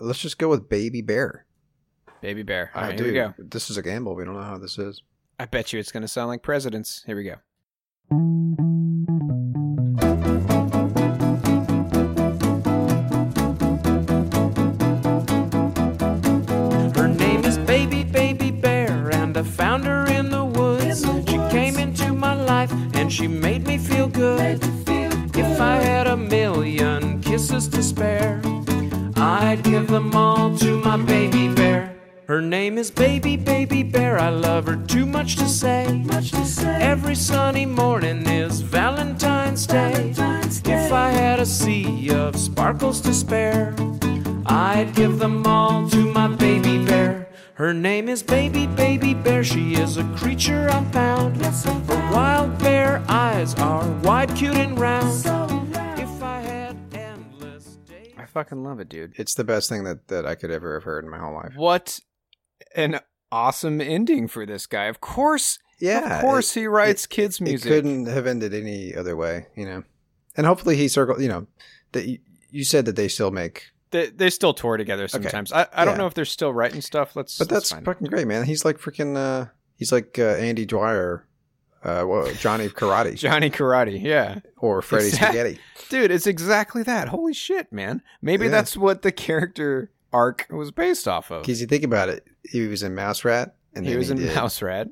let's 0.00 0.20
just 0.20 0.38
go 0.38 0.48
with 0.48 0.68
Baby 0.68 1.02
Bear. 1.02 1.46
Baby 2.20 2.42
Bear. 2.42 2.70
All 2.74 2.82
right, 2.82 2.98
here 2.98 3.06
we 3.06 3.14
go. 3.14 3.34
This 3.38 3.70
is 3.70 3.76
a 3.76 3.82
gamble. 3.82 4.14
We 4.14 4.24
don't 4.24 4.34
know 4.34 4.42
how 4.42 4.58
this 4.58 4.78
is. 4.78 5.02
I 5.38 5.46
bet 5.46 5.72
you 5.72 5.80
it's 5.80 5.90
going 5.90 6.02
to 6.02 6.08
sound 6.08 6.28
like 6.28 6.42
Presidents. 6.42 7.02
Here 7.06 7.16
we 7.16 7.24
go. 7.24 7.36
Found 19.60 19.84
her 19.84 20.06
in 20.06 20.30
the 20.30 20.42
woods. 20.42 21.04
She 21.28 21.36
came 21.50 21.76
into 21.76 22.14
my 22.14 22.32
life 22.32 22.72
and 22.94 23.12
she 23.12 23.28
made 23.28 23.66
me 23.66 23.76
feel 23.76 24.08
good. 24.08 24.58
If 25.36 25.60
I 25.60 25.76
had 25.76 26.06
a 26.06 26.16
million 26.16 27.20
kisses 27.20 27.68
to 27.68 27.82
spare, 27.82 28.40
I'd 29.16 29.62
give 29.62 29.88
them 29.88 30.16
all 30.16 30.56
to 30.56 30.80
my 30.80 30.96
baby 30.96 31.52
bear. 31.52 31.94
Her 32.26 32.40
name 32.40 32.78
is 32.78 32.90
Baby 32.90 33.36
Baby 33.36 33.82
Bear. 33.82 34.18
I 34.18 34.30
love 34.30 34.66
her 34.66 34.76
too 34.76 35.04
much 35.04 35.36
to 35.36 35.46
say. 35.46 35.82
Every 36.80 37.14
sunny 37.14 37.66
morning 37.66 38.26
is 38.26 38.62
Valentine's 38.62 39.66
Day. 39.66 40.14
If 40.64 40.90
I 40.90 41.10
had 41.10 41.38
a 41.38 41.44
sea 41.44 42.10
of 42.10 42.34
sparkles 42.36 43.02
to 43.02 43.12
spare, 43.12 43.74
I'd 44.46 44.94
give 44.94 45.18
them 45.18 45.46
all 45.46 45.86
to 45.90 46.12
my 46.12 46.28
baby 46.28 46.82
bear. 46.86 47.29
Her 47.60 47.74
name 47.74 48.08
is 48.08 48.22
Baby 48.22 48.66
Baby 48.68 49.12
Bear. 49.12 49.44
She 49.44 49.74
is 49.74 49.98
a 49.98 50.04
creature 50.16 50.70
I 50.70 50.82
found. 50.92 51.36
Her 51.36 52.10
wild 52.10 52.58
bear 52.58 53.04
eyes 53.06 53.54
are 53.56 53.86
wide, 54.00 54.34
cute, 54.34 54.56
and 54.56 54.80
round. 54.80 55.18
If 55.98 56.22
I 56.22 56.40
had 56.40 56.74
endless 56.94 57.76
days. 57.86 58.14
I 58.16 58.24
fucking 58.24 58.64
love 58.64 58.80
it, 58.80 58.88
dude. 58.88 59.12
It's 59.16 59.34
the 59.34 59.44
best 59.44 59.68
thing 59.68 59.84
that, 59.84 60.08
that 60.08 60.24
I 60.24 60.36
could 60.36 60.50
ever 60.50 60.72
have 60.72 60.84
heard 60.84 61.04
in 61.04 61.10
my 61.10 61.18
whole 61.18 61.34
life. 61.34 61.52
What 61.54 62.00
an 62.74 63.00
awesome 63.30 63.82
ending 63.82 64.26
for 64.26 64.46
this 64.46 64.64
guy. 64.64 64.84
Of 64.86 65.02
course, 65.02 65.58
Yeah, 65.78 66.16
of 66.16 66.22
course 66.22 66.56
it- 66.56 66.60
he 66.60 66.66
writes 66.66 67.04
it- 67.04 67.10
kids 67.10 67.42
music. 67.42 67.66
It 67.66 67.74
couldn't 67.74 68.06
have 68.06 68.26
ended 68.26 68.54
any 68.54 68.94
other 68.94 69.16
way, 69.16 69.48
you 69.54 69.66
know. 69.66 69.82
And 70.34 70.46
hopefully 70.46 70.76
he 70.76 70.88
circled. 70.88 71.20
You 71.20 71.28
know, 71.28 71.46
that 71.92 72.06
you, 72.06 72.20
you 72.50 72.64
said 72.64 72.86
that 72.86 72.96
they 72.96 73.08
still 73.08 73.30
make, 73.30 73.64
They, 73.90 74.06
they 74.10 74.30
still 74.30 74.54
tour 74.54 74.76
together 74.76 75.08
sometimes. 75.08 75.52
I, 75.52 75.66
I 75.72 75.84
don't 75.84 75.94
Yeah. 75.94 75.98
know 75.98 76.06
if 76.06 76.14
they're 76.14 76.24
still 76.24 76.52
writing 76.52 76.80
stuff. 76.80 77.16
Let's. 77.16 77.36
but 77.38 77.50
let's 77.50 77.70
that's 77.70 77.70
find 77.72 77.88
out. 77.88 77.94
fucking 77.94 78.06
great, 78.08 78.26
man. 78.26 78.44
He's 78.44 78.64
like 78.64 78.78
freaking. 78.78 79.16
uh 79.16 79.46
He's 79.76 79.92
like 79.92 80.18
uh, 80.18 80.22
Andy 80.34 80.66
Dwyer, 80.66 81.26
uh, 81.82 82.04
Johnny 82.34 82.68
Karate, 82.68 83.16
Johnny 83.16 83.48
Karate. 83.50 84.00
Yeah, 84.02 84.40
or 84.58 84.82
Freddy 84.82 85.06
Exact- 85.06 85.32
Spaghetti. 85.32 85.58
dude, 85.88 86.10
it's 86.10 86.26
exactly 86.26 86.82
that. 86.82 87.08
Holy 87.08 87.32
shit, 87.32 87.72
man. 87.72 88.02
Maybe 88.20 88.44
Yeah. 88.44 88.50
that's 88.50 88.76
what 88.76 89.00
the 89.02 89.10
character 89.10 89.90
arc 90.12 90.46
was 90.50 90.70
based 90.70 91.08
off 91.08 91.30
of. 91.30 91.42
Because 91.42 91.60
you 91.62 91.66
think 91.66 91.82
about 91.84 92.10
it, 92.10 92.26
he 92.44 92.66
was 92.68 92.82
in 92.82 92.94
Mouse 92.94 93.24
Rat, 93.24 93.54
and 93.74 93.86
he 93.86 93.96
was 93.96 94.10
in 94.10 94.18
did 94.18 94.28
House 94.34 94.60
Rat. 94.60 94.88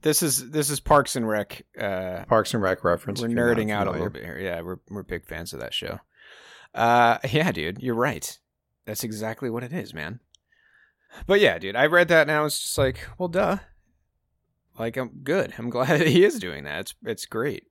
This 0.00 0.22
is 0.22 0.50
this 0.50 0.70
is 0.70 0.80
Parks 0.80 1.14
and 1.14 1.28
Rec. 1.28 1.62
Uh, 1.78 2.24
Parks 2.24 2.54
and 2.54 2.62
Rec 2.62 2.82
reference. 2.84 3.20
we're 3.20 3.26
if 3.28 3.32
you're 3.36 3.54
not 3.54 3.56
nerding 3.58 3.70
out 3.70 3.86
a 3.86 3.90
little 3.90 4.08
bit 4.08 4.24
here. 4.24 4.38
Yeah, 4.38 4.62
we're 4.62 4.78
we're 4.88 5.02
big 5.04 5.26
fans 5.26 5.52
of 5.52 5.60
that 5.60 5.74
show. 5.74 6.00
Uh, 6.74 7.18
yeah, 7.30 7.52
dude, 7.52 7.82
you're 7.82 7.94
right. 7.94 8.38
That's 8.86 9.04
exactly 9.04 9.50
what 9.50 9.64
it 9.64 9.72
is, 9.72 9.94
man. 9.94 10.20
But 11.26 11.40
yeah, 11.40 11.58
dude, 11.58 11.76
I 11.76 11.86
read 11.86 12.08
that 12.08 12.22
and 12.22 12.30
I 12.30 12.40
was 12.40 12.58
just 12.58 12.78
like, 12.78 13.06
well, 13.18 13.28
duh. 13.28 13.58
Like, 14.78 14.96
I'm 14.96 15.20
good. 15.22 15.54
I'm 15.58 15.70
glad 15.70 16.00
that 16.00 16.08
he 16.08 16.24
is 16.24 16.38
doing 16.38 16.64
that. 16.64 16.80
It's 16.80 16.94
it's 17.04 17.26
great. 17.26 17.64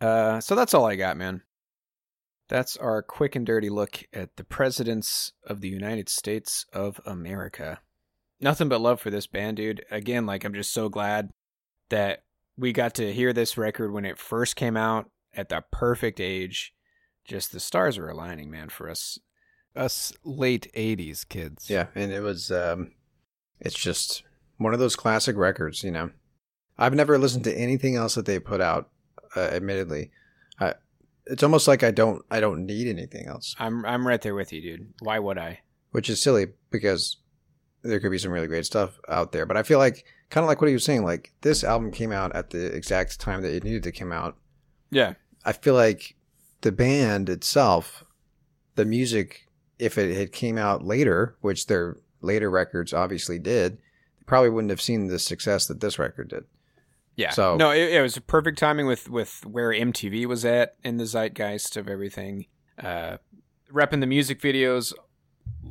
Uh, 0.00 0.40
so 0.40 0.54
that's 0.54 0.74
all 0.74 0.86
I 0.86 0.96
got, 0.96 1.16
man. 1.16 1.42
That's 2.48 2.76
our 2.76 3.02
quick 3.02 3.34
and 3.34 3.44
dirty 3.44 3.68
look 3.68 4.04
at 4.12 4.36
the 4.36 4.44
presidents 4.44 5.32
of 5.44 5.60
the 5.60 5.68
United 5.68 6.08
States 6.08 6.64
of 6.72 7.00
America. 7.04 7.80
Nothing 8.40 8.68
but 8.68 8.80
love 8.80 9.00
for 9.00 9.10
this 9.10 9.26
band, 9.26 9.56
dude. 9.56 9.84
Again, 9.90 10.26
like 10.26 10.44
I'm 10.44 10.54
just 10.54 10.72
so 10.72 10.88
glad 10.88 11.30
that 11.88 12.24
we 12.56 12.72
got 12.72 12.94
to 12.96 13.12
hear 13.12 13.32
this 13.32 13.58
record 13.58 13.92
when 13.92 14.04
it 14.04 14.18
first 14.18 14.56
came 14.56 14.76
out 14.76 15.10
at 15.34 15.48
the 15.48 15.64
perfect 15.72 16.20
age. 16.20 16.72
Just 17.26 17.52
the 17.52 17.60
stars 17.60 17.98
are 17.98 18.08
aligning, 18.08 18.50
man, 18.50 18.68
for 18.68 18.88
us 18.88 19.18
Us 19.74 20.12
late 20.24 20.70
'80s 20.74 21.28
kids. 21.28 21.68
Yeah, 21.68 21.86
and 21.94 22.12
it 22.12 22.20
was. 22.20 22.50
um 22.50 22.92
It's 23.60 23.74
just 23.78 24.22
one 24.58 24.72
of 24.72 24.80
those 24.80 24.96
classic 24.96 25.36
records, 25.36 25.82
you 25.84 25.90
know. 25.90 26.10
I've 26.78 26.94
never 26.94 27.18
listened 27.18 27.44
to 27.44 27.58
anything 27.58 27.96
else 27.96 28.14
that 28.14 28.26
they 28.26 28.38
put 28.38 28.60
out. 28.60 28.90
Uh, 29.34 29.40
admittedly, 29.40 30.10
I, 30.60 30.74
it's 31.26 31.42
almost 31.42 31.68
like 31.68 31.82
I 31.82 31.90
don't. 31.90 32.22
I 32.30 32.40
don't 32.40 32.64
need 32.64 32.88
anything 32.88 33.26
else, 33.26 33.54
I'm 33.58 33.84
I'm 33.84 34.06
right 34.06 34.20
there 34.22 34.34
with 34.34 34.52
you, 34.52 34.62
dude. 34.62 34.92
Why 35.00 35.18
would 35.18 35.38
I? 35.38 35.60
which 35.92 36.10
is 36.10 36.20
silly 36.20 36.46
because 36.70 37.16
there 37.82 37.98
could 38.00 38.10
be 38.10 38.18
some 38.18 38.30
really 38.30 38.46
great 38.48 38.66
stuff 38.66 38.98
out 39.08 39.32
there. 39.32 39.46
But 39.46 39.56
I 39.56 39.62
feel 39.62 39.78
like, 39.78 40.04
kind 40.28 40.44
of 40.44 40.48
like 40.48 40.60
what 40.60 40.68
he 40.68 40.74
was 40.74 40.84
saying, 40.84 41.04
like 41.04 41.32
this 41.40 41.64
album 41.64 41.90
came 41.90 42.12
out 42.12 42.34
at 42.36 42.50
the 42.50 42.66
exact 42.66 43.18
time 43.18 43.40
that 43.42 43.54
it 43.54 43.64
needed 43.64 43.82
to 43.84 43.92
come 43.92 44.12
out. 44.12 44.36
Yeah. 44.90 45.14
I 45.44 45.52
feel 45.52 45.72
like 45.72 46.14
the 46.62 46.72
band 46.72 47.28
itself, 47.28 48.04
the 48.74 48.84
music, 48.84 49.46
if 49.78 49.98
it 49.98 50.16
had 50.16 50.32
came 50.32 50.58
out 50.58 50.84
later, 50.84 51.36
which 51.40 51.66
their 51.66 51.96
later 52.20 52.50
records 52.50 52.92
obviously 52.92 53.38
did, 53.38 53.78
probably 54.26 54.50
wouldn't 54.50 54.70
have 54.70 54.80
seen 54.80 55.06
the 55.06 55.18
success 55.18 55.66
that 55.66 55.80
this 55.80 55.98
record 55.98 56.28
did. 56.28 56.44
Yeah. 57.16 57.30
So- 57.30 57.56
no, 57.56 57.70
it, 57.70 57.92
it 57.94 58.02
was 58.02 58.18
perfect 58.18 58.58
timing 58.58 58.86
with 58.86 59.08
with 59.08 59.44
where 59.46 59.70
MTV 59.70 60.26
was 60.26 60.44
at 60.44 60.76
in 60.84 60.96
the 60.98 61.04
zeitgeist 61.06 61.76
of 61.76 61.88
everything. 61.88 62.46
Uh, 62.82 63.16
repping 63.72 64.00
the 64.00 64.06
music 64.06 64.40
videos 64.40 64.92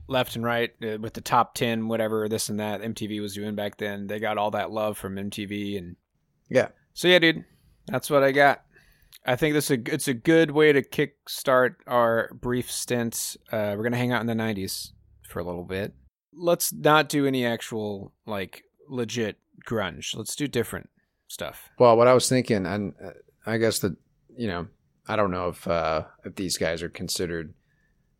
left 0.08 0.36
and 0.36 0.44
right 0.44 0.72
uh, 0.84 0.98
with 1.00 1.14
the 1.14 1.22
top 1.22 1.54
ten, 1.54 1.88
whatever 1.88 2.28
this 2.28 2.50
and 2.50 2.60
that 2.60 2.82
MTV 2.82 3.22
was 3.22 3.36
doing 3.36 3.54
back 3.56 3.78
then. 3.78 4.08
They 4.08 4.20
got 4.20 4.38
all 4.40 4.52
that 4.52 4.72
love 4.72 4.98
from 4.98 5.16
MTV, 5.18 5.78
and 5.78 5.96
Yeah. 6.50 6.70
so 6.94 7.08
yeah, 7.08 7.20
dude, 7.20 7.46
that's 7.88 8.10
what 8.10 8.24
I 8.24 8.32
got. 8.32 8.65
I 9.26 9.36
think 9.36 9.54
this 9.54 9.72
is 9.72 9.78
a, 9.78 9.94
it's 9.94 10.08
a 10.08 10.14
good 10.14 10.52
way 10.52 10.72
to 10.72 10.84
kickstart 10.84 11.76
our 11.88 12.30
brief 12.34 12.72
stint. 12.72 13.38
Uh, 13.52 13.74
we're 13.76 13.84
gonna 13.84 13.98
hang 13.98 14.12
out 14.12 14.22
in 14.22 14.28
the 14.28 14.34
'90s 14.34 14.92
for 15.28 15.40
a 15.40 15.44
little 15.44 15.64
bit. 15.64 15.94
Let's 16.34 16.72
not 16.72 17.10
do 17.10 17.26
any 17.26 17.46
actual 17.46 18.14
like 18.26 18.64
legit 18.88 19.38
grunge. 19.68 20.16
Let's 20.16 20.36
do 20.36 20.48
different 20.48 20.90
stuff. 21.28 21.70
Well, 21.80 21.98
what 21.98 22.08
I 22.08 22.14
was 22.14 22.30
thinking, 22.30 22.66
and 22.66 22.94
uh, 23.04 23.12
I 23.46 23.58
guess 23.58 23.80
that 23.80 23.96
you 24.38 24.48
know, 24.48 24.68
I 25.08 25.16
don't 25.16 25.32
know 25.32 25.50
if 25.50 25.68
uh, 25.68 26.04
if 26.24 26.36
these 26.36 26.58
guys 26.58 26.84
are 26.84 26.90
considered 26.90 27.54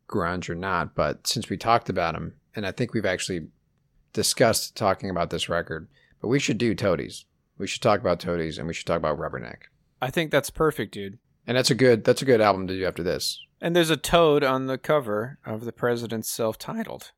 grunge 0.08 0.48
or 0.48 0.54
not, 0.54 0.94
but 0.94 1.26
since 1.26 1.48
we 1.48 1.56
talked 1.56 1.88
about 1.88 2.14
them, 2.14 2.34
and 2.54 2.66
I 2.66 2.72
think 2.72 2.94
we've 2.94 3.06
actually 3.06 3.48
discussed 4.12 4.76
talking 4.76 5.10
about 5.10 5.30
this 5.30 5.48
record, 5.48 5.88
but 6.20 6.28
we 6.28 6.38
should 6.38 6.58
do 6.58 6.74
Toadies. 6.74 7.26
We 7.58 7.66
should 7.66 7.82
talk 7.82 8.00
about 8.00 8.18
Toadies, 8.18 8.58
and 8.58 8.66
we 8.66 8.74
should 8.74 8.86
talk 8.86 8.98
about 8.98 9.18
Rubberneck. 9.18 9.68
I 10.00 10.10
think 10.10 10.30
that's 10.30 10.50
perfect, 10.50 10.92
dude. 10.94 11.18
And 11.46 11.56
that's 11.56 11.70
a 11.70 11.74
good 11.74 12.04
that's 12.04 12.22
a 12.22 12.26
good 12.26 12.40
album 12.40 12.66
to 12.66 12.76
do 12.76 12.84
after 12.84 13.02
this. 13.02 13.40
And 13.60 13.74
there's 13.74 13.90
a 13.90 13.96
toad 13.96 14.44
on 14.44 14.66
the 14.66 14.78
cover 14.78 15.38
of 15.46 15.64
the 15.64 15.72
president's 15.72 16.28
self-titled. 16.30 17.12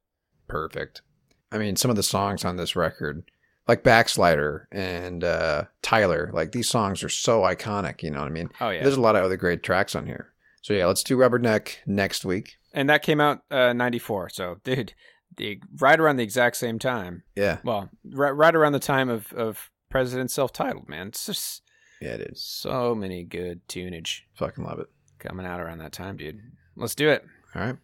Perfect. 0.47 1.03
I 1.51 1.59
mean, 1.59 1.77
some 1.77 1.91
of 1.91 1.97
the 1.97 2.03
songs 2.03 2.45
on 2.45 2.57
this 2.57 2.77
record, 2.77 3.29
like 3.67 3.83
Backslider 3.83 4.67
and 4.71 5.25
uh, 5.25 5.65
Tyler, 5.83 6.31
like 6.33 6.53
these 6.53 6.69
songs 6.69 7.03
are 7.03 7.09
so 7.09 7.41
iconic. 7.43 8.03
You 8.03 8.11
know 8.11 8.21
what 8.21 8.29
I 8.29 8.33
mean? 8.33 8.51
Oh 8.61 8.71
yeah. 8.71 8.83
There's 8.83 8.97
a 8.97 9.01
lot 9.01 9.17
of 9.17 9.25
other 9.25 9.37
great 9.37 9.63
tracks 9.63 9.95
on 9.95 10.07
here. 10.07 10.33
So 10.63 10.75
yeah, 10.75 10.87
let's 10.87 11.03
do 11.03 11.17
Rubberneck 11.17 11.77
next 11.87 12.25
week. 12.25 12.57
and 12.75 12.89
that 12.91 13.03
came 13.03 13.21
out 13.21 13.43
uh, 13.51 13.73
94. 13.73 14.29
So, 14.31 14.61
dude, 14.63 14.93
the 15.37 15.61
right 15.81 15.99
around 15.99 16.17
the 16.17 16.23
exact 16.23 16.57
same 16.57 16.79
time. 16.79 17.23
Yeah, 17.35 17.59
Well, 17.65 17.89
right, 18.05 18.31
right 18.31 18.55
around 18.55 18.73
the 18.73 18.79
time 18.79 19.09
of 19.09 19.33
of 19.33 19.71
president 19.89 20.31
self-titled, 20.31 20.89
man. 20.89 21.09
It's 21.09 21.25
just 21.27 21.63
yeah, 22.01 22.11
it 22.15 22.21
is. 22.33 22.43
so 22.43 22.95
many 22.95 23.25
good 23.25 23.67
tunage 23.69 24.21
Fucking 24.35 24.65
love 24.65 24.79
it. 24.79 24.89
coming 25.19 25.47
out 25.47 25.61
around 25.61 25.79
that 25.79 25.93
time, 25.93 26.17
dude. 26.17 26.41
Let's 26.77 26.95
do 26.95 27.09
it. 27.09 27.25
All 27.55 27.63
right, 27.63 27.77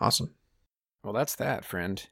awesome. 0.00 0.34
Well, 1.02 1.12
that's 1.12 1.34
that, 1.36 1.64
friend. 1.64 2.04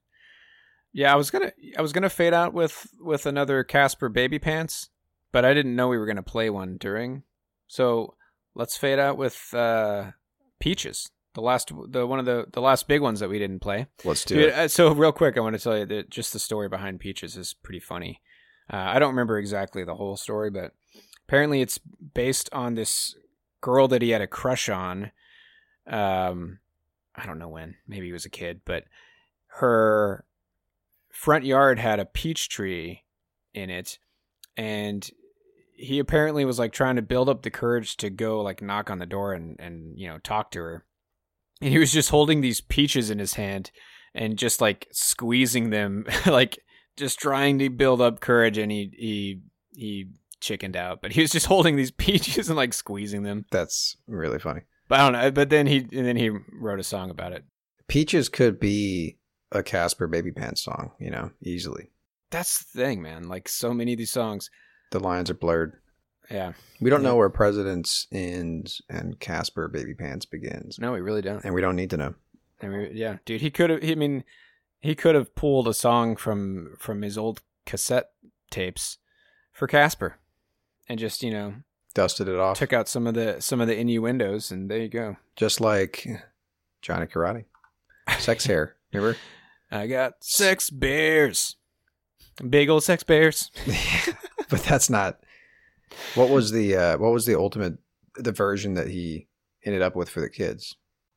Yeah, 0.92 1.12
I 1.12 1.16
was 1.16 1.30
gonna 1.30 1.52
I 1.78 1.82
was 1.82 1.92
gonna 1.92 2.08
fade 2.11 2.34
out 2.34 2.52
with 2.52 2.86
with 3.00 3.26
another 3.26 3.62
Caspar 3.62 4.08
Babypants, 4.11 4.88
but 5.32 5.44
I 5.44 5.54
didn't 5.54 5.76
know 5.76 5.88
we 5.88 5.98
were 5.98 6.06
gonna 6.06 6.22
play 6.22 6.50
one 6.50 6.76
during. 6.78 7.22
So 7.68 8.14
let's 8.54 8.76
fade 8.76 8.98
out 8.98 9.16
with 9.16 9.54
uh, 9.54 10.11
Peaches, 10.58 11.11
the 11.34 11.40
last 11.42 11.70
the 11.90 12.06
one 12.06 12.18
of 12.18 12.24
the 12.24 12.46
the 12.52 12.61
last 12.61 12.88
big 12.88 13.00
ones 13.02 13.20
that 13.20 13.28
we 13.30 13.38
didn't 13.38 13.61
play. 13.61 13.86
Let's 14.04 14.24
do 14.24 14.34
Dude, 14.34 14.44
it. 14.48 14.54
uh, 14.54 14.66
so 14.68 14.92
real 14.92 15.12
quick, 15.12 15.36
I 15.36 15.40
want 15.40 15.54
to 15.56 15.62
tell 15.62 15.78
you 15.78 15.86
that 15.86 16.11
just 16.11 16.32
the 16.32 16.40
story 16.40 16.68
behind 16.68 16.98
Peaches 16.98 17.36
is 17.36 17.54
pretty 17.54 17.80
funny. 17.80 18.20
Uh, 18.72 18.76
I 18.76 18.98
don't 18.98 19.11
remember 19.11 19.38
exactly 19.38 19.84
the 19.84 19.94
whole 19.94 20.16
story, 20.16 20.50
but 20.50 20.72
apparently 21.31 21.61
it's 21.61 21.78
based 21.78 22.51
on 22.53 22.74
this 22.74 23.14
girl 23.61 23.87
that 23.87 24.03
he 24.03 24.11
had 24.11 24.20
a 24.20 24.26
crush 24.26 24.68
on. 24.68 25.12
Um, 25.87 26.59
I 27.14 27.24
don't 27.24 27.39
know 27.39 27.49
when. 27.49 27.76
Maybe 27.87 28.07
he 28.07 28.12
was 28.12 28.24
a 28.24 28.31
kid, 28.31 28.62
but 28.64 28.83
her 29.61 30.24
front 31.12 31.45
yard 31.45 31.78
had 31.78 32.01
a 32.01 32.05
peach 32.05 32.49
tree 32.49 33.05
in 33.55 33.70
it, 33.70 34.01
and 34.57 35.09
he 35.72 36.01
apparently 36.01 36.45
was 36.45 36.59
like 36.59 36.72
trying 36.72 36.97
to 36.97 37.03
build 37.03 37.28
up 37.28 37.43
the 37.43 37.51
courage 37.51 37.97
to 37.99 38.11
go 38.11 38.41
like 38.41 38.61
knock 38.61 38.91
on 38.91 38.99
the 38.99 39.07
door 39.07 39.33
and 39.33 39.55
and 39.61 39.97
you 39.97 40.09
know 40.09 40.18
talk 40.18 40.51
to 40.51 40.59
her. 40.59 40.85
And 41.61 41.70
he 41.70 41.78
was 41.78 41.93
just 41.93 42.11
holding 42.11 42.41
these 42.41 42.61
peaches 42.61 43.09
in 43.09 43.20
his 43.20 43.35
hand 43.35 43.70
and 44.16 44.37
just 44.37 44.61
like 44.61 44.89
squeezing 44.91 45.70
them, 45.70 46.07
like 46.26 46.59
just 46.97 47.20
trying 47.20 47.61
to 47.61 47.68
build 47.68 48.01
up 48.01 48.18
courage. 48.18 48.59
And 48.59 48.72
he 48.72 48.91
he 48.99 49.41
he 49.76 50.09
chickened 50.41 50.76
out, 50.76 51.03
but 51.03 51.12
he 51.12 51.20
was 51.22 51.30
just 51.32 51.47
holding 51.53 51.76
these 51.76 51.91
peaches 51.91 52.49
and 52.49 52.57
like 52.57 52.72
squeezing 52.72 53.22
them. 53.22 53.45
That's 53.51 53.97
really 54.07 54.38
funny. 54.38 54.62
But 54.88 55.01
I 55.01 55.05
don't 55.11 55.20
know. 55.20 55.30
But 55.30 55.51
then 55.51 55.66
he 55.66 55.78
and 55.78 56.07
then 56.07 56.16
he 56.16 56.30
wrote 56.30 56.80
a 56.80 56.84
song 56.84 57.11
about 57.11 57.32
it. 57.32 57.45
Peaches 57.88 58.28
could 58.28 58.59
be 58.61 59.18
a 59.53 59.62
Caspar 59.62 60.09
Babypants 60.09 60.59
song, 60.59 60.93
you 60.99 61.11
know, 61.11 61.30
easily. 61.43 61.91
That's 62.30 62.64
the 62.64 62.78
thing, 62.80 63.03
man. 63.03 63.24
Like 63.28 63.49
so 63.49 63.74
many 63.74 63.93
of 63.93 63.99
these 63.99 64.12
songs. 64.12 64.51
The 64.93 65.01
lines 65.01 65.30
are 65.30 65.34
blurred. 65.34 65.74
Yeah. 66.30 66.53
We 66.80 66.91
don't 66.91 67.03
Yeah. 67.03 67.09
know 67.09 67.16
where 67.16 67.28
Presidents 67.30 68.07
ends 68.12 68.80
and 68.88 69.18
Caspar 69.18 69.68
Babypants 69.68 70.28
begins. 70.30 70.78
No, 70.78 70.93
we 70.93 71.01
really 71.01 71.22
don't. 71.22 71.45
And 71.45 71.55
we 71.55 71.61
don't 71.61 71.74
need 71.76 71.91
to 71.91 71.97
know. 71.97 72.14
I 72.62 72.68
mean, 72.68 72.91
yeah, 72.95 73.16
dude, 73.24 73.41
he 73.41 73.51
could 73.51 73.70
have. 73.70 73.80
I 73.82 73.95
mean, 73.97 74.22
he 74.80 74.95
could 74.95 75.14
have 75.16 75.34
pulled 75.34 75.66
a 75.66 75.74
song 75.74 76.14
from 76.14 76.76
from 76.78 77.03
his 77.03 77.18
old 77.18 77.41
cassette 77.66 78.11
tapes 78.51 78.99
for 79.53 79.66
Caspar, 79.66 80.18
and 80.89 80.99
just 80.99 81.22
you 81.22 81.31
know 81.31 81.55
Dusted 81.95 82.28
it 82.28 82.39
off. 82.39 82.59
took 82.59 82.72
out 82.72 82.89
some 82.89 83.07
of 83.07 83.14
the 83.14 83.41
some 83.41 83.61
of 83.61 83.66
the 83.66 83.76
innuendos, 83.76 84.51
and 84.51 84.70
there 84.70 84.78
you 84.78 84.89
go. 84.89 85.16
Just 85.37 85.61
like 85.61 86.07
Johnny 86.83 87.07
Karate. 87.07 87.45
Sex 88.18 88.47
hair. 88.47 88.76
Remember? 88.93 89.16
I 89.72 89.87
got 89.87 90.14
six 90.20 90.70
bears, 90.70 91.57
big 92.49 92.68
old 92.68 92.85
sex 92.85 93.03
bears. 93.03 93.51
but 94.51 94.62
that's 94.64 94.91
not 94.91 95.20
what 96.14 96.28
was 96.28 96.53
the 96.53 96.76
uh 96.76 96.99
what 96.99 97.12
was 97.12 97.24
the 97.24 97.39
ultimate 97.39 97.78
the 98.16 98.33
version 98.33 98.74
that 98.74 98.89
he 98.89 99.28
ended 99.64 99.83
up 99.83 99.97
with 99.97 100.09
for 100.09 100.20
the 100.20 100.28
kids 100.28 100.76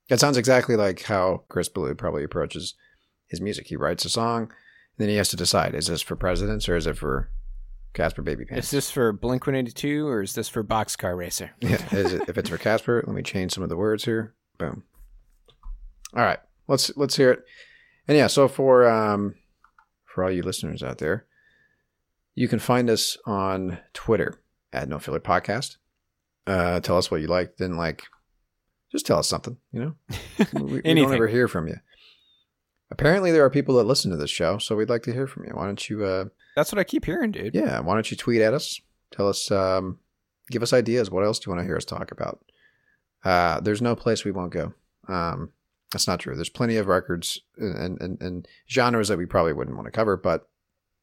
that 0.10 0.20
sounds 0.20 0.38
exactly 0.38 0.76
like 0.76 1.04
how 1.04 1.44
chris 1.50 1.70
Ballew 1.70 1.98
probably 1.98 2.24
approaches 2.24 2.76
his 3.28 3.42
music 3.42 3.68
he 3.68 3.76
writes 3.76 4.06
a 4.06 4.10
song 4.10 4.44
and 4.44 4.50
then 4.98 5.10
he 5.10 5.16
has 5.16 5.30
to 5.30 5.36
decide 5.36 5.76
is 5.76 5.88
this 5.88 6.02
for 6.02 6.16
presidents 6.16 6.70
or 6.70 6.76
is 6.76 6.88
it 6.88 6.98
for 6.98 7.30
caspar 7.94 8.24
Babypants. 8.24 8.58
Is 8.58 8.72
this 8.72 8.92
for 8.92 9.12
Blink 9.12 9.46
One 9.46 9.56
Eighty 9.56 9.72
Two 9.72 10.08
or 10.08 10.22
is 10.22 10.34
this 10.34 10.50
for 10.50 10.64
Boxcar 10.64 11.16
Racer? 11.16 11.52
yeah, 11.60 11.78
is 11.92 12.14
it, 12.14 12.28
if 12.28 12.38
it's 12.38 12.50
for 12.50 12.58
caspar 12.58 13.04
let 13.06 13.16
me 13.16 13.24
change 13.24 13.54
some 13.54 13.64
of 13.64 13.70
the 13.70 13.78
words 13.78 14.06
here 14.06 14.34
boom 14.58 14.84
all 16.16 16.24
right 16.24 16.40
let's 16.68 16.96
let's 16.96 17.16
hear 17.16 17.32
it 17.32 17.44
and 18.08 18.18
yeah 18.18 18.28
so 18.28 18.48
for 18.48 18.88
um 18.88 19.36
for 20.06 20.24
all 20.24 20.32
you 20.32 20.44
listeners 20.44 20.84
out 20.84 21.00
there 21.00 21.26
you 22.36 22.48
can 22.48 22.60
find 22.60 22.90
us 22.90 23.18
on 23.26 23.80
Twitter 23.94 24.42
at 24.72 24.90
No 24.90 25.00
Filler 25.00 25.20
Podcast. 25.20 25.78
Uh, 26.48 26.80
tell 26.80 26.98
us 26.98 27.12
what 27.12 27.22
you 27.22 27.28
liked, 27.28 27.58
didn't 27.58 27.78
like. 27.78 28.04
Just 28.92 29.06
tell 29.06 29.20
us 29.20 29.28
something, 29.28 29.58
you 29.72 29.80
know? 29.80 29.96
We, 30.54 30.82
we 30.82 30.82
don't 30.82 31.14
ever 31.14 31.28
hear 31.28 31.48
from 31.48 31.68
you. 31.68 31.76
Apparently, 32.92 33.32
there 33.32 33.44
are 33.44 33.50
people 33.50 33.76
that 33.76 33.86
listen 33.86 34.12
to 34.12 34.18
this 34.18 34.30
show, 34.30 34.58
so 34.58 34.76
we'd 34.76 34.90
like 34.90 35.04
to 35.04 35.14
hear 35.14 35.26
from 35.26 35.46
you. 35.46 35.52
Why 35.54 35.66
don't 35.66 35.90
you, 35.90 36.04
uh, 36.06 36.26
That's 36.56 36.72
what 36.72 36.80
I 36.80 36.84
keep 36.84 37.06
hearing, 37.06 37.32
dude. 37.32 37.56
yeah, 37.56 37.80
why 37.80 37.94
don't 37.96 38.10
you 38.12 38.18
tweet 38.18 38.42
at 38.42 38.54
us? 38.54 38.80
Tell 39.12 39.28
us, 39.28 39.50
um, 39.52 40.00
give 40.52 40.64
us 40.64 40.74
ideas. 40.74 41.10
What 41.12 41.24
else 41.24 41.40
do 41.40 41.50
you 41.50 41.56
want 41.56 41.64
to 41.64 41.68
hear 41.68 41.78
us 41.78 41.86
talk 41.86 42.12
about? 42.12 42.44
Uh, 43.24 43.60
there's 43.62 43.82
no 43.82 43.96
place 43.96 44.26
we 44.26 44.32
won't 44.32 44.52
go. 44.52 44.74
Um, 45.08 45.52
that's 45.92 46.08
not 46.08 46.20
true. 46.20 46.36
There's 46.36 46.50
plenty 46.50 46.78
of 46.78 46.88
records 46.88 47.40
and, 47.58 48.00
and, 48.02 48.22
and 48.22 48.48
genres 48.70 49.08
that 49.08 49.18
we 49.18 49.26
probably 49.26 49.54
wouldn't 49.54 49.76
want 49.78 49.86
to 49.86 49.92
cover, 49.92 50.18
but, 50.18 50.48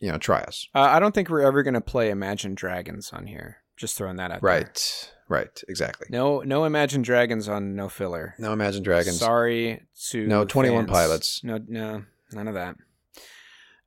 you 0.00 0.10
know, 0.10 0.18
try 0.18 0.40
us. 0.40 0.66
Uh, 0.74 0.80
I 0.80 0.98
don't 1.00 1.14
think 1.14 1.28
we're 1.30 1.42
ever 1.42 1.62
gonna 1.62 1.80
play 1.80 2.10
Imagine 2.10 2.54
Dragons 2.54 3.12
on 3.12 3.26
here. 3.26 3.58
Just 3.76 3.96
throwing 3.96 4.16
that 4.16 4.30
out. 4.30 4.42
there. 4.42 4.50
Right. 4.50 5.12
Right. 5.28 5.62
Exactly. 5.68 6.08
No, 6.10 6.40
no 6.40 6.64
Imagine 6.64 7.02
Dragons 7.02 7.48
on 7.48 7.74
No 7.76 7.88
Filler. 7.88 8.34
No 8.38 8.52
Imagine 8.52 8.82
Dragons. 8.82 9.18
Sorry 9.20 9.86
to 10.10 10.26
No 10.26 10.44
21 10.44 10.86
fans. 10.86 10.90
Pilots. 10.92 11.44
No, 11.44 11.60
no, 11.66 12.02
none 12.32 12.48
of 12.48 12.54
that. 12.54 12.76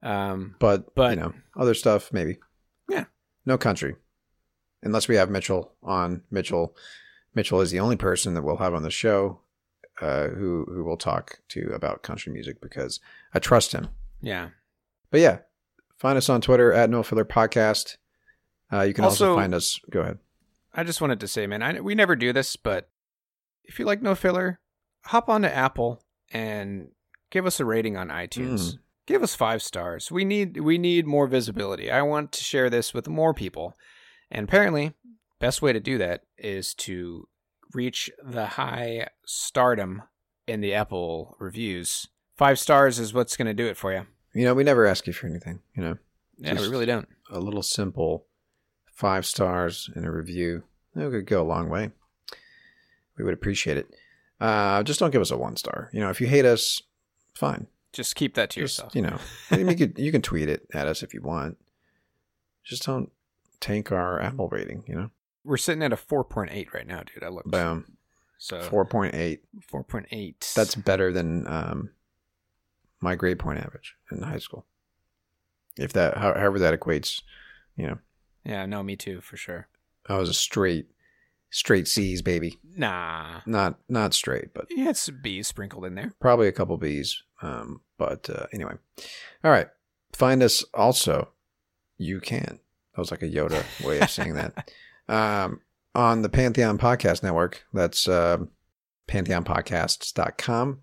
Um, 0.04 0.56
But, 0.60 0.94
But- 0.96 1.12
you 1.18 1.24
know, 1.24 1.34
other 1.58 1.74
stuff 1.74 2.12
maybe. 2.14 2.38
Yeah. 2.90 3.06
No 3.46 3.58
country. 3.58 3.96
Unless 4.84 5.08
we 5.08 5.16
have 5.16 5.30
Mitchell 5.30 5.74
on. 5.82 6.24
Mitchell 6.30 6.76
Mitchell 7.34 7.62
is 7.62 7.72
the 7.72 7.80
only 7.80 7.96
person 7.96 8.34
that 8.36 8.42
we'll 8.44 8.58
have 8.58 8.74
on 8.76 8.84
the 8.84 8.92
show 8.92 9.40
uh, 10.02 10.28
who 10.28 10.66
who 10.68 10.84
will 10.84 10.98
talk 10.98 11.40
to 11.50 11.72
about 11.74 12.04
country 12.04 12.32
music 12.34 12.60
because 12.62 13.00
I 13.34 13.40
trust 13.40 13.72
him. 13.72 13.88
yeah. 14.22 14.50
But 15.10 15.22
yeah, 15.22 15.38
find 15.98 16.18
us 16.18 16.28
on 16.30 16.42
Twitter 16.42 16.74
at 16.74 16.90
No 16.90 17.02
Filler 17.04 17.24
Podcast. 17.26 17.98
Uh, 18.72 18.82
you 18.82 18.94
can 18.94 19.04
also, 19.06 19.30
Also- 19.32 19.40
find 19.42 19.54
us. 19.56 19.80
Go 19.90 20.02
ahead. 20.02 20.18
I 20.74 20.84
just 20.84 21.00
wanted 21.02 21.20
to 21.20 21.28
say, 21.28 21.46
man, 21.48 21.62
I, 21.62 21.80
we 21.82 21.94
never 21.96 22.16
do 22.16 22.34
this, 22.34 22.56
but 22.56 22.90
if 23.64 23.78
you 23.80 23.86
like 23.86 24.02
No 24.02 24.16
Filler, 24.16 24.60
hop 25.06 25.30
onto 25.30 25.48
Apple 25.48 26.02
and 26.32 26.90
give 27.30 27.46
us 27.46 27.60
a 27.60 27.66
rating 27.66 27.96
on 27.96 28.08
iTunes. 28.10 28.74
Mm. 28.74 28.80
Give 29.06 29.22
us 29.24 29.36
five 29.36 29.62
stars. 29.62 30.12
We 30.12 30.24
need 30.24 30.60
we 30.62 30.78
need 30.78 31.06
more 31.06 31.28
visibility. 31.28 31.92
I 31.92 32.02
want 32.04 32.32
to 32.34 32.44
share 32.44 32.70
this 32.70 32.94
with 32.94 33.08
more 33.08 33.34
people, 33.34 33.76
and 34.32 34.48
apparently, 34.48 34.94
best 35.40 35.62
way 35.62 35.74
to 35.74 35.80
do 35.80 35.98
that 35.98 36.24
is 36.38 36.74
to 36.76 37.28
reach 37.74 38.10
the 38.24 38.46
high 38.46 39.08
stardom 39.26 40.04
in 40.48 40.62
the 40.62 40.74
Apple 40.74 41.36
reviews. 41.40 42.08
Five 42.38 42.60
stars 42.60 42.98
is 43.00 43.14
what's 43.14 43.36
going 43.36 43.48
to 43.48 43.54
do 43.54 43.68
it 43.68 43.78
for 43.78 43.92
you. 43.94 44.06
You 44.34 44.46
know, 44.46 44.54
we 44.54 44.64
never 44.64 44.86
ask 44.86 45.06
you 45.06 45.14
for 45.14 45.28
anything. 45.28 45.60
You 45.76 45.84
know, 45.84 45.98
Yeah, 46.38 46.54
we 46.60 46.68
really 46.68 46.86
don't. 46.86 47.08
a 47.30 47.40
little 47.40 47.62
simple 47.64 48.26
five 48.94 49.26
stars 49.26 49.90
in 49.96 50.06
a 50.06 50.12
review. 50.12 50.64
It 50.96 51.08
would 51.12 51.26
go 51.26 51.42
a 51.42 51.44
long 51.44 51.70
way. 51.70 51.92
We 53.18 53.24
would 53.24 53.34
appreciate 53.34 53.78
it. 53.78 53.88
Uh, 54.40 54.82
just 54.84 55.00
don't 55.00 55.12
give 55.12 55.22
us 55.22 55.32
a 55.32 55.38
one 55.38 55.56
star. 55.58 55.90
You 55.94 56.00
know, 56.00 56.10
if 56.10 56.20
you 56.22 56.28
hate 56.28 56.46
us, 56.46 56.82
fine. 57.36 57.68
Just 57.94 58.16
keep 58.16 58.34
that 58.36 58.50
to 58.52 58.60
Just, 58.62 58.78
yourself. 58.80 58.96
You 58.96 59.04
know, 59.04 59.18
I 59.52 59.58
mean, 59.58 59.70
you 59.70 59.76
could 59.76 59.98
you 59.98 60.12
can 60.12 60.22
tweet 60.22 60.50
it 60.50 60.68
at 60.74 60.88
us 60.88 61.02
if 61.04 61.14
you 61.14 61.22
want. 61.22 61.58
Just 62.64 62.86
don't 62.86 63.12
tank 63.60 63.92
our 63.92 64.20
Apple 64.20 64.50
rating. 64.50 64.84
You 64.88 64.96
know, 64.96 65.10
We're 65.44 65.58
sitting 65.58 65.84
at 65.84 65.94
a 65.94 65.98
4.8 65.98 66.74
right 66.74 66.88
now, 66.88 67.04
dude. 67.04 67.24
I 67.24 67.30
looked. 67.30 67.50
boom, 67.52 67.98
So 68.38 68.62
four 68.62 68.84
point 68.86 69.16
eight. 69.16 69.42
4.8. 69.72 70.54
That's 70.54 70.76
better 70.76 71.12
than 71.14 71.46
um, 71.48 71.92
my 73.00 73.16
grade 73.16 73.40
point 73.40 73.60
average 73.60 73.96
in 74.12 74.22
high 74.22 74.40
school. 74.40 74.66
If 75.78 75.94
that, 75.94 76.18
however, 76.18 76.60
that 76.60 76.80
equates. 76.80 77.22
You 77.76 77.88
know, 77.88 77.98
Yeah, 78.46 78.66
no, 78.66 78.84
me 78.84 78.96
too, 78.96 79.22
for 79.22 79.38
sure. 79.38 79.68
I 80.08 80.18
was 80.18 80.30
a 80.30 80.34
straight, 80.34 80.88
straight 81.54 81.88
C's 81.88 82.22
baby. 82.22 82.60
Nah. 82.76 83.42
Not 83.46 83.80
not 83.88 84.14
straight, 84.14 84.54
but 84.54 84.66
Yeah, 84.70 84.90
it's 84.90 85.10
B's 85.10 85.48
sprinkled 85.48 85.86
in 85.86 85.96
there. 85.96 86.12
probably 86.20 86.48
a 86.48 86.52
couple 86.52 86.76
B's. 86.78 87.24
Um, 87.42 87.82
but 87.98 88.30
uh, 88.30 88.48
anyway, 88.52 88.74
all 89.44 89.52
right. 89.52 89.68
find 90.14 90.42
us 90.44 90.64
also. 90.74 91.30
You 91.98 92.20
can. 92.20 92.60
That 92.96 93.00
was 93.00 93.12
like 93.12 93.22
a 93.22 93.30
Yoda 93.30 93.64
way 93.86 94.00
of 94.00 94.10
saying 94.10 94.34
that. 94.36 94.72
Um, 95.10 95.60
on 95.94 96.22
the 96.22 96.30
Pantheon 96.30 96.78
Podcast 96.78 97.24
Network. 97.24 97.66
That's 97.74 98.08
uh, 98.08 98.38
pantheonpodcasts.com. 99.10 100.80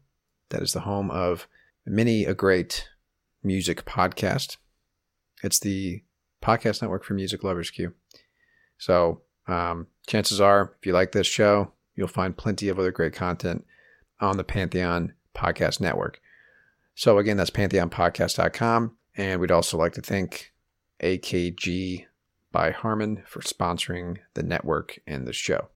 That 0.51 0.63
is 0.63 0.73
the 0.75 0.81
home 0.81 1.11
of 1.11 1.47
many 1.87 2.25
a 2.25 2.35
great 2.35 2.87
music 3.43 3.87
podcast. 3.87 4.59
It's 5.43 5.59
the 5.59 6.03
podcast 6.43 6.83
network 6.83 7.05
for 7.05 7.15
music 7.15 7.43
lovers, 7.43 7.71
Q. 7.71 7.95
So, 8.77 9.23
um, 9.53 9.87
chances 10.07 10.41
are, 10.41 10.75
if 10.79 10.87
you 10.87 10.93
like 10.93 11.13
this 11.13 11.27
show, 11.27 11.73
you'll 11.95 12.09
find 12.09 12.37
plenty 12.37 12.69
of 12.69 12.79
other 12.79 12.93
great 12.93 13.13
content 13.13 13.65
on 14.21 14.37
the 14.37 14.45
Pantheon 14.45 15.15
Podcast 15.35 15.81
Network. 15.81 16.21
So, 16.95 17.19
again, 17.19 17.37
that's 17.37 17.51
pantheonpodcast.com. 17.51 18.97
And 19.17 19.41
we'd 19.41 19.51
also 19.51 19.77
like 19.77 19.95
to 19.95 20.03
thank 20.03 20.53
AKG 21.03 22.07
by 22.53 22.71
Harman 22.71 23.23
for 23.27 23.41
sponsoring 23.41 24.19
the 24.35 24.43
network 24.43 24.99
and 25.07 25.27
the 25.27 25.33
show. 25.33 25.69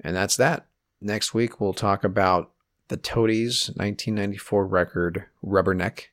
And 0.00 0.14
that's 0.14 0.36
that. 0.36 0.66
Next 1.00 1.34
week, 1.34 1.60
we'll 1.60 1.74
talk 1.74 2.04
about 2.04 2.50
the 2.88 2.96
Toadies 2.96 3.68
1994 3.68 4.66
record 4.66 5.24
Rubberneck. 5.44 6.06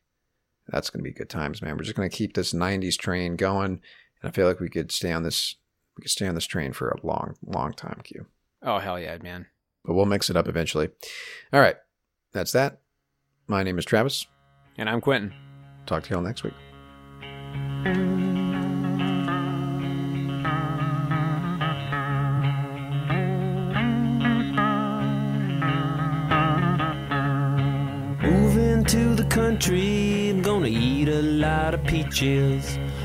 That's 0.67 0.89
going 0.89 1.03
to 1.03 1.09
be 1.09 1.13
good 1.13 1.29
times, 1.29 1.61
man. 1.61 1.75
We're 1.75 1.83
just 1.83 1.95
going 1.95 2.09
to 2.09 2.15
keep 2.15 2.33
this 2.33 2.53
90s 2.53 2.97
train 2.97 3.35
going. 3.35 3.81
And 4.21 4.29
I 4.29 4.31
feel 4.31 4.47
like 4.47 4.59
we 4.59 4.69
could 4.69 4.91
stay 4.91 5.11
on 5.11 5.23
this 5.23 5.55
we 6.01 6.05
could 6.05 6.11
stay 6.11 6.25
on 6.25 6.33
this 6.33 6.47
train 6.47 6.73
for 6.73 6.89
a 6.89 7.05
long, 7.05 7.35
long 7.45 7.73
time, 7.73 8.01
Q. 8.03 8.25
Oh 8.63 8.79
hell 8.79 8.99
yeah, 8.99 9.15
man! 9.21 9.45
But 9.85 9.93
we'll 9.93 10.07
mix 10.07 10.31
it 10.31 10.35
up 10.35 10.47
eventually. 10.47 10.89
All 11.53 11.59
right. 11.61 11.75
That's 12.33 12.53
that. 12.53 12.79
My 13.45 13.61
name 13.61 13.77
is 13.77 13.85
Travis. 13.85 14.25
And 14.79 14.89
I'm 14.89 14.99
Quentin. 14.99 15.31
Talk 15.85 16.01
to 16.05 16.13
y'all 16.15 16.23
next 16.23 16.43
week. 16.43 16.55
Moving 28.23 28.85
to 28.85 29.13
the 29.13 29.27
country, 29.29 30.29
I'm 30.29 30.41
gonna 30.41 30.65
eat 30.65 31.09
a 31.09 31.21
lot 31.21 31.75
of 31.75 31.83
peaches. 31.83 32.79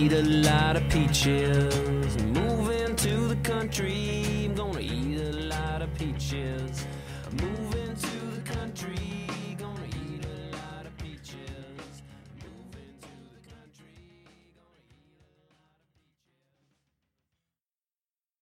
eat 0.00 0.12
a 0.12 0.22
lot 0.22 0.76
of 0.76 0.88
peaches. 0.88 2.16
Move 2.24 2.70
into 2.70 3.28
the 3.28 3.36
country, 3.42 4.46
I'm 4.46 4.54
gonna 4.54 4.80
eat 4.80 5.20
a 5.20 5.32
lot 5.54 5.82
of 5.82 5.92
peaches. 5.94 6.86